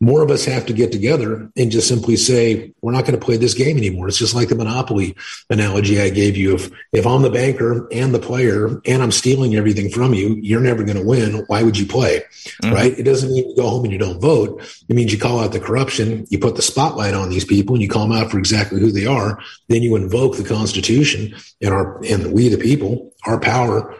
[0.00, 3.24] more of us have to get together and just simply say we're not going to
[3.24, 4.06] play this game anymore.
[4.06, 5.16] It's just like the monopoly
[5.48, 6.54] analogy I gave you.
[6.54, 10.60] If if I'm the banker and the player and I'm stealing everything from you, you're
[10.60, 11.44] never going to win.
[11.46, 12.22] Why would you play?
[12.62, 12.74] Mm-hmm.
[12.74, 12.98] Right?
[12.98, 14.62] It doesn't mean you go home and you don't vote.
[14.88, 16.26] It means you call out the corruption.
[16.28, 18.92] You put the spotlight on these people and you call them out for exactly who
[18.92, 19.40] they are.
[19.68, 23.94] Then you invoke the Constitution and our and we the people our power.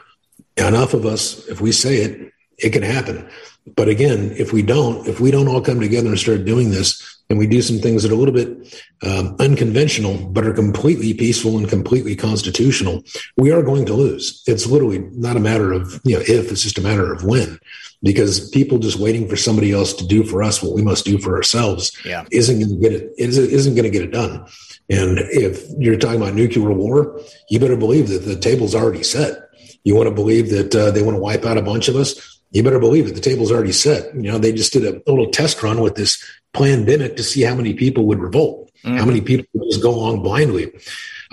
[0.57, 3.29] Enough of us, if we say it, it can happen.
[3.77, 7.03] But again, if we don't, if we don't all come together and start doing this,
[7.31, 11.15] and we do some things that are a little bit um, unconventional, but are completely
[11.15, 13.03] peaceful and completely constitutional,
[13.39, 14.43] we are going to lose.
[14.47, 17.59] It's literally not a matter of you know if; it's just a matter of when.
[18.03, 21.17] Because people just waiting for somebody else to do for us what we must do
[21.17, 22.27] for ourselves yeah.
[22.31, 23.13] isn't going to get it.
[23.17, 24.47] Isn't going to get it done.
[24.91, 29.49] And if you're talking about nuclear war, you better believe that the table's already set.
[29.83, 32.41] You want to believe that uh, they want to wipe out a bunch of us?
[32.51, 33.15] You better believe it.
[33.15, 34.15] The table's already set.
[34.15, 37.55] You know, they just did a little test run with this pandemic to see how
[37.55, 38.97] many people would revolt, mm-hmm.
[38.97, 40.71] how many people would just go along blindly.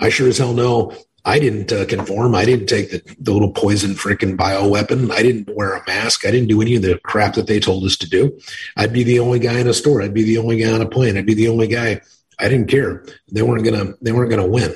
[0.00, 2.34] I sure as hell know I didn't uh, conform.
[2.34, 5.10] I didn't take the, the little poison freaking bio weapon.
[5.12, 6.26] I didn't wear a mask.
[6.26, 8.36] I didn't do any of the crap that they told us to do.
[8.76, 10.02] I'd be the only guy in a store.
[10.02, 11.16] I'd be the only guy on a plane.
[11.16, 12.00] I'd be the only guy.
[12.38, 13.04] I didn't care.
[13.30, 13.94] They weren't gonna.
[14.00, 14.74] They weren't gonna win.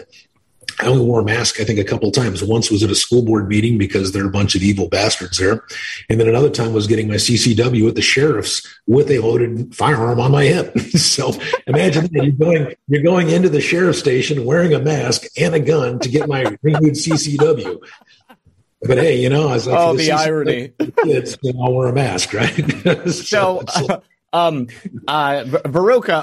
[0.78, 2.45] I only wore a mask, I think, a couple times.
[2.45, 5.39] Once was at a school board meeting because there are a bunch of evil bastards
[5.39, 5.65] there.
[6.11, 10.20] And then another time was getting my CCW at the sheriff's with a loaded firearm
[10.20, 10.78] on my hip.
[10.91, 11.33] so
[11.66, 15.61] imagine that you're going, you're going into the sheriff's station wearing a mask and a
[15.61, 17.78] gun to get my renewed CCW.
[18.83, 20.73] But hey, you know, I was like, oh, the irony.
[21.05, 22.53] Kids, you know, I'll wear a mask, right?
[23.11, 24.03] so, so
[24.37, 24.69] um,
[25.09, 25.45] uh,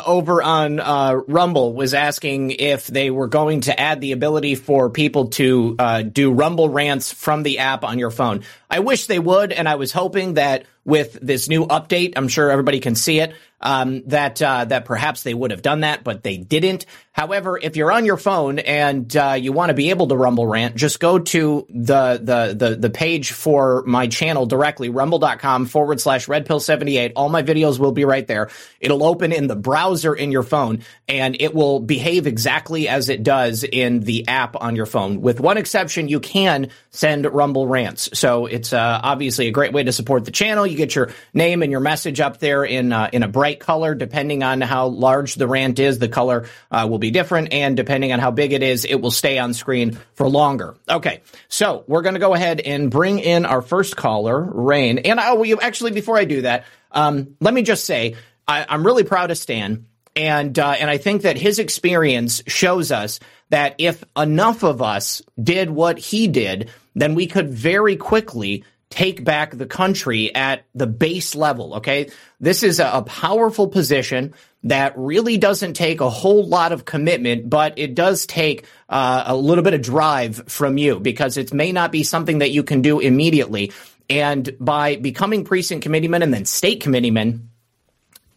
[0.06, 4.90] over on uh, Rumble was asking if they were going to add the ability for
[4.90, 8.44] people to uh, do Rumble rants from the app on your phone.
[8.70, 12.52] I wish they would, and I was hoping that with this new update, I'm sure
[12.52, 13.34] everybody can see it
[13.64, 16.86] um, that uh, that perhaps they would have done that, but they didn't.
[17.14, 20.48] However, if you're on your phone and uh, you want to be able to Rumble
[20.48, 26.02] rant, just go to the the the the page for my channel directly, rumble.com forward
[26.02, 27.14] slash redpill78.
[27.16, 28.50] All my videos will be right there.
[28.80, 33.24] It'll open in the browser in your phone, and it will behave exactly as it
[33.24, 35.22] does in the app on your phone.
[35.22, 38.10] With one exception, you can send Rumble rants.
[38.18, 40.66] So it's uh, obviously a great way to support the channel.
[40.66, 43.96] You get your name and your message up there in uh, in a bright color.
[43.96, 47.54] Depending on how large the rant is, the color uh, will be different.
[47.54, 50.76] And depending on how big it is, it will stay on screen for longer.
[50.90, 51.22] Okay.
[51.48, 55.00] So we're going to go ahead and bring in our first caller, Rain.
[55.00, 58.16] And I, oh, actually, before I do that, um, let me just say,
[58.48, 59.88] I, I'm really proud of Stan.
[60.16, 63.20] And, uh, and I think that his experience shows us
[63.50, 68.64] that if enough of us did what he did, then we could very quickly
[68.94, 71.76] take back the country at the base level.
[71.76, 72.12] Okay.
[72.40, 74.34] This is a, powerful position
[74.64, 79.36] that really doesn't take a whole lot of commitment, but it does take uh, a
[79.36, 82.82] little bit of drive from you because it may not be something that you can
[82.82, 83.72] do immediately.
[84.10, 87.50] And by becoming precinct committeeman and then state committeeman,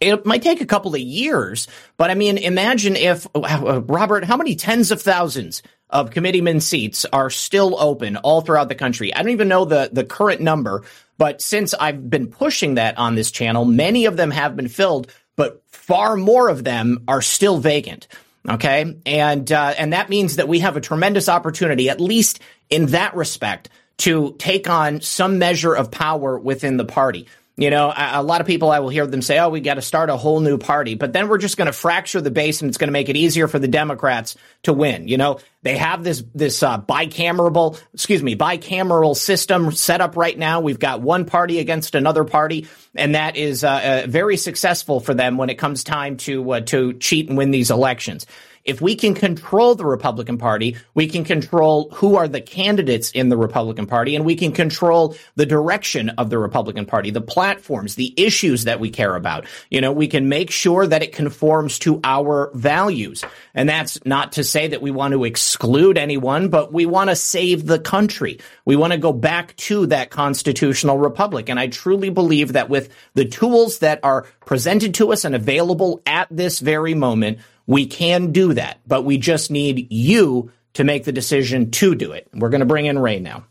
[0.00, 4.36] it might take a couple of years, but I mean, imagine if, uh, Robert, how
[4.36, 9.14] many tens of thousands of committeeman seats are still open all throughout the country.
[9.14, 10.84] I don't even know the, the current number,
[11.16, 15.12] but since I've been pushing that on this channel, many of them have been filled,
[15.36, 18.08] but far more of them are still vacant.
[18.48, 18.96] Okay.
[19.06, 22.40] And, uh, and that means that we have a tremendous opportunity, at least
[22.70, 27.26] in that respect, to take on some measure of power within the party.
[27.58, 29.74] You know, a, a, lot of people I will hear them say, "Oh, we got
[29.74, 32.60] to start a whole new party," but then we're just going to fracture the base,
[32.60, 35.08] and it's going to make it easier for the Democrats to win.
[35.08, 40.38] You know, they have this this uh, bicameral, excuse me, bicameral system set up right
[40.38, 40.60] now.
[40.60, 45.14] We've got one party against another party, and that is uh, uh, very successful for
[45.14, 48.26] them when it comes time to uh, to cheat and win these elections.
[48.66, 53.28] If we can control the Republican Party, we can control who are the candidates in
[53.28, 57.94] the Republican Party, and we can control the direction of the Republican Party, the platforms,
[57.94, 59.46] the issues that we care about.
[59.70, 63.24] You know, we can make sure that it conforms to our values.
[63.54, 67.16] And that's not to say that we want to exclude anyone, but we want to
[67.16, 68.40] save the country.
[68.64, 71.48] We want to go back to that constitutional republic.
[71.48, 76.02] And I truly believe that with the tools that are presented to us and available
[76.04, 81.04] at this very moment, we can do that, but we just need you to make
[81.04, 82.28] the decision to do it.
[82.34, 83.44] We're going to bring in Ray now.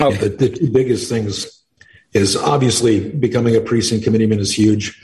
[0.00, 1.62] Yeah, the, the two biggest things
[2.12, 5.00] is obviously becoming a precinct committeeman is huge,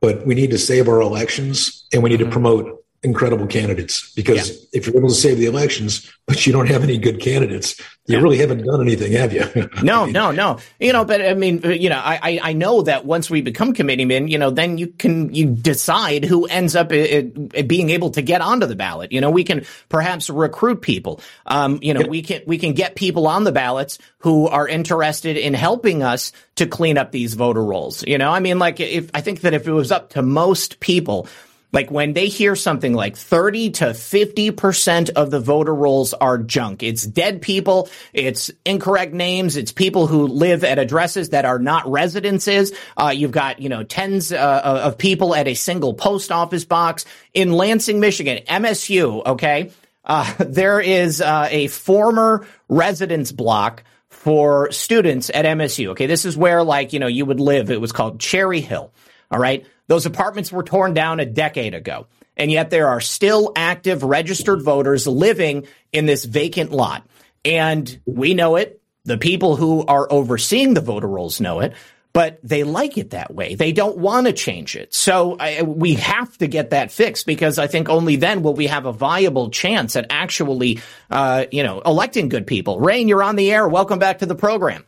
[0.00, 2.30] but we need to save our elections and we need mm-hmm.
[2.30, 4.56] to promote incredible candidates because yeah.
[4.72, 8.16] if you're able to save the elections, but you don't have any good candidates, you
[8.16, 8.22] yeah.
[8.22, 9.70] really haven't done anything, have you?
[9.82, 10.58] no, no, no.
[10.80, 14.28] You know, but I mean, you know, I, I know that once we become committeemen,
[14.28, 18.66] you know, then you can, you decide who ends up being able to get onto
[18.66, 19.12] the ballot.
[19.12, 21.20] You know, we can perhaps recruit people.
[21.46, 22.08] Um, you know, yeah.
[22.08, 26.32] we can, we can get people on the ballots who are interested in helping us
[26.56, 28.04] to clean up these voter rolls.
[28.04, 30.80] You know, I mean, like if, I think that if it was up to most
[30.80, 31.28] people,
[31.72, 36.82] like when they hear something like 30 to 50% of the voter rolls are junk.
[36.82, 37.90] It's dead people.
[38.12, 39.56] It's incorrect names.
[39.56, 42.72] It's people who live at addresses that are not residences.
[42.96, 47.04] Uh, you've got, you know, tens uh, of people at a single post office box
[47.34, 49.24] in Lansing, Michigan, MSU.
[49.26, 49.70] Okay.
[50.04, 55.88] Uh, there is uh, a former residence block for students at MSU.
[55.88, 56.06] Okay.
[56.06, 57.70] This is where like, you know, you would live.
[57.70, 58.90] It was called Cherry Hill.
[59.30, 59.66] All right.
[59.88, 62.06] Those apartments were torn down a decade ago.
[62.36, 67.04] And yet there are still active registered voters living in this vacant lot.
[67.44, 68.80] And we know it.
[69.04, 71.74] The people who are overseeing the voter rolls know it.
[72.12, 73.54] but they like it that way.
[73.54, 74.92] They don't want to change it.
[74.94, 78.66] So I, we have to get that fixed because I think only then will we
[78.66, 82.80] have a viable chance at actually, uh, you know, electing good people.
[82.80, 83.68] Rain, you're on the air.
[83.68, 84.84] Welcome back to the program.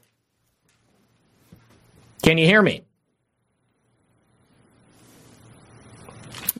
[2.22, 2.82] Can you hear me?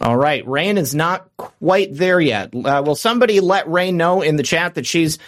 [0.00, 0.46] All right.
[0.46, 2.54] Rain is not quite there yet.
[2.54, 5.18] Uh, will somebody let Rain know in the chat that she's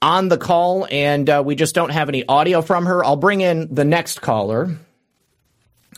[0.00, 3.04] on the call and uh, we just don't have any audio from her?
[3.04, 4.76] I'll bring in the next caller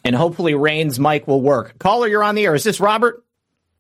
[0.05, 1.79] and hopefully Rain's mic will work.
[1.79, 2.55] Caller, you're on the air.
[2.55, 3.23] Is this Robert?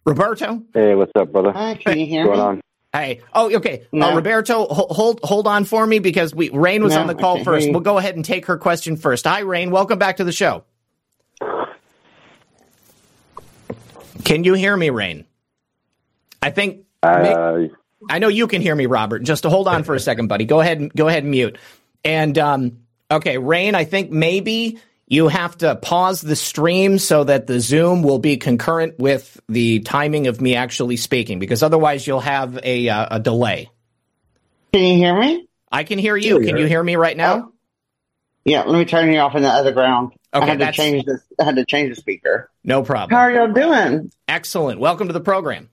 [0.05, 0.62] Roberto?
[0.74, 1.53] Hey, what's up, brother?
[1.53, 2.43] Hi, can you hear What's me?
[2.43, 2.61] going on?
[2.93, 3.20] Hey.
[3.33, 3.87] Oh, okay.
[3.91, 4.11] No.
[4.11, 7.15] Uh, Roberto, ho- hold hold on for me because we Rain was No, on the
[7.15, 7.65] call can't first.
[7.65, 7.73] hear.
[7.73, 9.24] We'll go ahead and take her question first.
[9.27, 9.70] Hi, Rain.
[9.70, 10.65] Welcome back to the show.
[14.24, 15.24] Can you hear me, Rain?
[16.40, 17.69] I think Uh,
[18.11, 19.23] I know you can hear me, Robert.
[19.23, 20.44] Just to hold on for a second, buddy.
[20.44, 21.59] Go ahead and go ahead and mute.
[22.05, 22.78] And um,
[23.11, 28.03] okay, Rain, I think maybe you have to pause the stream so that the Zoom
[28.03, 32.89] will be concurrent with the timing of me actually speaking, because otherwise you'll have a
[32.89, 33.70] uh, a delay.
[34.73, 35.47] Can you hear me?
[35.70, 36.40] I can hear you.
[36.40, 37.52] Can you hear me right now?
[38.44, 40.12] Yeah, let me turn you off in the other ground.
[40.35, 42.51] Okay, I had to change the I had to change the speaker.
[42.64, 43.16] No problem.
[43.16, 44.10] How are y'all doing?
[44.27, 44.81] Excellent.
[44.81, 45.69] Welcome to the program.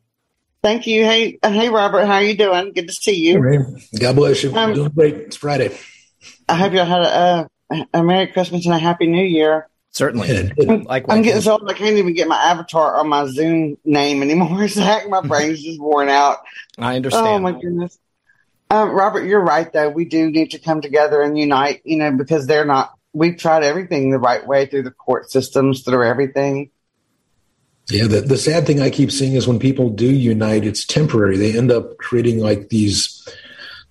[0.62, 1.04] Thank you.
[1.06, 2.06] Hey, uh, hey, Robert.
[2.06, 2.74] How are you doing?
[2.74, 3.40] Good to see you.
[3.40, 4.54] Rain, God bless you.
[4.56, 5.16] Um, Doing great.
[5.16, 5.76] It's Friday.
[6.50, 9.70] I hope y'all had a, a, a Merry Christmas and a Happy New Year.
[9.91, 10.54] Certainly.
[10.58, 11.18] Yeah, Likewise.
[11.18, 14.68] I'm getting so old I can't even get my avatar on my Zoom name anymore.
[14.68, 16.40] Zak, my brain's just worn out.
[16.78, 17.28] I understand.
[17.28, 17.98] Oh my goodness.
[18.70, 19.90] Um, Robert, you're right though.
[19.90, 23.64] We do need to come together and unite, you know, because they're not we've tried
[23.64, 26.70] everything the right way through the court systems, through everything.
[27.90, 31.38] Yeah, the, the sad thing I keep seeing is when people do unite, it's temporary.
[31.38, 33.19] They end up creating like these,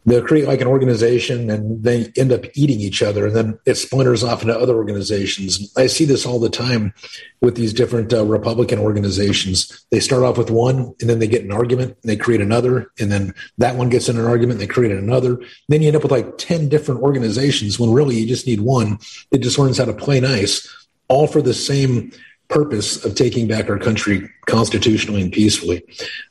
[0.06, 3.74] they'll create like an organization and they end up eating each other and then it
[3.74, 5.72] splinters off into other organizations.
[5.76, 6.94] I see this all the time
[7.40, 9.84] with these different uh, Republican organizations.
[9.90, 12.90] They start off with one and then they get an argument and they create another
[12.98, 15.38] and then that one gets in an argument and they create another.
[15.68, 18.98] Then you end up with like 10 different organizations when really you just need one.
[19.30, 20.68] It just learns how to play nice,
[21.08, 22.12] all for the same
[22.48, 25.82] purpose of taking back our country constitutionally and peacefully.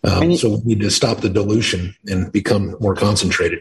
[0.04, 3.60] Um, you- so we need to stop the dilution and become more concentrated.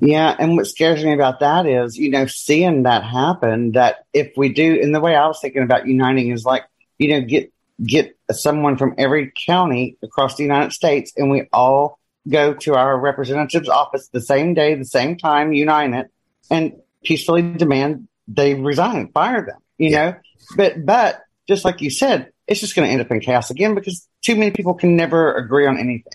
[0.00, 3.72] Yeah, and what scares me about that is, you know, seeing that happen.
[3.72, 6.64] That if we do, and the way I was thinking about uniting is like,
[6.98, 7.52] you know, get
[7.84, 11.98] get someone from every county across the United States, and we all
[12.28, 16.10] go to our representative's office the same day, the same time, unite it,
[16.50, 16.72] and
[17.04, 19.58] peacefully demand they resign, fire them.
[19.76, 20.14] You know,
[20.56, 23.74] but but just like you said, it's just going to end up in chaos again
[23.74, 26.12] because too many people can never agree on anything.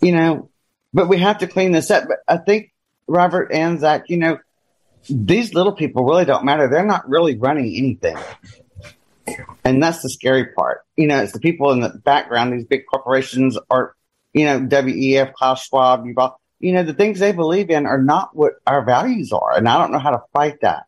[0.00, 0.50] You know,
[0.92, 2.04] but we have to clean this up.
[2.08, 2.72] But I think
[3.06, 4.38] Robert and Zak, you know,
[5.08, 6.68] these little people really don't matter.
[6.68, 8.16] They're not really running anything.
[9.64, 10.82] And that's the scary part.
[10.96, 13.94] You know, it's the people in the background, these big corporations are,
[14.32, 16.06] you know, WEF, Klaus Schwab,
[16.60, 19.56] you know, the things they believe in are not what our values are.
[19.56, 20.86] And I don't know how to fight that.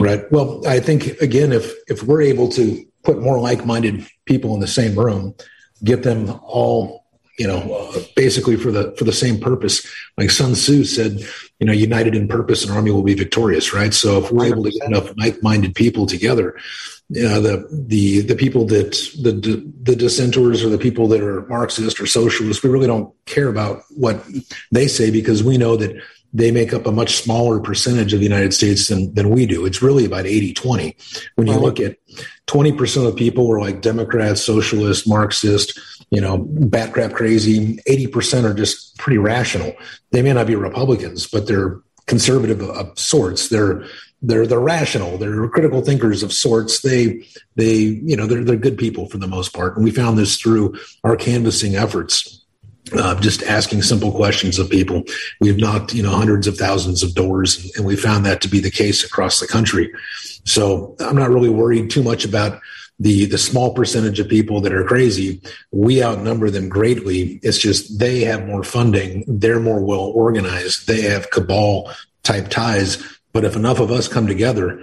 [0.00, 0.30] Right.
[0.32, 4.66] Well, I think again, if if we're able to put more like-minded people in the
[4.66, 5.34] same room,
[5.84, 7.04] get them all,
[7.38, 9.86] you know, basically for the for the same purpose.
[10.18, 11.20] Like Sun Tzu said,
[11.60, 13.72] you know, united in purpose, an army will be victorious.
[13.72, 13.94] Right.
[13.94, 16.56] So if we're able to get enough like-minded people together,
[17.08, 18.92] you know, the the the people that
[19.22, 19.32] the
[19.82, 23.82] the dissenters or the people that are Marxist or socialist, we really don't care about
[23.90, 24.24] what
[24.72, 25.94] they say because we know that
[26.36, 29.64] they make up a much smaller percentage of the United States than, than we do.
[29.64, 30.96] It's really about 80 20.
[31.36, 31.62] When you Right.
[31.62, 31.96] look at
[32.46, 35.80] 20% of people are like Democrats, socialist, Marxist,
[36.10, 37.78] you know, bat crap crazy.
[37.88, 39.72] 80% are just pretty rational.
[40.12, 43.48] They may not be Republicans, but they're conservative of, of sorts.
[43.48, 43.84] They're
[44.22, 45.18] they're they're rational.
[45.18, 46.80] They're critical thinkers of sorts.
[46.80, 47.24] They
[47.56, 49.76] they you know they're they're good people for the most part.
[49.76, 52.45] And we found this through our canvassing efforts
[52.92, 55.02] uh, just asking simple questions of people.
[55.40, 58.60] We've knocked, you know, hundreds of thousands of doors, and, we found that to be
[58.60, 59.92] the case across the country.
[60.44, 62.60] So I'm not really worried too much about
[62.98, 65.42] the the small percentage of people that are crazy.
[65.70, 67.40] We outnumber them greatly.
[67.42, 71.90] It's just they have more funding, they're more well organized, they have cabal
[72.22, 73.02] type ties.
[73.32, 74.82] But if enough of us come together,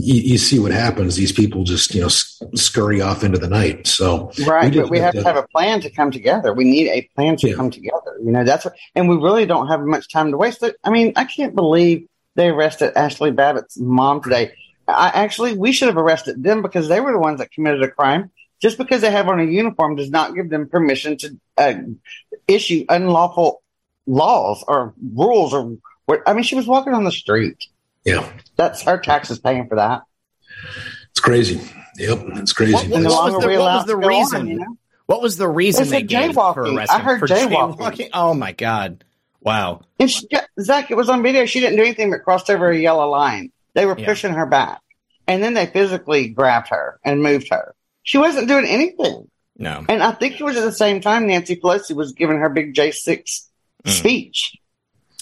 [0.00, 1.16] you, you see what happens.
[1.16, 2.08] These people just you know
[2.54, 3.86] scurry off into the night.
[3.86, 4.72] So Right.
[4.72, 6.52] just but we have to have a plan to come together.
[6.52, 7.54] We need a plan to Yeah.
[7.54, 8.16] come together.
[8.24, 10.64] You know, that's what, and we really don't have much time to waste.
[10.84, 12.06] I mean, I can't believe
[12.36, 14.52] they arrested Ashley Babbitt's mom today.
[14.88, 17.90] I actually, we should have arrested them because they were the ones that committed a
[17.90, 18.30] crime.
[18.60, 21.74] Just because they have on a uniform does not give them permission to uh,
[22.46, 23.62] issue unlawful
[24.06, 26.22] laws or rules or what.
[26.26, 27.66] I mean, she was walking on the street.
[28.04, 28.30] Yeah.
[28.56, 30.02] That's our taxes paying for that.
[31.10, 31.60] It's crazy.
[31.96, 32.72] Yep, it's crazy.
[32.72, 34.40] What, what, what was the, what was the reason?
[34.40, 34.76] On, you know?
[35.06, 36.86] What was the reason they gave for arresting?
[36.88, 37.78] I heard for jaywalking.
[37.78, 38.10] jaywalking.
[38.14, 39.04] Oh my god!
[39.40, 39.82] Wow.
[39.98, 40.28] And she,
[40.60, 41.46] Zak, it was on video.
[41.46, 43.50] She didn't do anything but crossed over a yellow line.
[43.74, 44.06] They were Yeah.
[44.06, 44.80] pushing her back,
[45.26, 47.74] and then they physically grabbed her and moved her.
[48.02, 49.28] She wasn't doing anything.
[49.58, 49.84] No.
[49.88, 52.72] And I think it was at the same time Nancy Pelosi was giving her big
[52.74, 53.50] J six
[53.84, 53.90] mm.
[53.90, 54.56] speech.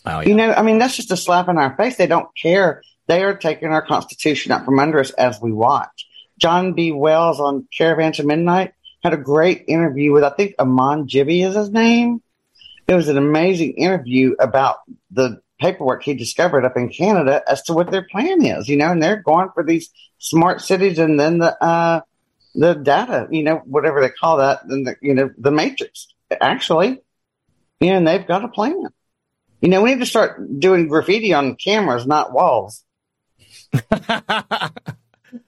[0.04, 1.96] Oh You know, I mean, that's just a slap in our face.
[1.96, 2.82] They don't care.
[3.06, 6.06] They are taking our Constitution out from under us as we watch.
[6.38, 6.92] John B.
[6.92, 11.54] Wells on Caravan to Midnight had a great interview with, I think, Amon Jibby is
[11.54, 12.22] his name.
[12.86, 14.78] It was an amazing interview about
[15.10, 18.90] the paperwork he discovered up in Canada as to what their plan is, you know,
[18.90, 22.00] and they're going for these smart cities and then the, uh,
[22.54, 26.08] the data, you know, whatever they call that, and the, you know, the matrix,
[26.40, 27.00] actually.
[27.80, 28.84] You know, and they've got a plan.
[29.60, 32.84] You know, we need to start doing graffiti on cameras, not walls.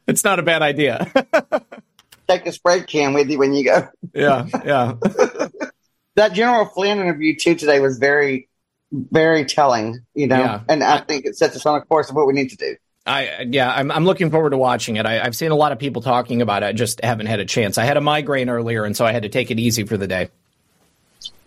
[0.07, 1.11] It's not a bad idea.
[2.29, 3.89] Take a spray can with you when you go.
[4.15, 4.95] yeah, yeah.
[6.17, 8.49] That General Flynn interview too today was very,
[8.93, 10.05] very telling.
[10.15, 10.61] You know, Yeah.
[10.69, 12.77] and I think it sets us on a course of what we need to do.
[13.07, 15.07] I yeah, I'm I'm looking forward to watching it.
[15.07, 16.67] I, I've seen a lot of people talking about it.
[16.67, 17.79] I just haven't had a chance.
[17.79, 20.07] I had a migraine earlier, and so I had to take it easy for the
[20.09, 20.29] day.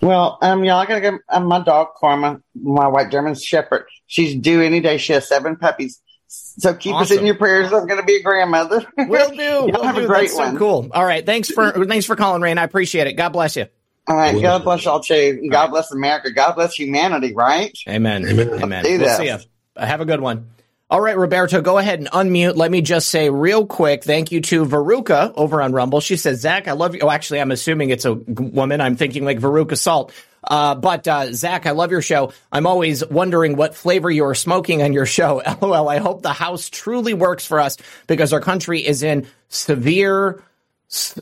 [0.02, 1.20] Well, um, y'all, I gotta go.
[1.30, 4.98] Um, my dog Karma, my white German Shepherd, she's due any day.
[4.98, 6.02] She has seven puppies.
[6.28, 7.72] So keep us in your prayers.
[7.72, 8.86] I'm gonna be a grandmother.
[8.98, 9.36] Will do.
[9.36, 10.04] Y'all Will have do.
[10.04, 10.54] a great That's one.
[10.54, 10.90] so cool.
[10.94, 12.58] All right, thanks for thanks for calling, Rain.
[12.58, 13.14] I appreciate it.
[13.14, 13.68] God bless you.
[14.08, 14.42] All right.
[14.42, 15.40] God bless y'all too.
[15.42, 16.32] And God bless America.
[16.32, 17.34] God bless humanity.
[17.34, 17.78] Right.
[17.88, 18.26] Amen.
[18.28, 18.64] Amen.
[18.64, 19.00] Amen.
[19.00, 19.38] We'll see you.
[19.78, 20.50] Have a good one.
[20.94, 22.56] All right, Roberto, go ahead and unmute.
[22.56, 26.02] Let me just say real quick, thank you to Veruca over on Rumble.
[26.02, 27.02] She says, Zak, I love you.
[27.02, 28.80] Oh, actually, I'm assuming it's a woman.
[28.80, 30.14] I'm thinking like Veruca Salt.
[30.44, 32.32] Uh, but, uh, Zak, I love your show.
[32.52, 35.42] I'm always wondering what flavor you're smoking on your show.
[35.64, 35.90] LOL.
[35.90, 40.44] I hope the house truly works for us because our country is in severe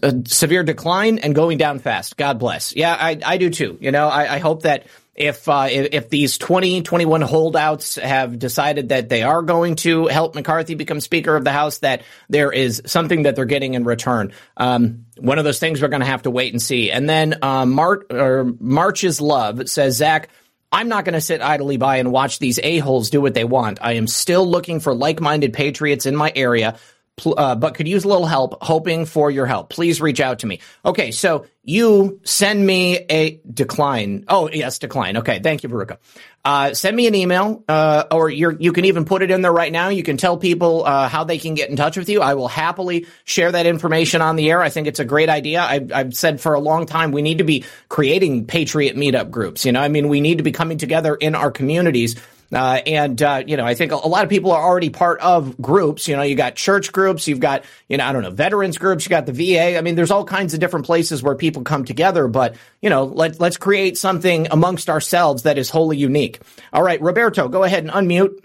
[0.04, 2.18] uh, severe decline and going down fast.
[2.18, 2.76] God bless.
[2.76, 3.78] Yeah, I, I do too.
[3.80, 8.40] You know, I, I hope that if, uh, if if these 20, 21 holdouts have
[8.40, 12.52] decided that they are going to help McCarthy become Speaker of the House, that there
[12.52, 14.32] is something that they're getting in return.
[14.56, 16.92] Um, one of those things we're going to have to wait and see.
[16.92, 20.30] And then uh, Mar- or March's Love says, Zak,
[20.72, 23.80] I'm not going to sit idly by and watch these a-holes do what they want.
[23.82, 26.78] I am still looking for like-minded patriots in my area,
[27.26, 29.70] uh, but could use a little help, hoping for your help.
[29.70, 30.60] Please reach out to me.
[30.84, 34.26] Okay, so you send me a decline.
[34.28, 35.18] Oh, yes, decline.
[35.18, 35.98] Okay, thank you, Veruca.
[36.44, 39.72] Uh, send me an email, uh, or you can even put it in there right
[39.72, 39.90] now.
[39.90, 42.22] You can tell people uh, how they can get in touch with you.
[42.22, 44.60] I will happily share that information on the air.
[44.62, 45.62] I think it's a great idea.
[45.62, 49.66] I've, I've said for a long time we need to be creating patriot meetup groups.
[49.66, 52.16] You know, I mean, we need to be coming together in our communities.
[52.54, 55.58] Uh, and uh, you know, I think a, lot of people are already part of
[55.62, 56.08] groups.
[56.08, 59.06] You know, you got church groups, you've got you know, I don't know, veterans groups,
[59.06, 59.78] you got the VA.
[59.78, 62.28] I mean, there's all kinds of different places where people come together.
[62.28, 66.42] But you know, let let's create something amongst ourselves that is wholly unique.
[66.74, 68.44] All right, Roberto, go ahead and unmute.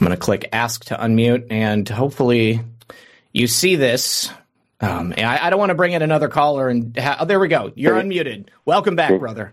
[0.00, 2.60] I'm going to click ask to unmute, and hopefully
[3.32, 4.30] you see this.
[4.80, 7.48] Um, I, I don't want to bring in another caller, and ha- oh, there we
[7.48, 7.72] go.
[7.74, 8.46] You're unmuted.
[8.64, 9.52] Welcome back, brother.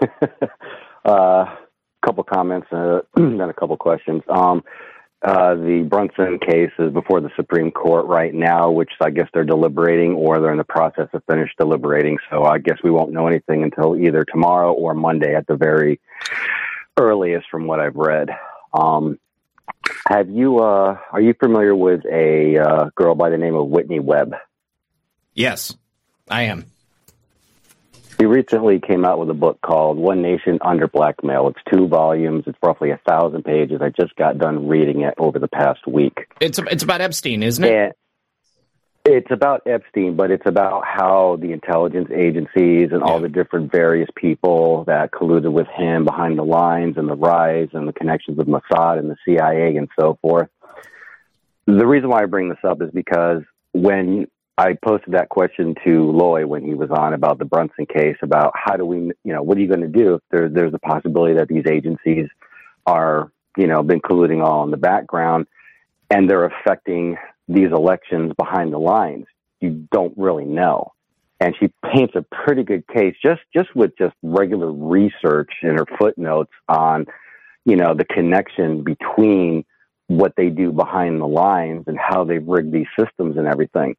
[1.04, 1.56] Uh,
[2.04, 4.22] couple comments uh, and then a couple questions.
[4.28, 4.62] Um,
[5.22, 9.44] uh, the Brunson case is before the Supreme Court right now, which I guess they're
[9.44, 12.18] deliberating or they're in the process of finished deliberating.
[12.28, 16.00] So I guess we won't know anything until either tomorrow or Monday at the very
[16.98, 18.30] earliest, from what I've read.
[18.74, 19.20] Um,
[20.08, 20.58] have you?
[20.58, 24.34] Uh, are you familiar with a uh, girl by the name of Whitney Webb?
[25.34, 25.76] Yes,
[26.28, 26.71] I am.
[28.18, 31.48] She recently came out with a book called One Nation Under Blackmail.
[31.48, 32.44] It's two volumes.
[32.46, 33.80] It's roughly a thousand pages.
[33.82, 36.28] I just got done reading it over the past week.
[36.40, 37.72] It's it's about Epstein, isn't it?
[37.72, 37.92] And
[39.04, 44.08] it's about Epstein, but it's about how the intelligence agencies and all the different various
[44.14, 48.46] people that colluded with him behind the lines and the rise and the connections with
[48.46, 50.48] Mossad and the CIA and so forth.
[51.66, 54.28] The reason why I bring this up is because when
[54.62, 58.52] I posted that question to Loy when he was on about the Brunson case about
[58.54, 60.78] how do we, you know, what are you going to do if there, there's a
[60.78, 62.28] possibility that these agencies
[62.86, 65.48] are, you know, been colluding all in the background
[66.10, 67.16] and they're affecting
[67.48, 69.26] these elections behind the lines.
[69.60, 70.92] You don't really know.
[71.40, 75.86] And she paints a pretty good case just, just with just regular research in her
[75.98, 77.06] footnotes on,
[77.64, 79.64] you know, the connection between
[80.06, 83.96] what they do behind the lines and how they've rigged these systems and everything.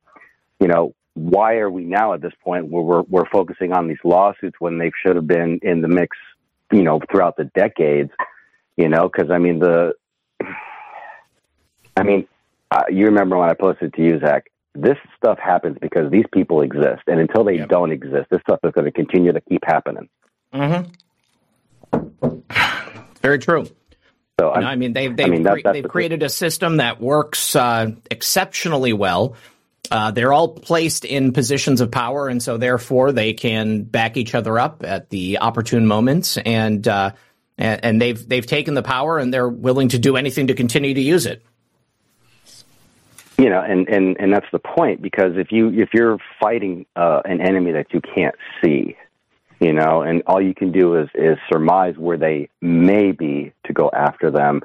[0.64, 3.98] You know, why are we now at this point where we're, we're focusing on these
[4.06, 6.16] lawsuits when they should have been in the mix,
[6.72, 8.12] you know, throughout the decades?
[8.78, 9.92] You know, because I mean the,
[11.98, 12.30] I mean,
[12.72, 14.46] uh, you remember when I posted to you, Zak?
[14.74, 17.68] This stuff happens because these people exist, and until they yep.
[17.68, 20.08] don't exist, this stuff is going to continue to keep happening.
[20.54, 22.38] Mm-hmm.
[23.22, 23.66] Very true.
[24.40, 27.02] So I mean, they've they've, I mean, that, cre- they've the created a system that
[27.02, 29.36] works uh, exceptionally well.
[29.92, 34.34] Uh, they're all placed in positions of power, and so therefore they can back each
[34.34, 36.38] other up at the opportune moments.
[36.38, 37.12] And uh,
[37.58, 40.94] and, and they've they've taken the power, and they're willing to do anything to continue
[40.94, 41.44] to use it.
[43.38, 47.22] You know, and and and that's the point because if you if you're fighting uh,
[47.26, 48.96] an enemy that you can't see,
[49.60, 53.74] you know, and all you can do is is surmise where they may be to
[53.74, 54.62] go after them.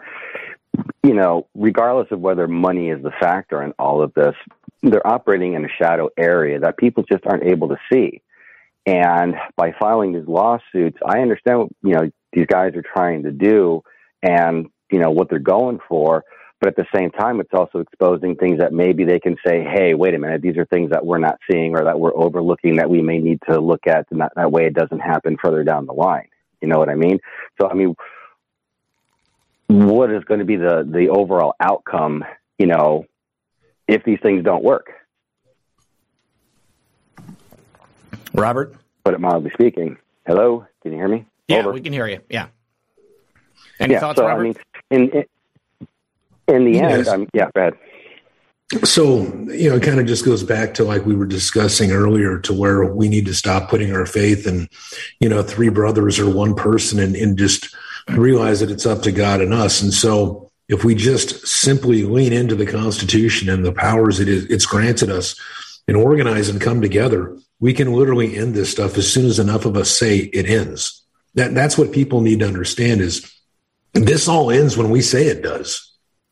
[1.03, 4.35] You know, regardless of whether money is the factor in all of this,
[4.83, 8.23] they're operating in a shadow area that people just aren't able to see.
[8.87, 13.33] And by filing these lawsuits, I understand what you know these guys are trying to
[13.33, 13.83] do,
[14.23, 16.25] and you know what they're going for.
[16.61, 19.95] But at the same time, it's also exposing things that maybe they can say, hey,
[19.95, 22.91] wait a minute, these are things that we're not seeing or that we're overlooking that
[22.91, 24.07] we may need to look at.
[24.11, 26.29] And that, that way it doesn't happen further down the line.
[26.61, 27.21] You know what I mean?
[27.61, 27.95] So, I mean,
[29.69, 32.25] what is going to be the, the overall outcome,
[32.59, 33.07] you know,
[33.87, 34.91] if these things don't work?
[38.35, 38.75] Robert?
[39.05, 39.97] Put it mildly speaking.
[40.27, 40.67] Hello?
[40.83, 41.25] Can you hear me?
[41.47, 41.73] Yeah, Over.
[41.73, 42.21] we can hear you.
[42.29, 42.49] Yeah.
[43.81, 44.41] Any yeah, thoughts, so, Robert?
[44.41, 44.55] I mean,
[44.91, 45.25] in, in
[46.49, 47.07] in the yes.
[47.07, 47.75] end, I'm, yeah, bad.
[48.85, 52.39] So, you know, it kind of just goes back to like we were discussing earlier
[52.41, 54.69] to where we need to stop putting our faith in,
[55.21, 57.75] you know, three brothers or one person and, and just
[58.11, 59.83] realize that it's up to God and us.
[59.83, 64.45] And so if we just simply lean into the Constitution and the powers it is,
[64.47, 65.35] it's granted us
[65.87, 69.65] and organize and come together, we can literally end this stuff as soon as enough
[69.65, 71.03] of us say it ends.
[71.35, 73.33] That, that's what people need to understand is
[73.95, 75.89] this all ends when we say it does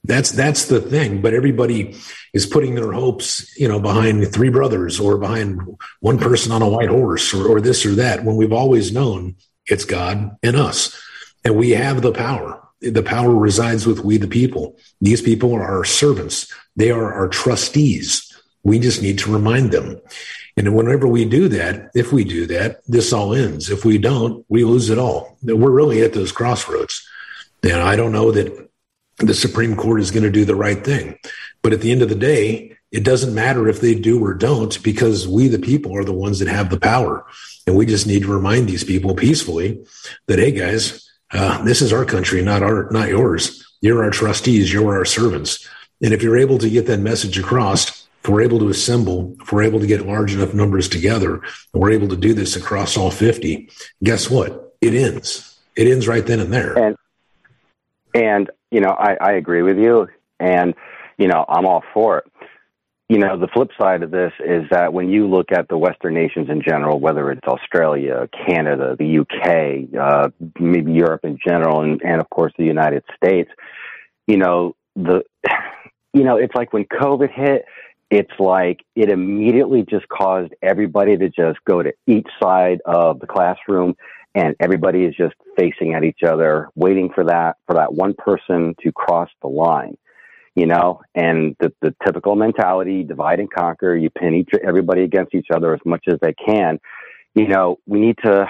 [0.07, 1.21] that's that's the thing.
[1.21, 1.97] But everybody
[2.33, 5.61] is putting their hopes, you know, behind three brothers or behind
[6.01, 8.25] one person on a white horse or, or this or that.
[8.25, 9.37] When we've always known
[9.67, 10.97] it's God and us,
[11.47, 12.61] and we have the power.
[12.81, 14.77] The power resides with we the people.
[15.01, 16.53] These people are our servants.
[16.75, 18.37] They are our trustees.
[18.65, 20.01] We just need to remind them.
[20.57, 23.71] And whenever we do that, if we do that, this all ends.
[23.71, 25.39] If we don't, we lose it all.
[25.41, 27.09] We're really at those crossroads.
[27.63, 28.71] And I don't know that
[29.19, 31.17] the Supreme Court is going to do the right thing.
[31.63, 34.83] But at the end of the day, it doesn't matter if they do or don't
[34.83, 37.25] because we, the people, are the ones that have the power.
[37.69, 39.87] And we just need to remind these people peacefully
[40.27, 43.67] that, hey, guys, uh, this is our country, not our, not yours.
[43.81, 44.73] You're our trustees.
[44.73, 45.69] You're our servants.
[46.03, 49.53] And if you're able to get that message across, if we're able to assemble, if
[49.53, 51.43] we're able to get large enough numbers together,
[51.73, 53.71] we're able to do this across all 50,
[54.03, 54.77] guess what?
[54.81, 55.59] It ends.
[55.77, 56.77] It ends right then and there.
[56.77, 56.97] And,
[58.15, 60.09] and you know, I, I agree with you,
[60.41, 60.75] and
[61.19, 62.25] you know, I'm all for it.
[63.09, 66.15] You know, the flip side of this is that when you look at the Western
[66.15, 72.03] nations in general, whether it's Australia, Canada, the UK, uh, maybe Europe in general, and,
[72.03, 73.51] and of course the United States,
[74.27, 75.23] you know, the,
[76.13, 77.65] you know, it's like when COVID hit,
[78.11, 83.27] it's like it immediately just caused everybody to just go to each side of the
[83.27, 83.95] classroom
[84.35, 88.75] and everybody is just facing at each other, waiting for that for that one person
[88.83, 89.97] to cross the line.
[90.57, 95.35] You know, and the, the typical mentality, divide and conquer, you pin each everybody against
[95.35, 96.81] each other as much as they can.
[97.35, 98.47] You know, we need to,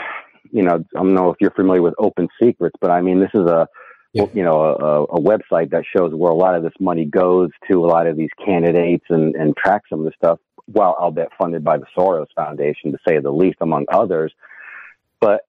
[0.52, 3.32] you know, I don't know if you're familiar with Open Secrets, but I mean, this
[3.34, 3.66] is a,
[4.12, 4.26] yeah.
[4.32, 7.84] you know, a, a, website that shows where a lot of this money goes to
[7.84, 10.38] a lot of these candidates and, and track some of the stuff.
[10.68, 14.32] Well, I'll bet funded by the Soros Foundation, to say the least, among others.
[15.20, 15.42] But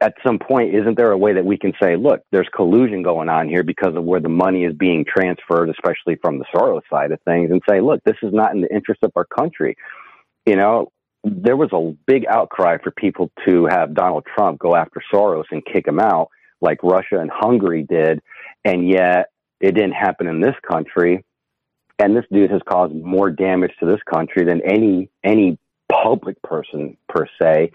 [0.00, 3.28] at some point, isn't there a way that we can say, look, there's collusion going
[3.28, 7.10] on here because of where the money is being transferred, especially from the Soros side
[7.10, 9.76] of things, and say, look, this is not in the interest of our country.
[10.46, 10.92] You know,
[11.24, 15.64] there was a big outcry for people to have Donald Trump go after Soros and
[15.64, 16.28] kick him out,
[16.60, 18.20] like Russia and Hungary did,
[18.64, 19.30] and yet
[19.60, 21.24] it didn't happen in this country.
[21.98, 25.58] And this dude has caused more damage to this country than any any
[25.90, 27.72] public person per se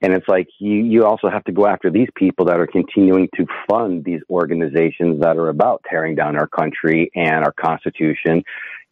[0.00, 3.28] and it's like you, you also have to go after these people that are continuing
[3.36, 8.42] to fund these organizations that are about tearing down our country and our constitution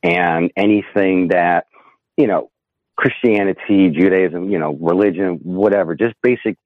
[0.03, 1.67] and anything that,
[2.17, 2.51] you know,
[2.97, 6.57] Christianity, Judaism, you know, religion, whatever, just basic,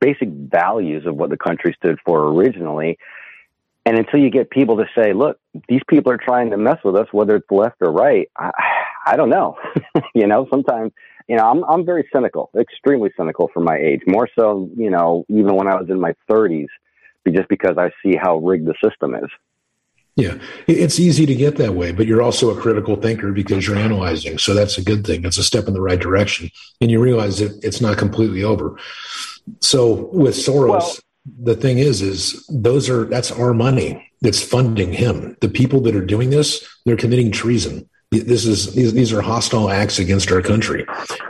[0.00, 2.98] basic values of what the country stood for originally.
[3.84, 5.38] And until you get people to say, look,
[5.68, 8.50] these people are trying to mess with us, whether it's left or right, I,
[9.06, 9.56] I don't know.
[10.14, 10.92] you know, sometimes
[11.28, 14.02] you know, I'm I'm very cynical, extremely cynical for my age.
[14.06, 16.68] More so, you know, even when I was in my 30s,
[17.28, 19.30] just because I see how rigged the system is.
[20.16, 20.36] Yeah,
[20.66, 24.36] it's easy to get that way, but you're also a critical thinker because you're analyzing.
[24.36, 25.24] So that's a good thing.
[25.24, 26.50] It's a step in the right direction,
[26.80, 28.76] and you realize that it's not completely over.
[29.60, 30.96] So with Soros, well,
[31.40, 35.36] the thing is, is those are that's our money that's funding him.
[35.40, 37.88] The people that are doing this, they're committing treason.
[38.10, 40.86] This is these, these are hostile acts against our country.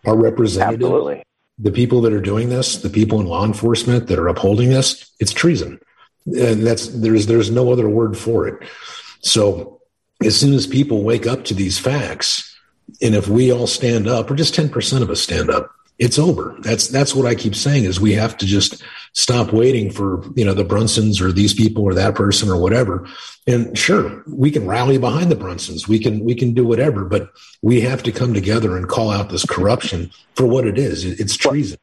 [0.06, 1.24] Our representative, Absolutely.
[1.58, 5.10] the people that are doing this, the people in law enforcement that are upholding this,
[5.18, 5.80] it's treason
[6.36, 8.68] and that's there's there's no other word for it.
[9.20, 9.80] So
[10.22, 12.56] as soon as people wake up to these facts,
[13.00, 16.18] and if we all stand up, or just ten percent of us stand up, it's
[16.18, 16.56] over.
[16.60, 20.44] That's that's what I keep saying is we have to just stop waiting for you
[20.44, 23.06] know the Brunsons or these people or that person or whatever.
[23.46, 25.88] And sure, we can rally behind the Brunsons.
[25.88, 27.30] We can we can do whatever, but
[27.62, 31.04] we have to come together and call out this corruption for what it is.
[31.04, 31.78] It's treason.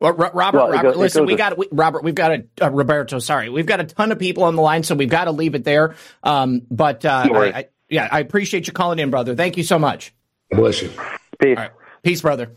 [0.00, 2.02] Well, Robert, well, Robert, goes, listen, we got we, Robert.
[2.02, 3.18] We've got a uh, Roberto.
[3.18, 5.54] Sorry, we've got a ton of people on the line, so we've got to leave
[5.54, 5.94] it there.
[6.22, 9.34] Um, but uh, I, I, yeah, I appreciate you calling in, brother.
[9.34, 10.14] Thank you so much.
[10.50, 10.90] Bless you.
[11.38, 11.58] Peace.
[12.02, 12.52] Peace, brother.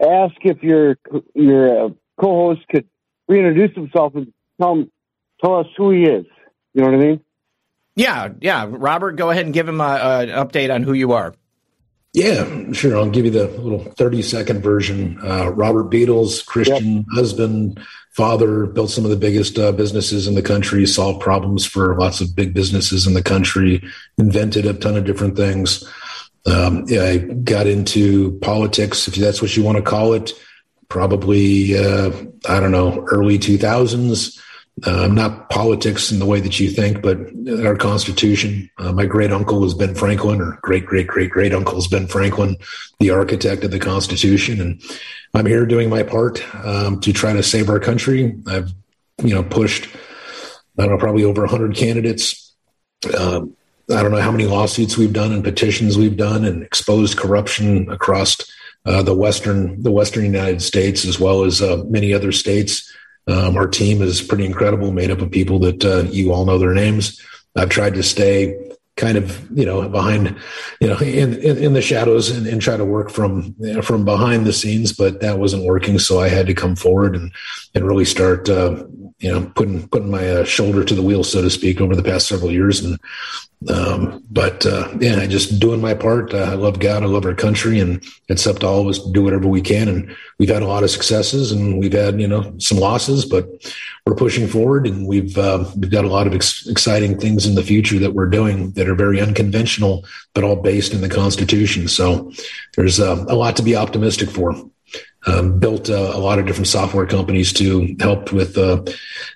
[0.00, 0.96] ask if your
[1.34, 1.88] your uh,
[2.18, 2.86] co-host could
[3.28, 4.90] reintroduce himself and tell him,
[5.40, 6.24] tell us who he is.
[6.74, 7.20] You know what I mean?
[7.94, 8.66] Yeah, yeah.
[8.68, 11.34] Robert, go ahead and give him an update on who you are.
[12.16, 12.96] Yeah, sure.
[12.96, 15.18] I'll give you the little 30 second version.
[15.22, 17.04] Uh, Robert Beadles, Christian yep.
[17.12, 17.78] husband,
[18.12, 22.22] father, built some of the biggest uh, businesses in the country, solved problems for lots
[22.22, 23.84] of big businesses in the country,
[24.16, 25.86] invented a ton of different things.
[26.46, 30.32] Um, yeah, I got into politics, if that's what you want to call it,
[30.88, 32.12] probably, uh,
[32.48, 34.40] I don't know, early 2000s.
[34.84, 37.16] Uh, not politics in the way that you think, but
[37.64, 38.70] our Constitution.
[38.76, 42.06] Uh, my great uncle was Ben Franklin, or great great great great uncle is Ben
[42.06, 42.58] Franklin,
[43.00, 44.82] the architect of the Constitution, and
[45.32, 48.36] I'm here doing my part um, to try to save our country.
[48.46, 48.70] I've
[49.24, 49.88] you know pushed,
[50.78, 52.54] I don't know, probably over 100 candidates.
[53.18, 53.56] Um,
[53.90, 57.90] I don't know how many lawsuits we've done and petitions we've done, and exposed corruption
[57.90, 58.36] across
[58.84, 62.92] uh, the western the western United States as well as uh, many other states.
[63.28, 66.58] Um, our team is pretty incredible, made up of people that uh, you all know
[66.58, 67.20] their names.
[67.56, 68.56] I've tried to stay
[68.96, 70.34] kind of you know behind
[70.80, 74.46] you know in in, in the shadows and, and, try to work from from behind
[74.46, 77.30] the scenes but that wasn't working so i had to come forward and
[77.74, 78.82] and really start uh,
[79.18, 82.02] you know putting putting my uh, shoulder to the wheel so to speak over the
[82.02, 82.98] past several years and
[83.68, 86.32] um, but uh, yeah, just doing my part.
[86.32, 88.98] Uh, I love God, I love our country, and it's up to all of us
[88.98, 89.88] to do whatever we can.
[89.88, 93.48] And we've had a lot of successes, and we've had you know some losses, but
[94.06, 97.54] we're pushing forward, and we've uh, we've got a lot of ex- exciting things in
[97.54, 101.88] the future that we're doing that are very unconventional, but all based in the Constitution.
[101.88, 102.30] So
[102.76, 104.54] there's uh, a lot to be optimistic for
[105.26, 108.82] um, built uh, a lot of different software companies to helped with uh,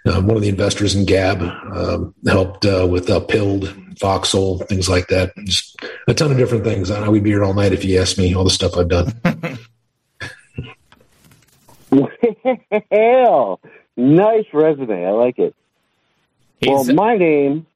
[0.07, 3.65] uh, one of the investors in Gab um, helped uh, with uh, Pilled,
[3.97, 5.33] Voxel, things like that.
[5.45, 5.77] Just
[6.07, 6.91] a ton of different things.
[6.91, 8.89] I know we'd be here all night if you asked me all the stuff I've
[8.89, 9.13] done.
[12.91, 13.61] Hell,
[13.97, 15.07] nice resume.
[15.07, 15.55] I like it.
[16.61, 17.67] He's, well, my name,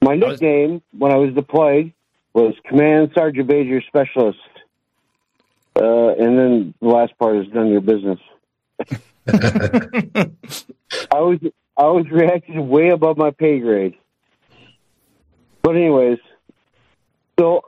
[0.00, 1.92] my nickname was, when I was deployed
[2.32, 4.38] was Command Sergeant Major Specialist
[5.80, 8.18] uh, and then the last part is done your business.
[9.28, 11.38] I was
[11.76, 13.94] I was reacting way above my pay grade.
[15.62, 16.18] But anyways,
[17.38, 17.62] so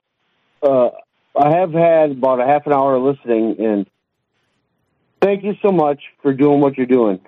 [0.62, 0.90] uh,
[1.36, 3.86] I have had about a half an hour listening, and
[5.20, 7.20] thank you so much for doing what you're doing.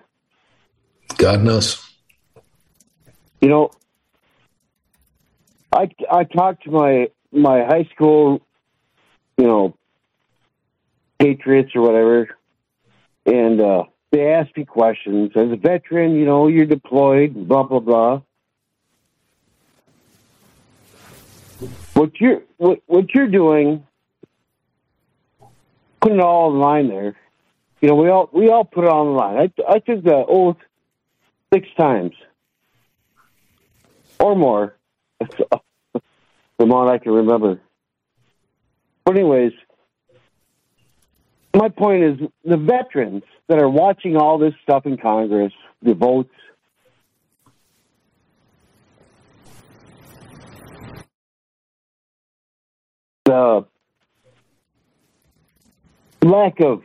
[1.16, 1.86] God knows.
[3.40, 3.70] You know,
[5.72, 8.40] I I talked to my my high school,
[9.38, 9.74] you know,
[11.22, 12.36] patriots or whatever,
[13.26, 15.30] and uh, they asked me questions.
[15.36, 18.22] As a veteran, you know, you're deployed, blah blah blah.
[21.94, 23.86] What you're what, what you're doing,
[26.00, 27.16] putting it all on the line there.
[27.80, 29.36] You know, we all we all put it on the line.
[29.38, 30.56] I I took the oath
[31.52, 32.14] six times
[34.18, 34.74] or more.
[36.58, 37.60] the more I can remember.
[39.04, 39.52] But anyways,
[41.54, 45.52] my point is the veterans that are watching all this stuff in Congress,
[45.82, 46.30] the votes,
[53.24, 53.64] the
[56.22, 56.82] lack of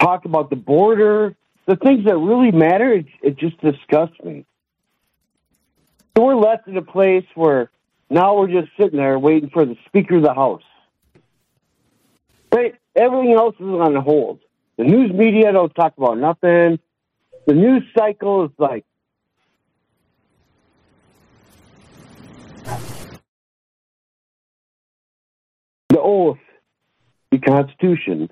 [0.00, 1.36] talk about the border,
[1.66, 4.44] the things that really matter, it, it just disgusts me.
[6.16, 7.70] So we're left in a place where
[8.10, 10.62] now we're just sitting there waiting for the Speaker of the House.
[12.52, 12.74] Right?
[12.94, 14.40] Everything else is on hold.
[14.76, 16.78] The news media don't talk about nothing.
[17.46, 18.84] The news cycle is like
[25.88, 26.38] the oath,
[27.30, 28.30] the Constitution.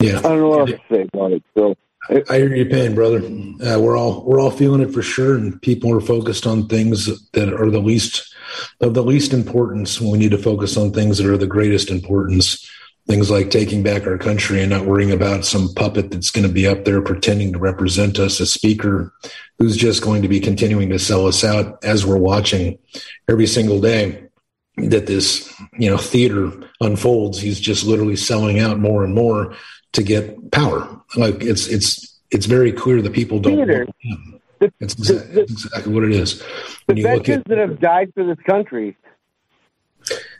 [0.00, 1.42] Yeah, I don't know what else to say about it.
[1.56, 1.76] So
[2.08, 3.18] I, hear your pain, brother.
[3.18, 7.06] Uh, we're all we're all feeling it for sure, and people are focused on things
[7.32, 8.34] that are the least
[8.80, 10.00] of the least importance.
[10.00, 12.68] When we need to focus on things that are the greatest importance.
[13.06, 16.52] Things like taking back our country and not worrying about some puppet that's going to
[16.52, 19.14] be up there pretending to represent us, a speaker
[19.58, 22.78] who's just going to be continuing to sell us out as we're watching
[23.26, 24.28] every single day
[24.76, 27.40] that this you know theater unfolds.
[27.40, 29.56] He's just literally selling out more and more
[29.92, 31.00] to get power.
[31.16, 33.56] Like it's it's it's very clear that people don't.
[33.56, 33.86] Theater.
[33.86, 34.40] want him.
[34.80, 36.38] It's exactly, that's exactly what it is.
[36.40, 36.44] the
[36.86, 38.96] When you look veterans at that have died for this country,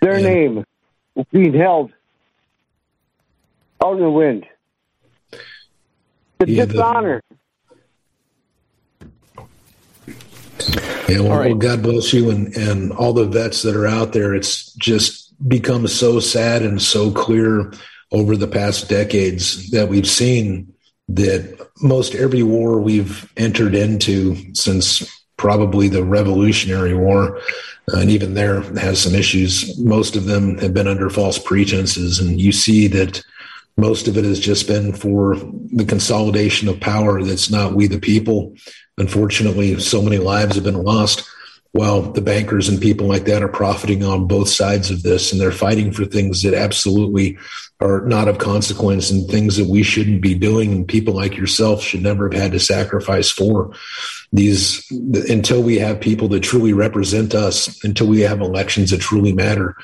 [0.03, 0.29] their Yeah.
[0.29, 0.65] name
[1.17, 1.93] is being held
[3.85, 4.45] out in the wind.
[6.39, 7.23] The Yeah, the- dishonor.
[11.09, 11.47] Yeah, well, All right.
[11.51, 14.35] well, God bless you and, and all the vets that are out there.
[14.35, 17.73] It's just become so sad and so clear
[18.11, 20.73] over the past decades that we've seen
[21.09, 25.07] that most every war we've entered into since
[25.37, 27.39] probably the Revolutionary War,
[27.93, 29.79] uh, and even there has some issues.
[29.79, 33.23] Most of them have been under false pretenses, and you see that
[33.77, 35.37] most of it has just been for
[35.73, 38.55] the consolidation of power that's not we the people.
[38.99, 41.25] Unfortunately, so many lives have been lost
[41.73, 45.41] while the bankers and people like that are profiting on both sides of this and
[45.41, 47.37] they're fighting for things that absolutely
[47.81, 51.83] are not of consequence and things that we shouldn't be doing and people like yourself
[51.83, 53.73] should never have had to sacrifice for
[54.33, 54.85] these
[55.29, 59.77] until we have people that truly represent us until we have elections that truly matter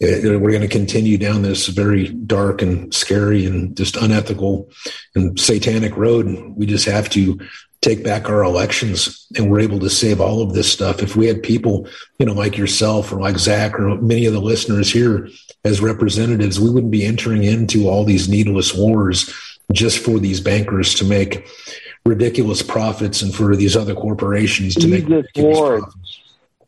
[0.00, 4.70] eh, we're going to continue down this very dark and scary and just unethical
[5.14, 6.26] and satanic road.
[6.56, 7.40] We just have to
[7.80, 11.02] take back our elections and we're able to save all of this stuff.
[11.02, 11.86] If we had people,
[12.18, 15.28] you know, like yourself or like Zak or many of the listeners here
[15.64, 19.32] as representatives, we wouldn't be entering into all these needless wars
[19.72, 21.46] just for these bankers to make
[22.04, 25.82] ridiculous profits and for these other corporations to make ridiculous Lord.
[25.82, 26.20] profits.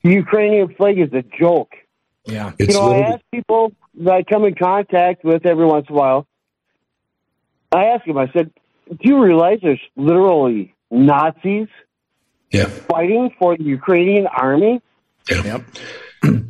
[0.03, 1.73] The Ukrainian flag is a joke.
[2.25, 2.53] Yeah.
[2.59, 5.95] It's you know, I ask people that I come in contact with every once in
[5.95, 6.27] a while.
[7.73, 8.19] I ask them.
[8.19, 8.53] I said,
[8.89, 11.69] "Do you realize there's literally Nazis
[12.51, 14.81] yeah, fighting for the Ukrainian army?"
[15.31, 15.45] yeah.
[15.45, 15.63] Yep.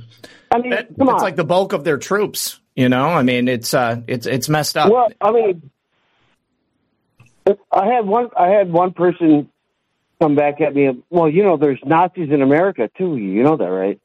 [0.53, 1.21] I mean, That, come that's on.
[1.23, 2.61] like the bulk of their troops.
[2.75, 4.91] You know, I mean, it's uh, it's it's messed up.
[4.91, 5.71] Well, I mean,
[7.73, 8.29] I had one.
[8.39, 9.49] I had one person
[10.21, 11.03] come back at me.
[11.11, 13.17] Well, you know, there's Nazis in America too.
[13.17, 14.01] You know that, right?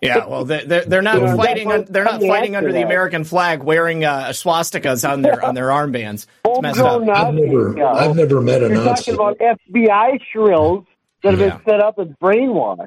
[0.00, 0.26] Yeah.
[0.26, 1.36] Well, they're they're, they're not Yeah.
[1.36, 1.68] fighting.
[1.88, 2.82] They're not fighting under the.
[2.82, 6.26] American flag, wearing uh, swastikas on their on their armbands.
[6.44, 7.02] It's messed up.
[7.08, 7.84] I've never.
[7.84, 9.12] I've never met a You're Nazi.
[9.12, 10.84] talking about FBI shrills
[11.22, 11.56] that have Yeah.
[11.56, 12.86] been set up and brainwashed.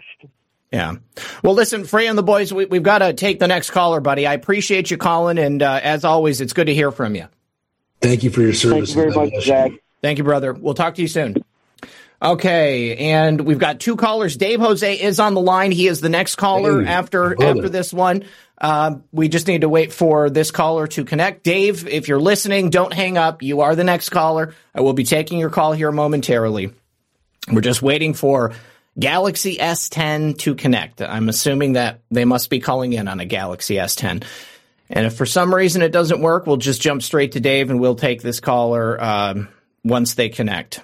[0.72, 0.96] Yeah.
[1.44, 4.26] Well, listen, Frey and the boys, we, we've got to take the next caller, buddy.
[4.26, 7.28] I appreciate you calling, and uh, as always, it's good to hear from you.
[8.00, 8.90] Thank you for your Thank service.
[8.92, 9.42] you very much, bless you.
[9.42, 9.72] Zak.
[10.02, 10.54] Thank you, brother.
[10.54, 11.44] We'll talk to you soon.
[12.22, 14.38] Okay, and we've got two callers.
[14.38, 15.72] Dave Jose is on the line.
[15.72, 17.60] He is the next caller Hey, after brother.
[17.60, 18.26] after this one.
[18.60, 21.44] Uh, we just need to wait for this caller to connect.
[21.44, 23.42] Dave, if you're listening, don't hang up.
[23.42, 24.54] You are the next caller.
[24.76, 26.72] I will be taking your call here momentarily.
[27.52, 28.54] We're just waiting for
[29.00, 31.02] Galaxy S10 to connect.
[31.02, 34.24] I'm assuming that they must be calling in on a Galaxy S10.
[34.92, 37.80] And if for some reason it doesn't work, we'll just jump straight to Dave and
[37.80, 39.48] we'll take this caller um,
[39.84, 40.82] once they connect.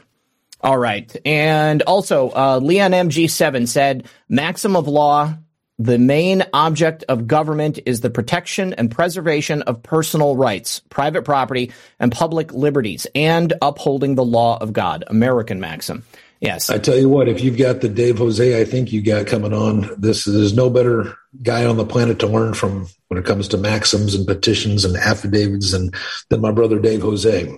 [0.62, 1.16] All right.
[1.26, 5.36] And also, uh, Leon MG7 said maxim of law,
[5.80, 11.72] the main object of government is the protection and preservation of personal rights, private property,
[12.00, 15.04] and public liberties, and upholding the law of God.
[15.08, 16.04] American maxim.
[16.40, 16.70] Yes.
[16.70, 19.54] I tell you what, if you've got the Dave Jose, I think you got coming
[19.54, 19.90] on.
[19.98, 23.58] This there's no better guy on the planet to learn from when it comes to
[23.58, 25.94] maxims and petitions and affidavits and
[26.30, 27.56] than my brother Dave Jose.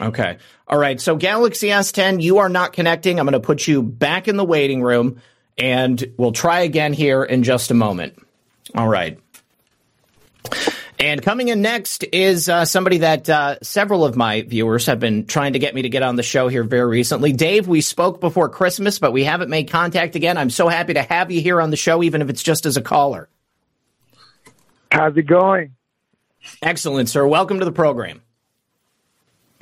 [0.00, 0.38] Okay.
[0.68, 1.00] All right.
[1.00, 3.20] So Galaxy S10, you are not connecting.
[3.20, 5.20] I'm going to put you back in the waiting room
[5.56, 8.18] and we'll try again here in just a moment.
[8.74, 9.18] All right.
[10.98, 15.26] And coming in next is uh, somebody that uh, several of my viewers have been
[15.26, 17.32] trying to get me to get on the show here very recently.
[17.32, 20.38] Dave, we spoke before Christmas, but we haven't made contact again.
[20.38, 22.78] I'm so happy to have you here on the show, even if it's just as
[22.78, 23.28] a caller.
[24.90, 25.74] How's it going?
[26.62, 27.26] Excellent, sir.
[27.26, 28.22] Welcome to the program.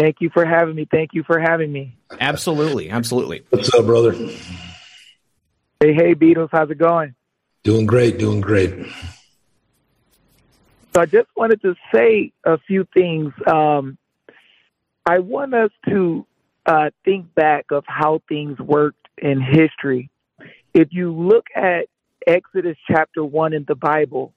[0.05, 0.87] Thank you for having me.
[0.91, 1.97] Thank you for having me.
[2.21, 2.91] Absolutely.
[2.91, 3.43] Absolutely.
[3.49, 4.13] What's up, brother?
[4.13, 6.51] Hey, hey, Beadles.
[6.53, 7.15] How's it going?
[7.63, 8.87] Doing great, doing great.
[10.93, 13.33] So I just wanted to say a few things.
[13.47, 13.97] Um,
[15.07, 16.27] I want us to
[16.67, 20.11] uh, think back of how things worked in history.
[20.75, 21.87] If you look at
[22.27, 24.35] Exodus chapter 1 in the Bible,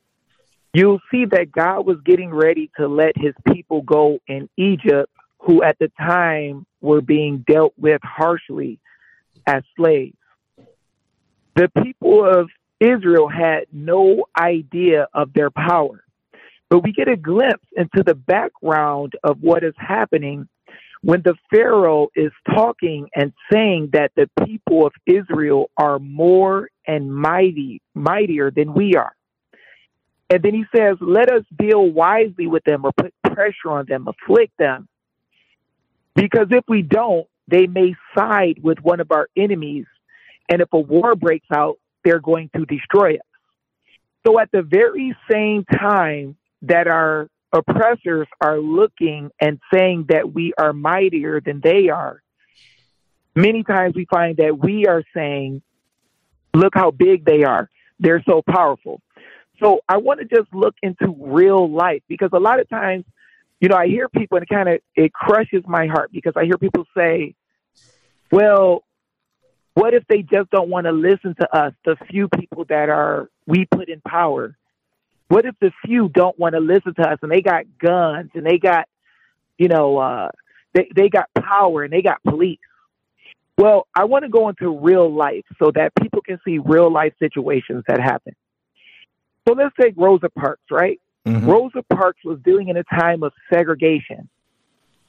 [0.73, 5.11] you'll see that God was getting ready to let his people go in Egypt,
[5.47, 8.79] who at the time were being dealt with harshly
[9.47, 10.17] as slaves.
[11.55, 12.49] The people of
[12.81, 16.03] Israel had no idea of their power.
[16.69, 20.49] But we get a glimpse into the background of what is happening
[21.01, 27.15] when the Pharaoh is talking and saying that the people of Israel are more and
[27.15, 29.15] mighty, mightier than we are.
[30.29, 34.09] And then he says, let us deal wisely with them or put pressure on them,
[34.09, 34.89] afflict them.
[36.18, 39.85] Because if we don't, they may side with one of our enemies.
[40.49, 43.22] And if a war breaks out, they're going to destroy us.
[44.26, 50.53] So at the very same time that our oppressors are looking and saying that we
[50.57, 52.23] are mightier than they are,
[53.35, 55.61] many times we find that we are saying,
[56.56, 57.69] look how big they are.
[57.99, 59.02] They're so powerful.
[59.60, 63.06] So I want to just look into real life because a lot of times,
[63.59, 66.45] you know, I hear people and it kind of it crushes my heart because I
[66.45, 67.35] hear people say,
[68.31, 68.84] well,
[69.73, 73.29] what if they just don't want to listen to us, the few people that are
[73.45, 74.55] we put in power?
[75.27, 78.45] What if the few don't want to listen to us and they got guns and
[78.45, 78.88] they got,
[79.57, 80.29] you know, uh,
[80.73, 82.59] they, they got power and they got police?
[83.57, 87.13] Well, I want to go into real life so that people can see real life
[87.19, 88.35] situations that happen.
[89.47, 90.99] So let's take Rosa Parks, right?
[91.27, 91.49] Mm-hmm.
[91.49, 94.29] Rosa Parks was dealing in a time of segregation.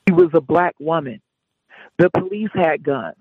[0.09, 1.20] She was a black woman.
[1.99, 3.16] The police had guns.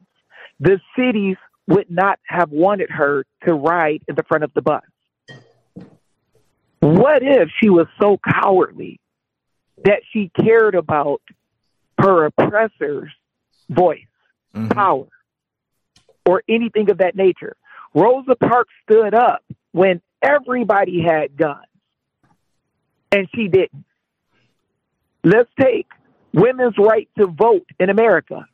[0.59, 1.37] The cities
[1.67, 4.83] would not have wanted her to ride in the front of the bus.
[6.79, 8.99] What if she was so cowardly
[9.83, 11.21] that she cared about
[11.99, 13.11] her oppressor's
[13.69, 13.99] voice,
[14.55, 14.69] mm-hmm.
[14.69, 15.07] power,
[16.25, 17.55] or anything of that nature?
[17.93, 21.65] Rosa Parks stood up when everybody had guns,
[23.11, 23.85] and she didn't.
[25.23, 25.87] Let's take
[26.33, 28.47] women's right to vote in America.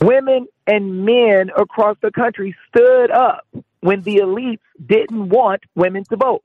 [0.00, 3.46] Women and men across the country stood up
[3.80, 6.44] when the elites didn't want women to vote.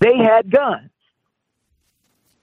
[0.00, 0.90] They had guns.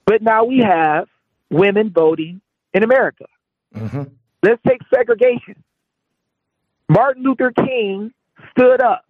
[0.04, 1.08] But now we have
[1.48, 2.40] women voting
[2.74, 3.26] in America.
[3.74, 4.02] Mm-hmm.
[4.42, 5.62] Let's take segregation.
[6.88, 8.12] Martin Luther King
[8.50, 9.04] stood up.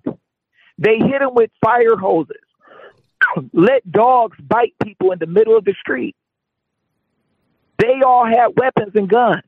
[0.83, 2.43] They hit him with fire hoses,
[3.53, 6.17] let dogs bite people in the middle of the street.
[7.79, 9.43] They all had weapons and guns.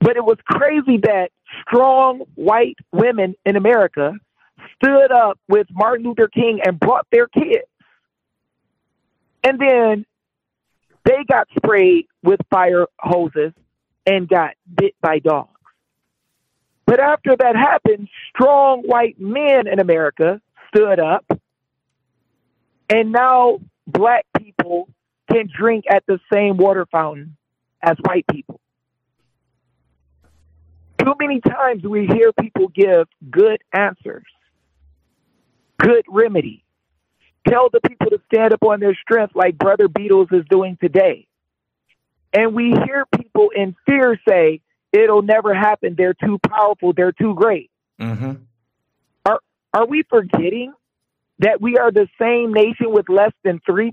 [0.00, 1.30] But it was crazy that
[1.62, 4.12] strong white women in America
[4.74, 7.66] stood up with Martin Luther King and brought their kids.
[9.42, 10.04] And then
[11.04, 13.52] they got sprayed with fire hoses
[14.06, 15.55] and got bit by dogs.
[16.86, 21.26] But after that happened, strong white men in America stood up,
[22.88, 24.88] and now black people
[25.30, 27.36] can drink at the same water fountain
[27.82, 28.60] as white people.
[31.00, 34.24] Too many times we hear people give good answers,
[35.78, 36.62] good remedy.
[37.48, 41.26] Tell the people to stand up on their strength like Brother Beadles is doing today.
[42.32, 44.60] And we hear people in fear say,
[45.02, 45.94] it'll never happen.
[45.96, 46.92] They're too powerful.
[46.92, 47.70] They're too great.
[48.00, 48.32] Mm-hmm.
[49.24, 49.40] Are,
[49.72, 50.72] are we forgetting
[51.40, 53.92] that we are the same nation with less than 3%,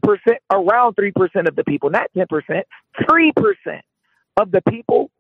[0.52, 2.64] around 3% of the people, not 10%,
[3.02, 3.82] 3%
[4.38, 5.12] of the people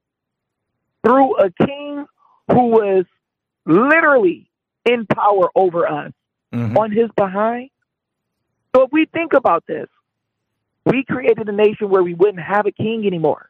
[1.05, 2.05] through a king
[2.49, 3.05] who was
[3.65, 4.49] literally
[4.85, 6.11] in power over us
[6.53, 6.77] Mm-hmm.
[6.77, 7.71] on his behind.
[8.75, 9.87] So if we think about this,
[10.85, 13.49] we created a nation where we wouldn't have a king anymore.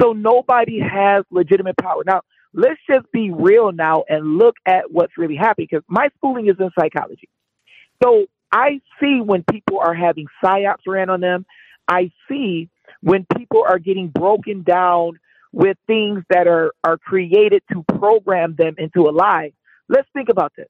[0.00, 2.02] So nobody has legitimate power.
[2.06, 2.22] Now,
[2.52, 6.56] let's just be real now and look at what's really happening because my schooling is
[6.58, 7.28] in psychology.
[8.02, 11.44] So I see when people are having psyops ran on them.
[11.88, 12.68] I see
[13.00, 15.18] when people are getting broken down
[15.52, 19.52] with things that are, are created to program them into a lie.
[19.88, 20.68] Let's think about this.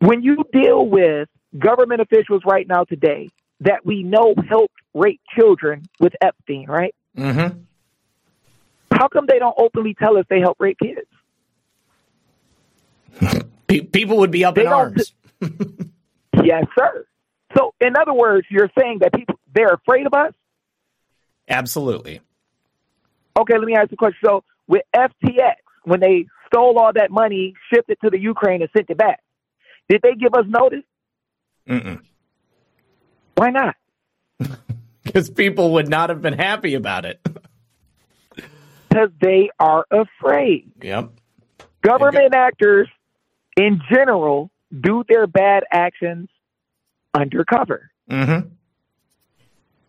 [0.00, 1.28] When you deal with
[1.58, 3.28] government officials right now today
[3.60, 6.94] that we know helped rape children with Epstein, right?
[7.16, 7.58] Mm-hmm.
[8.92, 11.06] How come they don't openly tell us they help rape kids?
[13.92, 15.12] People would be up They in arms.
[16.42, 17.06] Yes, sir.
[17.56, 20.32] So, in other words, you're saying that people they're afraid of us.
[21.48, 22.20] Absolutely.
[23.38, 24.20] Okay, let me ask you a question.
[24.24, 28.70] So, with FTX, when they stole all that money, shipped it to the Ukraine, and
[28.74, 29.20] sent it back,
[29.88, 30.84] did they give us notice?
[31.68, 32.00] Mm-mm.
[33.34, 33.74] Why not?
[35.12, 37.20] Because people would not have been happy about it.
[38.88, 40.70] Because they are afraid.
[40.82, 41.10] Yep.
[41.82, 42.88] Government actors,
[43.56, 46.28] in general, do their bad actions
[47.14, 47.90] undercover.
[48.08, 48.48] Mm-hmm.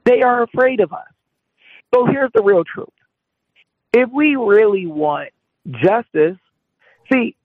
[0.06, 1.08] They are afraid of us.
[1.94, 2.90] So here's the real truth.
[3.94, 5.30] If we really want
[5.70, 6.38] justice,
[7.12, 7.36] see,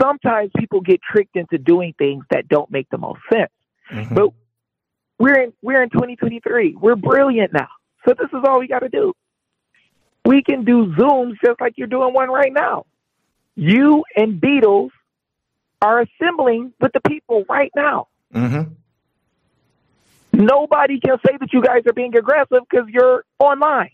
[0.00, 3.50] sometimes people get tricked into doing things that don't make the most sense.
[3.92, 4.14] Mm-hmm.
[4.14, 4.30] But
[5.18, 6.76] we're in we're in 2023.
[6.76, 7.68] We're brilliant now.
[8.06, 9.12] So this is all we got to do.
[10.24, 12.86] We can do Zooms just like you're doing one right now.
[13.54, 14.90] You and Beadles
[15.80, 18.08] are assembling with the people right now.
[18.34, 18.72] Mm-hmm.
[20.32, 23.90] Nobody can say that you guys are being aggressive because you're online.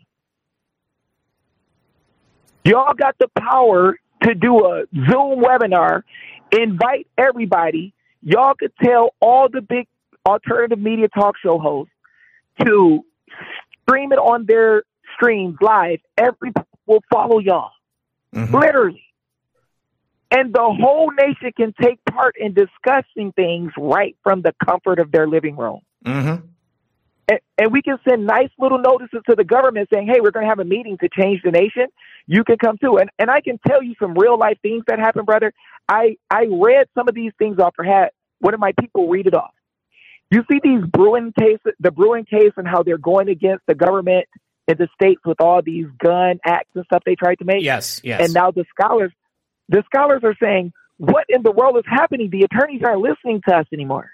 [2.64, 6.02] Y'all got the power to do a Zoom webinar,
[6.50, 7.92] invite everybody.
[8.22, 9.88] Y'all could tell all the big
[10.26, 11.92] alternative media talk show hosts
[12.64, 13.04] to
[13.82, 14.82] stream it on their
[15.14, 15.98] streams live.
[16.16, 17.70] Everybody will follow y'all.
[18.32, 19.04] Literally.
[20.30, 25.12] And the whole nation can take part in discussing things right from the comfort of
[25.12, 25.80] their living room.
[26.06, 26.46] Mm-hmm.
[27.28, 30.44] And, and we can send nice little notices to the government saying, hey, we're going
[30.44, 31.86] to have a meeting to change the nation.
[32.26, 32.96] You can come too.
[32.96, 35.52] And, and I can tell you some real life things that happened, brother.
[35.88, 38.08] I, I read some of these things off or had
[38.40, 39.52] one of my people read it off.
[40.32, 44.26] You see these Bruen cases, the Bruen case and how they're going against the government
[44.66, 47.62] in the states with all these gun acts and stuff they tried to make.
[47.62, 48.22] Yes, yes.
[48.24, 49.12] And now the scholars,
[49.68, 52.30] the scholars are saying, what in the world is happening?
[52.30, 54.10] The attorneys aren't listening to us anymore.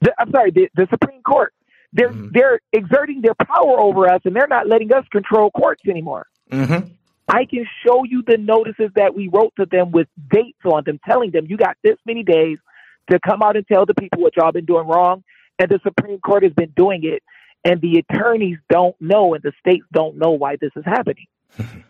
[0.00, 1.54] The, I'm sorry, the, the Supreme Court.
[1.92, 6.26] They're they're exerting their power over us, and they're not letting us control courts anymore.
[6.52, 6.92] Mm-hmm.
[7.28, 11.00] I can show you the notices that we wrote to them with dates on them,
[11.08, 12.58] telling them you got this many days
[13.10, 15.24] to come out and tell the people what y'all been doing wrong.
[15.58, 17.22] And the Supreme Court has been doing it,
[17.64, 21.26] and the attorneys don't know, and the states don't know why this is happening.
[21.58, 21.80] Mm-hmm.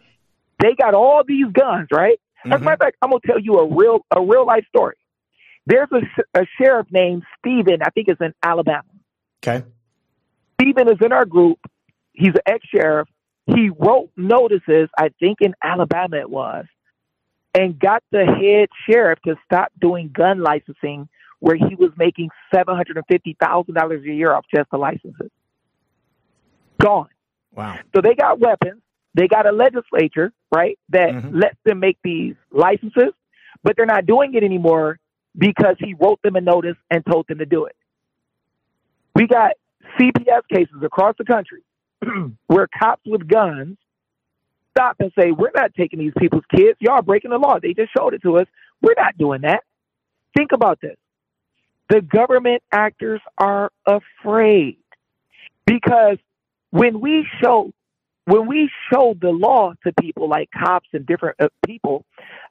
[0.62, 2.18] they got all these guns, right?
[2.44, 2.64] As a mm-hmm.
[2.64, 4.96] matter of fact, I'm gonna tell you a real a real life story.
[5.66, 8.88] There's a, a sheriff named Stephen, I think it's in Alabama.
[9.42, 9.64] Okay.
[10.60, 11.58] Stephen is in our group.
[12.12, 13.08] He's an ex sheriff.
[13.46, 16.66] He wrote notices, I think in Alabama it was,
[17.58, 21.08] and got the head sheriff to stop doing gun licensing
[21.40, 25.30] where he was making $750,000 a year off just the licenses.
[26.80, 27.08] Gone.
[27.52, 27.78] Wow.
[27.94, 28.80] So they got weapons.
[29.14, 31.36] They got a legislature, right, that mm-hmm.
[31.36, 33.12] lets them make these licenses,
[33.64, 35.00] but they're not doing it anymore
[35.36, 37.74] because he wrote them a notice and told them to do it.
[39.16, 39.52] We got
[39.98, 41.62] CPS cases across the country
[42.46, 43.78] where cops with guns
[44.78, 46.78] stop and say, We're not taking these people's kids.
[46.80, 47.58] Y'all breaking the law.
[47.60, 48.46] They just showed it to us.
[48.80, 49.64] We're not doing that.
[50.36, 50.96] Think about this.
[51.88, 54.78] The government actors are afraid
[55.66, 56.18] because
[56.70, 57.72] when we show
[58.26, 62.04] when we show the law to people like cops and different uh, people,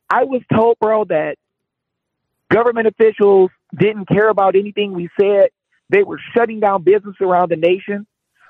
[0.10, 1.38] I was told, bro, that
[2.52, 5.49] government officials didn't care about anything we said.
[5.90, 8.08] They were shutting down business around the nation.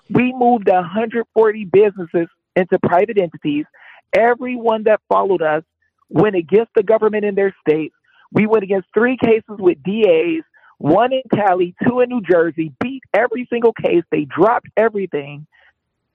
[0.09, 3.65] We moved 140 businesses into private entities.
[4.13, 5.63] Everyone that followed us
[6.09, 7.95] went against the government in their states.
[8.31, 10.43] We went against three cases with DAs,
[10.77, 14.03] one in Cali, two in New Jersey, beat every single case.
[14.11, 15.47] They dropped everything.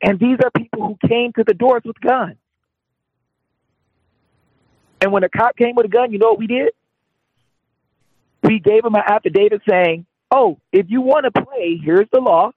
[0.02, 2.36] And these are people who came to the doors with guns.
[5.00, 6.70] And when a cop came with a gun, you know what we did?
[8.44, 12.52] We gave him an affidavit saying, oh, if you want to play, here's the law.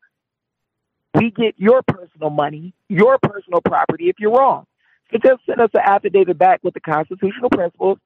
[1.15, 4.65] We get your personal money, your personal property if you're wrong.
[5.11, 7.99] So just send us an affidavit back with the constitutional principles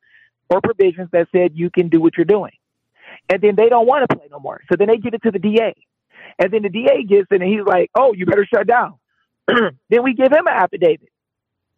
[0.50, 2.52] or provisions that said you can do what you're doing.
[3.30, 4.62] And then they don't want to play no more.
[4.70, 5.76] So then they give it to the DA.
[6.38, 8.96] And then the DA gets it and he's like, oh, you better shut down.
[9.48, 11.10] then we give him an affidavit.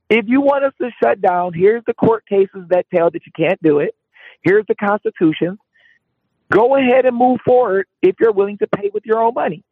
[0.10, 3.32] If you want us to shut down, here's the court cases that tell that you
[3.36, 3.96] can't do it.
[4.42, 5.58] Here's the Constitution.
[6.52, 9.64] Go ahead and move forward if you're willing to pay with your own money.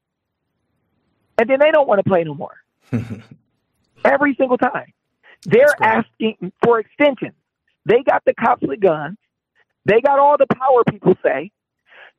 [1.37, 2.55] And then they don't want to play no more.
[4.05, 4.93] Every single time.
[5.45, 7.35] They're asking for extensions.
[7.85, 9.17] They got the cops with guns.
[9.85, 11.51] They got all the power, people say.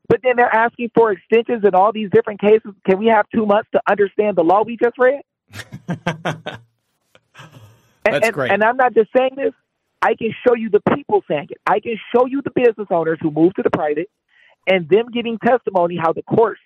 [0.09, 2.73] But then they're asking for extensions in all these different cases.
[2.85, 5.23] Can we have two months to understand the law we just read?
[8.05, 8.51] That's and, great.
[8.51, 9.53] And I'm not just saying this.
[10.03, 11.59] I can show you the people saying it.
[11.67, 14.09] I can show you the business owners who moved to the private
[14.67, 16.61] and them giving testimony how the courts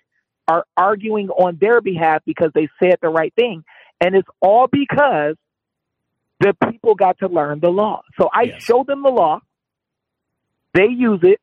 [0.47, 3.63] are arguing on their behalf because they said the right thing.
[4.01, 5.35] And it's all because
[6.39, 8.01] the people got to learn the law.
[8.19, 8.63] So I Yes.
[8.63, 9.39] show them the law,
[10.73, 11.39] they use it,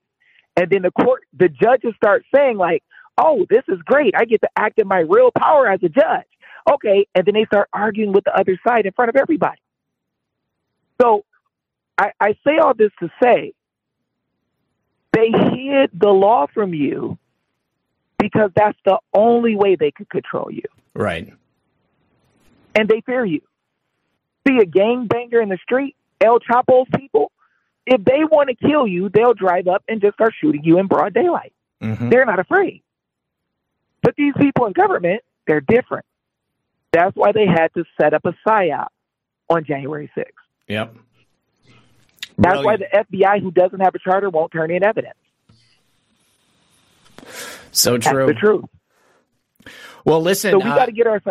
[0.57, 2.83] and then the court, the judges start saying like,
[3.17, 4.15] "Oh, this is great!
[4.17, 6.27] I get to act in my real power as a judge."
[6.71, 9.61] Okay, and then they start arguing with the other side in front of everybody.
[11.01, 11.25] So
[11.99, 13.55] I, I say all this to say
[15.13, 17.19] they hid the law from you
[18.19, 20.63] because that's the only way they could control you,
[20.95, 21.33] Right.
[22.75, 23.41] And they fear you.
[24.47, 27.31] See a gangbanger in the street, El Chapo's people.
[27.87, 30.87] If they want to kill you, they'll drive up and just start shooting you in
[30.87, 31.53] broad daylight.
[31.83, 32.11] Mhm.
[32.11, 32.83] They're not afraid.
[34.03, 36.07] But these people in government, they're different.
[36.93, 38.89] That's why they had to set up a psyop
[39.49, 40.33] on January 6th.
[40.69, 40.95] Yep.
[42.39, 45.15] That's why the FBI, who doesn't have a charter, won't turn in evidence.
[47.71, 48.27] So That's true.
[48.27, 48.65] the truth.
[50.05, 50.51] Well, listen.
[50.53, 51.23] So we uh, got to get our.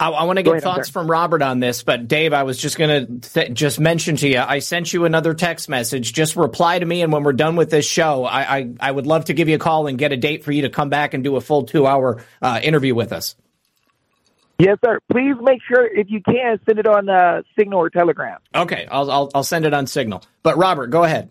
[0.00, 2.56] I, I want to get ahead, thoughts from Robert on this, but Dave, I was
[2.56, 6.14] just going to th- just mention to you, I sent you another text message.
[6.14, 9.06] Just reply to me, and when we're done with this show, I, I, I would
[9.06, 11.12] love to give you a call and get a date for you to come back
[11.12, 13.36] and do a full two hour uh, interview with us.
[14.58, 15.00] Yes, sir.
[15.12, 18.38] Please make sure, if you can, send it on uh, Signal or Telegram.
[18.54, 20.22] Okay, I'll, I'll I'll send it on Signal.
[20.42, 21.30] But Robert, go ahead.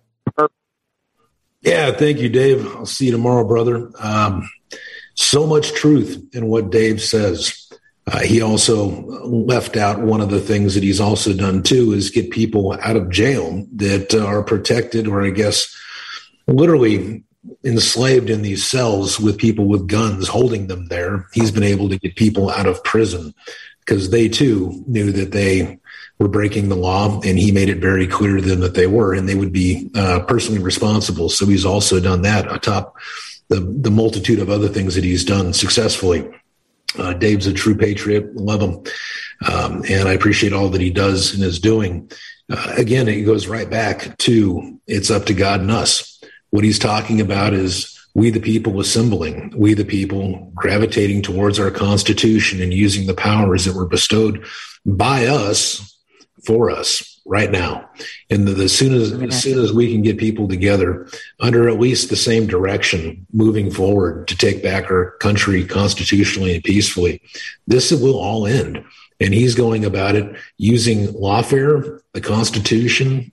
[1.62, 2.66] Yeah, thank you, Dave.
[2.76, 3.92] I'll see you tomorrow, brother.
[4.00, 4.50] Um,
[5.16, 7.69] so much truth in what Dave says.
[8.12, 8.90] Uh, he also
[9.24, 12.96] left out one of the things that he's also done too is get people out
[12.96, 15.76] of jail that uh, are protected, or I guess
[16.48, 17.24] literally
[17.64, 21.28] enslaved in these cells with people with guns holding them there.
[21.34, 23.34] He's been able to get people out of prison
[23.86, 25.78] because they too knew that they
[26.18, 29.14] were breaking the law, and he made it very clear to them that they were,
[29.14, 31.30] and they would be uh, personally responsible.
[31.30, 32.96] So he's also done that atop
[33.50, 36.28] the the multitude of other things that he's done successfully.
[36.98, 38.36] Uh, Dave's a true patriot.
[38.36, 38.84] Love him,
[39.52, 42.12] um, and I appreciate all that he does and is doing.
[42.50, 46.22] Uh, again, it goes right back to it's up to God and us.
[46.50, 51.72] What he's talking about is we the people assembling, we the people gravitating towards our
[51.72, 54.46] Constitution and using the powers that were bestowed
[54.86, 55.99] by us
[56.50, 57.88] for us right now.
[58.32, 61.08] And the, as soon as as soon as we can get people together
[61.40, 66.64] under at least the same direction, moving forward to take back our country constitutionally and
[66.64, 67.22] peacefully,
[67.68, 68.84] this will all end.
[69.20, 73.32] And he's going about it using lawfare, the Constitution,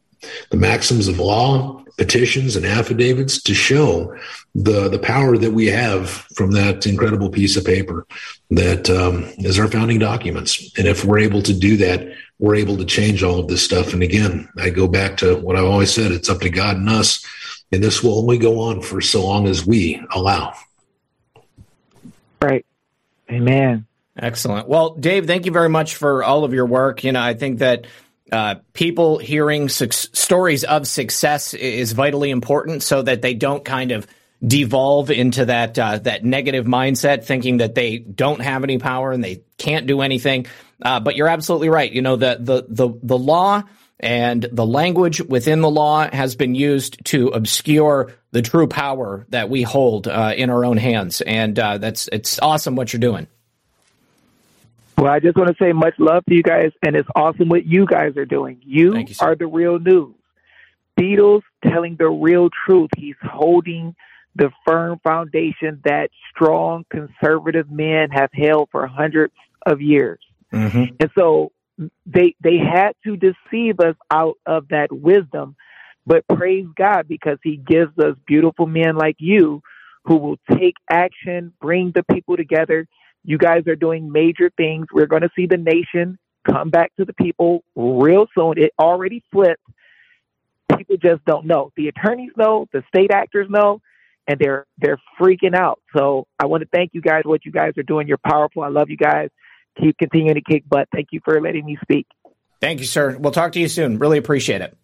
[0.51, 4.15] the maxims of law, petitions, and affidavits to show
[4.55, 8.07] the the power that we have from that incredible piece of paper
[8.51, 10.73] that um, is our founding documents.
[10.79, 12.09] And if we're able to do that,
[12.39, 13.93] we're able to change all of this stuff.
[13.93, 16.89] And again, I go back to what I've always said: it's up to God and
[16.89, 17.25] us.
[17.73, 20.55] And this will only go on for so long as we allow.
[22.41, 22.65] Right.
[23.29, 23.87] Amen.
[24.17, 24.69] Excellent.
[24.69, 27.05] Well, Dave, thank you very much for all of your work.
[27.05, 27.87] You know, I think that
[28.33, 33.93] uh, people hearing suc stories of success is vitally important, so that they don't kind
[33.93, 34.07] of
[34.45, 39.23] devolve into that uh, that negative mindset, thinking that they don't have any power and
[39.23, 40.47] they can't do anything.
[40.83, 41.91] Uh, but you're absolutely right.
[41.91, 43.63] You know, the the the the law
[43.99, 49.49] and the language within the law has been used to obscure the true power that
[49.49, 53.27] we hold uh, in our own hands, and uh, that's it's awesome what you're doing.
[54.97, 57.67] Well, I just want to say much love to you guys, and it's awesome what
[57.67, 58.61] you guys are doing.
[58.65, 60.15] You, you, are the real news.
[60.99, 62.91] Beadles telling the real truth.
[62.97, 63.95] He's holding
[64.35, 69.35] the firm foundation that strong conservative men have held for hundreds
[69.67, 70.21] of years.
[70.53, 70.95] Mm-hmm.
[71.01, 71.53] And so
[72.07, 75.57] they they had to deceive us out of that wisdom.
[76.07, 79.63] But praise God because he gives us beautiful men like you
[80.05, 82.87] who will take action, bring the people together.
[83.27, 84.87] You guys are doing major things.
[84.93, 88.55] We're going to see the nation come back to the people real soon.
[88.57, 89.63] It already flipped.
[90.77, 91.73] People just don't know.
[91.77, 93.81] The attorneys know, the state actors know,
[94.29, 95.81] and they're they're freaking out.
[95.97, 97.23] So I want to thank you guys.
[97.25, 98.63] For what you guys are doing, you're powerful.
[98.63, 99.31] I love you guys.
[99.81, 100.89] Keep continuing to kick butt.
[100.93, 102.07] Thank you for letting me speak.
[102.61, 103.17] Thank you, sir.
[103.19, 103.99] We'll talk to you soon.
[103.99, 104.77] Really appreciate it.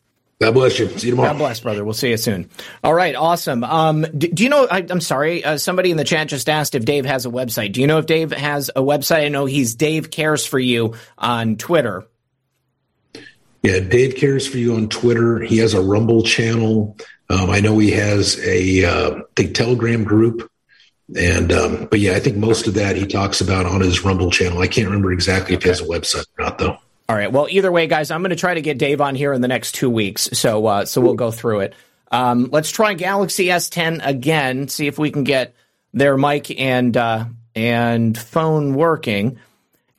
[0.42, 0.88] God bless you.
[0.98, 1.30] See you tomorrow.
[1.30, 1.84] God bless, brother.
[1.84, 2.50] We'll see you soon.
[2.82, 3.62] All right, awesome.
[3.62, 4.66] Um, do, do you know?
[4.68, 5.44] I, am sorry.
[5.44, 7.70] Uh, somebody in the chat just asked if Dave has a website.
[7.70, 9.24] Do you know if Dave has a website?
[9.24, 12.08] I know he's Dave cares for you on Twitter.
[13.62, 15.38] Yeah, Dave cares for you on Twitter.
[15.38, 16.96] He has a Rumble channel.
[17.30, 20.50] Um, I know he has a uh, the Telegram group,
[21.16, 24.32] and um, but yeah, I think most of that he talks about on his Rumble
[24.32, 24.60] channel.
[24.60, 26.78] I can't remember exactly if he has a website or not, though.
[27.12, 27.30] All right.
[27.30, 29.48] Well, either way, guys, I'm going to try to get Dave on here in the
[29.48, 30.30] next two weeks.
[30.32, 31.74] So, uh, so we'll go through it.
[32.10, 34.68] Um, let's try Galaxy S10 again.
[34.68, 35.54] See if we can get
[35.92, 39.38] their mic and uh, and phone working.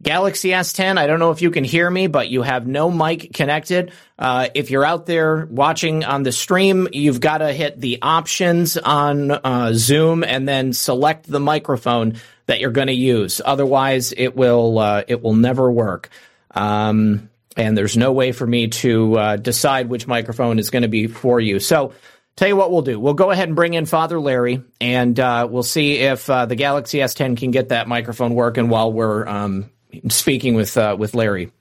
[0.01, 0.97] Galaxy S10.
[0.97, 3.91] I don't know if you can hear me, but you have no mic connected.
[4.17, 8.75] Uh, if you're out there watching on the stream, you've got to hit the options
[8.75, 12.15] on uh, Zoom and then select the microphone
[12.47, 13.39] that you're going to use.
[13.45, 16.09] Otherwise, it will uh, it will never work.
[16.53, 20.87] Um, and there's no way for me to uh, decide which microphone is going to
[20.87, 21.59] be for you.
[21.59, 21.93] So,
[22.35, 22.99] tell you what we'll do.
[22.99, 26.55] We'll go ahead and bring in Father Larry, and uh, we'll see if uh, the
[26.55, 29.69] Galaxy S10 can get that microphone working while we're um,
[30.09, 31.51] speaking with uh, with Larry.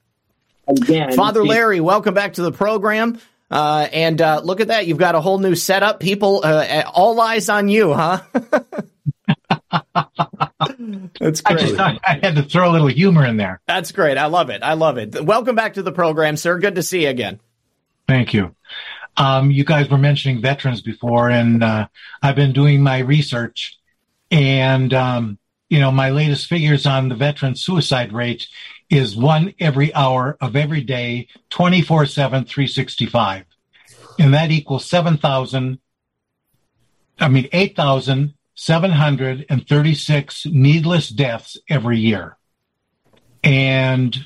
[0.67, 3.19] Again, Father Larry, welcome back to the program.
[3.51, 6.01] Uh, and uh, look at that, you've got a whole new setup.
[6.01, 6.43] People,
[6.95, 8.23] all eyes on you, huh?
[11.21, 11.59] That's great.
[11.59, 13.61] I just thought I had to throw a little humor in there.
[13.67, 14.19] That's great.
[14.19, 14.63] I love it.
[14.63, 15.25] I love it.
[15.25, 16.59] Welcome back to the program, sir.
[16.59, 17.41] Good to see you again.
[18.09, 18.55] Thank you.
[19.17, 21.89] Um, you guys were mentioning veterans before, and uh,
[22.23, 23.79] I've been doing my research,
[24.31, 25.39] and um,
[25.69, 28.49] you know my latest figures on the veteran suicide rate
[28.93, 33.45] is one every hour of every day, 24 7, 365.
[34.19, 35.79] And that equals 7,000,
[37.19, 42.37] I mean, 8,000 736 needless deaths every year.
[43.43, 44.17] And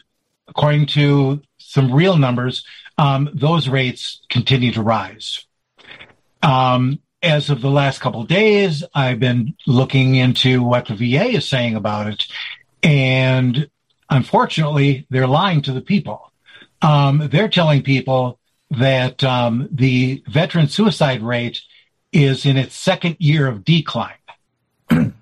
[0.48, 2.64] according to some real numbers,
[2.98, 5.46] um, those rates continue to rise.
[6.42, 11.48] Um, as of the last couple days, I've been looking into what the VA is
[11.48, 12.26] saying about it.
[12.82, 13.68] And
[14.08, 16.30] unfortunately, they're lying to the people.
[16.82, 18.38] Um, they're telling people
[18.70, 21.62] that um, the veteran suicide rate
[22.16, 24.14] is in its second year of decline.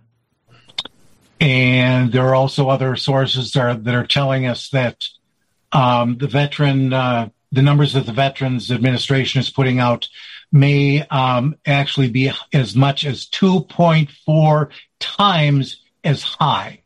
[1.40, 5.08] and there are also other sources that are, that are telling us that
[5.72, 10.08] um, the veteran, uh, the numbers that the Veterans Administration is putting out
[10.52, 16.80] may um, actually be as much as 2.4 times as high.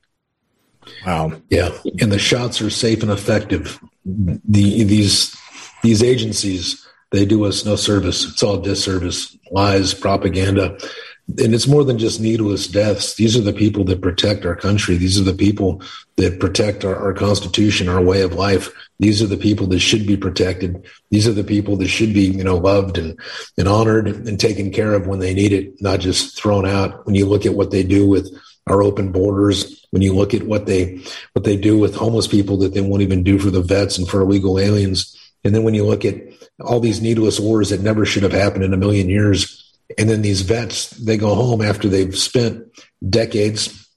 [1.06, 1.32] Wow.
[1.50, 3.78] Yeah, and the shots are safe and effective.
[4.06, 5.36] The these
[5.82, 8.24] these agencies they do us no service.
[8.24, 10.78] It's all disservice, lies, propaganda
[11.36, 13.14] and it's more than just needless deaths.
[13.14, 14.96] These are the people that protect our country.
[14.96, 15.82] These are the people
[16.16, 18.70] that protect our, our, constitution, our way of life.
[18.98, 20.86] These are the people that should be protected.
[21.10, 23.18] These are the people that should be, you know, loved and,
[23.58, 27.04] and honored and taken care of when they need it, not just thrown out.
[27.04, 28.34] When you look at what they do with
[28.66, 31.02] our open borders, when you look at what they
[31.34, 34.08] what they do with homeless people that they won't even do for the vets and
[34.08, 35.14] for illegal aliens,
[35.44, 36.16] and then when you look at
[36.60, 39.72] all these needless wars that never should have happened in a million years.
[39.96, 42.64] And then these vets, they go home after they've spent
[43.08, 43.88] decades,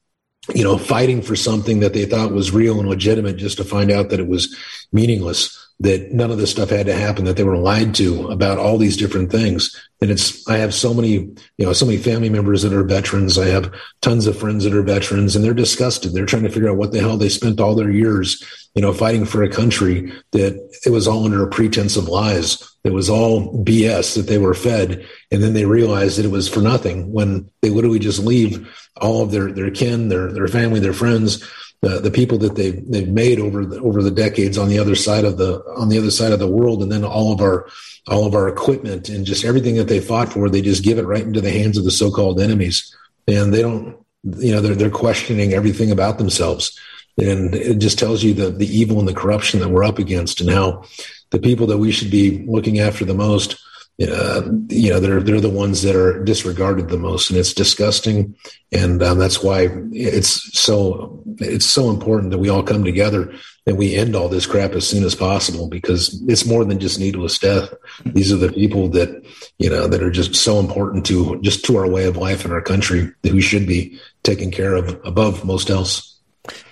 [0.53, 3.91] you know, fighting for something that they thought was real and legitimate just to find
[3.91, 4.55] out that it was
[4.91, 8.59] meaningless, that none of this stuff had to happen, that they were lied to about
[8.59, 9.75] all these different things.
[9.99, 13.39] And it's, I have so many, you know, so many family members that are veterans.
[13.39, 16.13] I have tons of friends that are veterans and they're disgusted.
[16.13, 18.43] They're trying to figure out what the hell they spent all their years,
[18.75, 20.53] you know, fighting for a country that
[20.85, 22.75] it was all under a pretense of lies.
[22.83, 25.07] It was all BS that they were fed.
[25.31, 28.67] And then they realized that it was for nothing when they literally just leave
[28.97, 31.43] all of their, their kin, their, their family, their friends,
[31.81, 34.95] the, the people that they've, they've made over the, over the decades on the other
[34.95, 36.83] side of the, on the other side of the world.
[36.83, 37.67] And then all of our,
[38.07, 41.05] all of our equipment and just everything that they fought for, they just give it
[41.05, 42.95] right into the hands of the so-called enemies.
[43.27, 46.79] And they don't, you know, they're, they're questioning everything about themselves.
[47.17, 50.39] And it just tells you the, the evil and the corruption that we're up against
[50.39, 50.83] and how
[51.31, 53.61] the people that we should be looking after the most,
[54.09, 58.35] uh, you know, they're they're the ones that are disregarded the most, and it's disgusting.
[58.71, 63.33] And um, that's why it's so it's so important that we all come together
[63.67, 66.99] and we end all this crap as soon as possible because it's more than just
[66.99, 67.73] needless death.
[68.05, 69.25] These are the people that
[69.59, 72.51] you know that are just so important to just to our way of life in
[72.51, 76.07] our country that we should be taken care of above most else.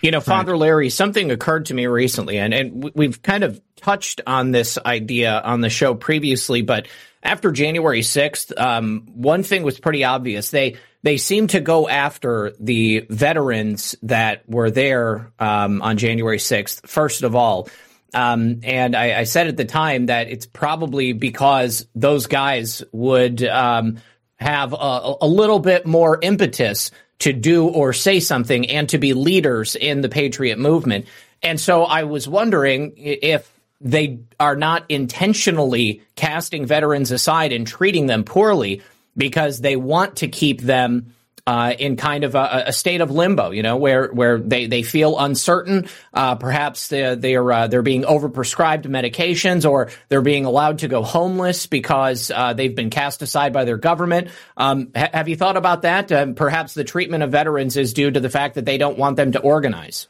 [0.02, 4.20] You know, Father Larry, something occurred to me recently, and, and we've kind of touched
[4.26, 6.88] on this idea on the show previously, but
[7.22, 10.52] after January 6th, um, one thing was pretty obvious.
[10.52, 16.88] They they seem to go after the veterans that were there um, on January 6th,
[16.88, 17.70] first of all.
[18.14, 23.44] Um, and I, I, said at the time that it's probably because those guys would
[23.44, 24.00] um,
[24.38, 26.90] have a, a little bit more impetus
[27.20, 31.06] to do or say something and to be leaders in the patriot movement.
[31.44, 33.50] And so I was wondering if
[33.82, 38.82] they are not intentionally casting veterans aside and treating them poorly
[39.16, 41.14] because they want to keep them
[41.50, 44.84] uh, in kind of a, a, state of limbo, you know, where where they, they
[44.84, 45.88] feel uncertain.
[46.14, 50.88] Uh, perhaps they, they are uh, they're being overprescribed medications, or they're being allowed to
[50.88, 54.30] go homeless because uh, they've been cast aside by their government.
[54.58, 56.12] Um, ha- have you thought about that?
[56.12, 59.16] Uh, perhaps the treatment of veterans is due to the fact that they don't want
[59.16, 60.08] them to organize.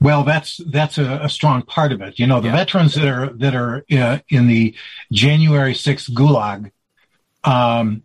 [0.00, 2.18] Well, that's that's a, a, strong part of it.
[2.18, 2.56] You know, the yeah.
[2.56, 4.74] veterans that are that are uh, in the
[5.10, 6.70] January 6th Gulag,
[7.42, 8.02] um,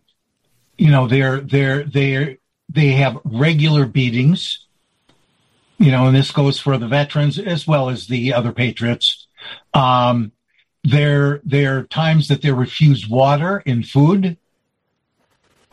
[0.76, 2.38] you know, they're they're they
[2.68, 4.66] they have regular beatings.
[5.78, 9.26] You know, and this goes for the veterans as well as the other patriots.
[9.72, 10.32] Um,
[10.82, 14.36] there there are times that they're refused water and food.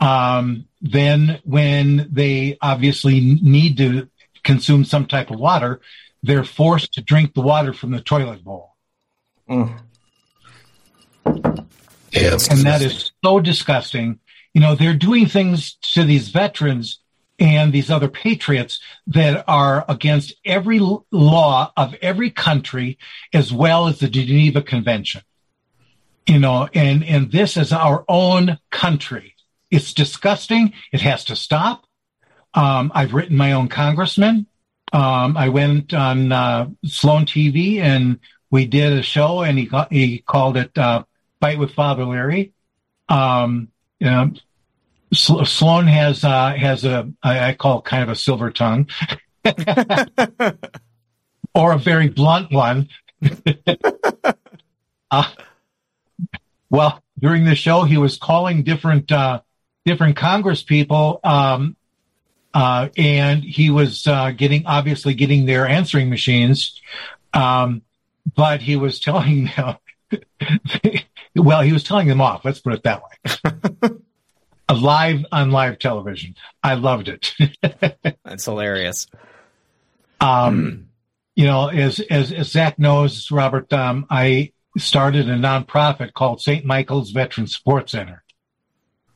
[0.00, 4.08] Um, then when they obviously need to
[4.42, 5.80] consume some type of water,
[6.22, 8.76] they're forced to drink the water from the toilet bowl.
[9.48, 9.78] Mm.
[12.12, 14.20] Yeah, and that is so disgusting.
[14.54, 16.98] You know, they're doing things to these veterans
[17.38, 20.78] and these other patriots that are against every
[21.10, 22.98] law of every country
[23.32, 25.22] as well as the Geneva Convention.
[26.26, 29.34] You know, and, and this is our own country.
[29.70, 30.74] It's disgusting.
[30.92, 31.84] It has to stop.
[32.54, 34.46] Um, I've written my own congressman.
[34.92, 38.18] Um, I went on uh, Sloan TV and
[38.52, 41.04] we did a show, and he he called it uh,
[41.40, 42.52] "Fight with Father Larry."
[43.08, 44.32] Um, you know,
[45.12, 48.88] Sloan has uh, has a I call it kind of a silver tongue,
[51.54, 52.88] or a very blunt one.
[55.10, 55.30] uh,
[56.68, 59.40] well, during the show, he was calling different uh,
[59.86, 61.74] different Congress people um,
[62.54, 66.80] uh, and he was uh, getting obviously getting their answering machines,
[67.32, 67.82] um,
[68.34, 69.76] but he was telling them,
[71.34, 72.44] well, he was telling them off.
[72.44, 73.90] Let's put it that way.
[74.74, 76.34] live on live television.
[76.62, 77.34] I loved it.
[78.24, 79.06] That's hilarious.
[80.20, 80.88] Um,
[81.34, 86.64] you know, as, as, as Zak knows, Robert, um, I started a nonprofit called St.
[86.64, 88.22] Michael's Veteran Support Center.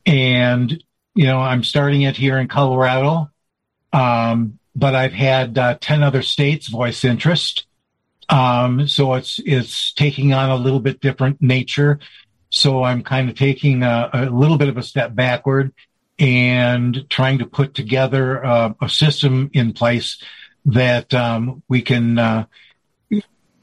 [0.05, 0.83] And
[1.17, 3.31] you know, I'm starting it here in Colorado,
[3.91, 7.65] um, but I've had uh, ten other states voice interest.
[8.29, 11.99] Um, so it's it's taking on a little bit different nature.
[12.49, 15.73] So I'm kind of taking a, a little bit of a step backward
[16.19, 18.37] and trying to put together
[18.79, 20.21] a system in place
[20.65, 22.45] that um, we can uh,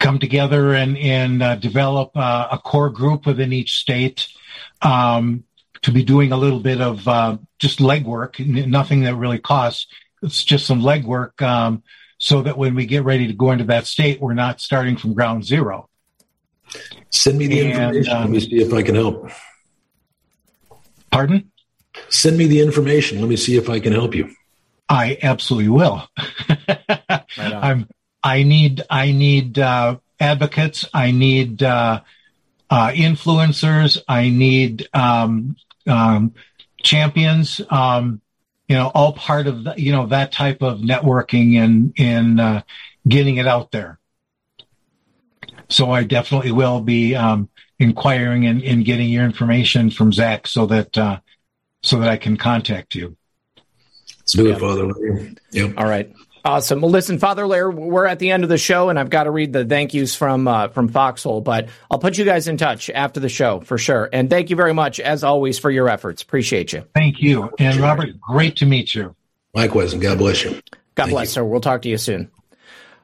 [0.01, 4.29] come together and and uh, develop uh, a core group within each state
[4.83, 5.45] um,
[5.85, 9.87] to be doing a little bit of uh, just legwork, nothing that really costs.
[10.23, 11.83] It's just some legwork um,
[12.19, 15.13] so that when we get ready to go into that state, we're not starting from
[15.13, 15.91] ground zero.
[17.11, 18.13] Send me the and, information.
[18.15, 19.31] Um, Let me see if I can help.
[21.11, 21.51] Pardon?
[22.09, 23.21] Send me the information.
[23.21, 24.35] Let me see if I can help you.
[24.89, 26.09] I absolutely will.
[26.49, 27.89] right I'm.
[28.23, 28.83] I need.
[28.89, 30.87] I need uh, advocates.
[30.95, 32.01] I need uh,
[32.71, 33.99] uh, influencers.
[34.09, 35.57] I need um,
[35.87, 36.35] um,
[36.83, 38.21] champions, um,
[38.69, 42.63] you know, all part of the, you know that type of networking and and uh,
[43.07, 43.99] getting it out there.
[45.69, 47.49] So I definitely will be um,
[47.79, 51.21] inquiring and, and, getting your information from Zak so that uh,
[51.83, 53.17] so that I can contact you.
[54.19, 54.91] Let's do it, Father.
[55.53, 55.75] Yep.
[55.77, 56.13] All right.
[56.47, 56.83] Awesome.
[56.83, 59.31] Well, listen, Father Larry, we're at the end of the show, and I've got to
[59.31, 62.91] read the thank yous from uh, from Foxhole, but I'll put you guys in touch
[62.91, 64.11] after the show for sure.
[64.13, 66.21] And thank you very much, as always, for your efforts.
[66.21, 66.85] Appreciate you.
[66.95, 69.17] Thank you, and Robert, great to meet you.
[69.55, 70.51] Likewise, and God bless you.
[70.51, 71.33] God thank bless, you.
[71.33, 71.45] sir.
[71.45, 72.31] We'll talk to you soon.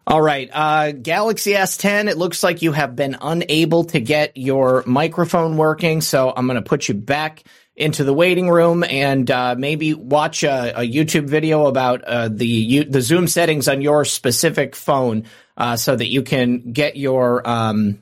[0.06, 0.50] All right.
[0.52, 6.00] Uh, Galaxy S10, it looks like you have been unable to get your microphone working.
[6.00, 7.44] So I'm going to put you back
[7.80, 12.84] into the waiting room and uh, maybe watch a, a, YouTube video about uh, the
[12.84, 15.24] the Zoom settings on your specific phone
[15.56, 18.00] uh, so that you can get your um,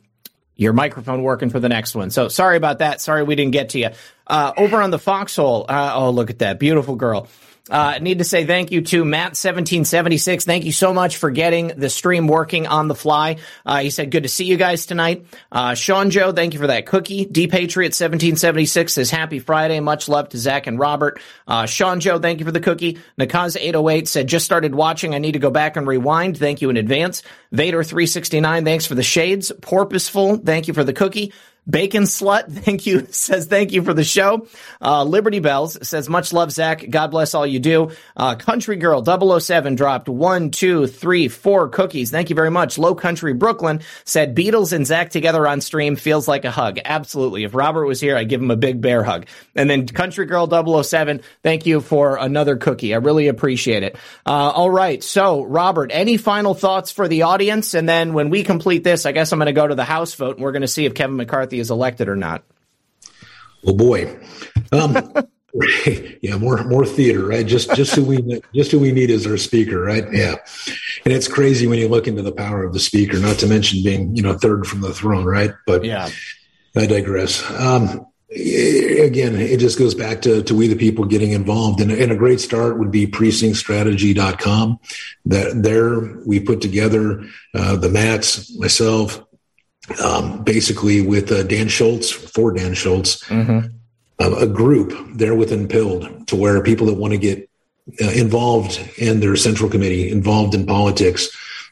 [0.56, 2.10] your microphone working for the next one.
[2.10, 3.00] So sorry about that.
[3.00, 3.90] Sorry we didn't get to you.
[4.26, 5.64] Uh, over on the foxhole.
[5.68, 7.28] Uh, oh, look at that beautiful girl.
[7.70, 10.44] Uh, I need to say thank you to Matt1776.
[10.44, 13.36] Thank you so much for getting the stream working on the fly.
[13.64, 15.26] Uh, he said, good to see you guys tonight.
[15.52, 17.24] Uh, Sean Joe, thank you for that cookie.
[17.24, 19.80] D Patriot 1776 says, happy Friday.
[19.80, 21.20] Much love to Zak and Robert.
[21.46, 22.98] Uh, Sean Joe, thank you for the cookie.
[23.18, 25.14] Nakaz 808 said, just started watching.
[25.14, 26.38] I need to go back and rewind.
[26.38, 27.22] Thank you in advance.
[27.52, 29.52] Vader 369, thanks for the shades.
[29.60, 31.32] Porpoiseful, thank you for the cookie.
[31.68, 34.46] Bacon Slut, thank you, says thank you for the show.
[34.80, 36.88] Uh, Liberty Bells says much love, Zak.
[36.88, 37.90] God bless all you do.
[38.16, 42.10] Uh, Country Girl 007 dropped one, two, three, four cookies.
[42.10, 42.78] Thank you very much.
[42.78, 46.78] Low Country Brooklyn said Beadles and Zak together on stream feels like a hug.
[46.84, 47.44] Absolutely.
[47.44, 49.26] If Robert was here, I'd give him a big bear hug.
[49.54, 50.48] And then Country Girl
[50.82, 52.94] 007, thank you for another cookie.
[52.94, 53.96] I really appreciate it.
[54.24, 55.02] Uh, all right.
[55.02, 57.74] So, Robert, any final thoughts for the audience?
[57.74, 60.14] And then when we complete this, I guess I'm going to go to the House
[60.14, 62.42] vote and we're going to see if Kevin McCarthy is elected or not?
[63.62, 64.18] Well, boy,
[64.72, 64.96] um,
[66.22, 67.46] yeah, more more theater, right?
[67.46, 70.04] Just just who we just who we need as our speaker, right?
[70.12, 70.36] Yeah,
[71.04, 73.18] and it's crazy when you look into the power of the speaker.
[73.18, 75.52] Not to mention being you know third from the throne, right?
[75.66, 76.08] But yeah,
[76.76, 77.48] I digress.
[77.50, 81.80] Um, again, it just goes back to, to we the people getting involved.
[81.80, 84.78] And, and a great start would be precinctstrategy.com.
[85.26, 87.24] That there we put together
[87.54, 89.24] uh, the mats, myself,
[90.04, 93.68] um, basically with uh, Dan Schultz, for Dan Schultz, mm-hmm.
[94.18, 97.48] uh, a group there within PILD to where people that want to get
[98.02, 101.28] uh, involved in their central committee, involved in politics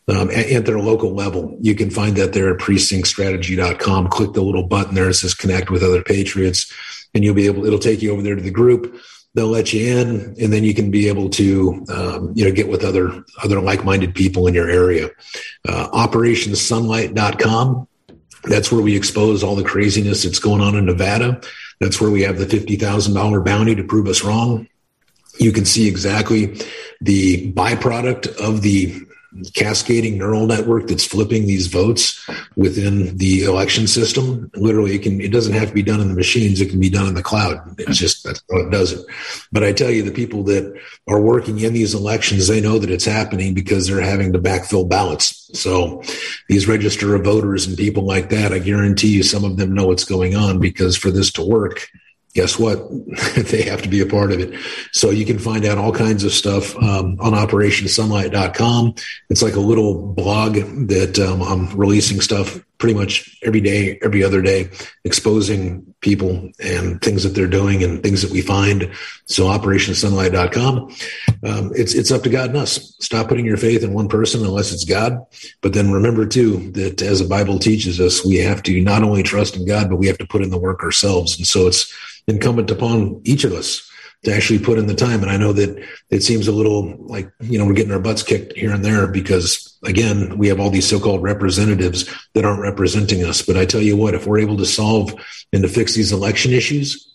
[0.08, 1.56] um, at, at, their local level.
[1.60, 4.08] You can find that there at precinctstrategy.com.
[4.08, 6.72] Click the little button there that says connect with other patriots
[7.14, 8.98] and you'll be able, it'll take you over there to the group.
[9.34, 12.68] They'll let you in and then you can be able to, um, you know, get
[12.68, 15.10] with other, other like-minded people in your area.
[15.68, 17.88] Uh, operationsunlight.com
[18.46, 21.40] that's where we expose all the craziness that's going on in Nevada.
[21.80, 24.68] That's where we have the $50,000 bounty to prove us wrong.
[25.38, 26.60] You can see exactly
[27.00, 29.02] the byproduct of the
[29.54, 34.50] cascading neural network that's flipping these votes within the election system.
[34.54, 36.60] Literally, it can, it doesn't have to be done in the machines.
[36.60, 37.74] It can be done in the cloud.
[37.78, 37.92] It's hmm.
[37.92, 39.06] just, that's how it does it.
[39.52, 42.90] But I tell you, the people that are working in these elections, they know that
[42.90, 45.50] it's happening because they're having to backfill ballots.
[45.58, 46.02] So
[46.48, 49.86] these register of voters and people like that, I guarantee you some of them know
[49.86, 51.88] what's going on because for this to work,
[52.36, 52.78] guess what?
[53.36, 54.54] they have to be a part of it.
[54.92, 58.94] So you can find out all kinds of stuff um, on operationsunlight.com.
[59.30, 60.54] It's like a little blog
[60.88, 64.70] that um, I'm releasing stuff pretty much every day, every other day,
[65.04, 68.92] exposing people and things that they're doing and things that we find.
[69.26, 70.94] So operationsunlight.com.
[71.42, 72.96] Um, it's, it's up to God and us.
[73.00, 75.18] Stop putting your faith in one person unless it's God.
[75.62, 79.22] But then remember too, that as the Bible teaches us, we have to not only
[79.22, 81.38] trust in God, but we have to put in the work ourselves.
[81.38, 81.92] And so it's,
[82.26, 83.88] incumbent upon each of us
[84.24, 85.22] to actually put in the time.
[85.22, 88.22] And I know that it seems a little like, you know, we're getting our butts
[88.22, 93.24] kicked here and there because again, we have all these so-called representatives that aren't representing
[93.24, 93.42] us.
[93.42, 95.14] But I tell you what, if we're able to solve
[95.52, 97.14] and to fix these election issues,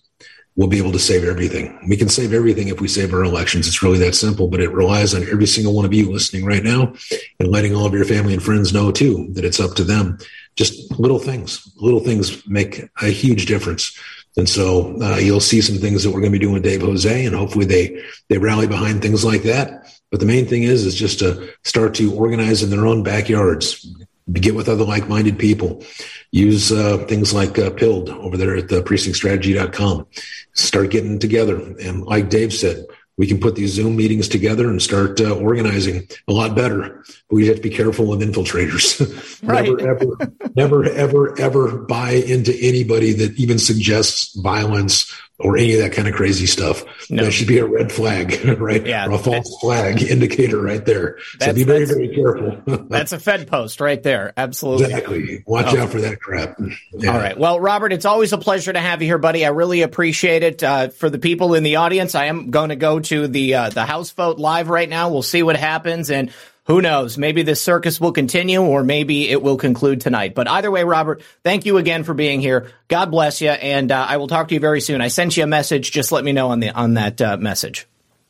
[0.56, 1.80] we'll be able to save everything.
[1.90, 3.68] We can save everything if we save our elections.
[3.68, 6.64] It's really that simple, but it relies on every single one of you listening right
[6.64, 6.94] now
[7.40, 10.18] and letting all of your family and friends know too that it's up to them.
[10.58, 13.98] Just little things, little things make a huge difference.
[14.38, 16.82] And so uh, you'll see some things that we're going to be doing with Dave
[16.82, 19.94] Jose, and hopefully they they rally behind things like that.
[20.10, 23.94] But the main thing is is just to start to organize in their own backyards,
[24.32, 25.84] get with other like-minded people,
[26.32, 30.08] use uh, things like uh, PILD over there at the precinctstrategy.com.
[30.54, 32.86] Start getting together, and like Dave said,
[33.18, 37.04] we can put these Zoom meetings together and start uh, organizing a lot better.
[37.30, 39.00] But we have to be careful of infiltrators.
[39.44, 45.12] never, ever, never, ever, ever buy into anybody that even suggests violence
[45.44, 46.84] or any of that kind of crazy stuff.
[47.10, 47.26] No.
[47.26, 48.86] That should be a red flag, right?
[48.86, 51.18] Yeah, or a false flag indicator right there.
[51.40, 52.62] So be very, very careful.
[52.90, 54.34] that's a Fed post right there.
[54.38, 54.86] Absolutely.
[54.86, 55.44] Exactly.
[55.46, 55.82] Watch oh.
[55.82, 56.60] out for that crap.
[56.94, 57.14] Yeah.
[57.14, 57.38] All right.
[57.38, 59.46] Well, Robert, it's always a pleasure to have you here, buddy.
[59.46, 60.64] I really appreciate it.
[60.64, 63.70] Uh, for the people in the audience, I am going to go to the uh,
[63.70, 65.10] the House vote live right now.
[65.10, 66.32] We'll see what happens and
[66.72, 67.18] who knows?
[67.18, 70.34] Maybe this circus will continue or maybe it will conclude tonight.
[70.34, 72.72] But either way, Robert, thank you again for being here.
[72.88, 73.50] God bless you.
[73.50, 75.02] And uh, I will talk to you very soon.
[75.02, 75.92] I sent you a message.
[75.92, 77.88] Just let me know on the on that uh, message.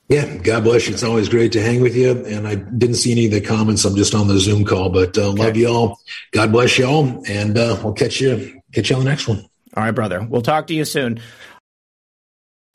[0.09, 0.93] Yeah, God bless you.
[0.93, 2.25] It's always great to hang with you.
[2.25, 3.85] And I didn't see any of the comments.
[3.85, 5.99] I'm just on the Zoom call, but uh, love you all.
[6.31, 9.45] God bless you all, and uh, we'll catch you catch you on the next one.
[9.77, 10.21] All right, brother.
[10.21, 11.21] We'll talk to you soon.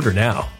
[0.00, 0.59] Order now.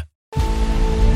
[0.33, 0.60] you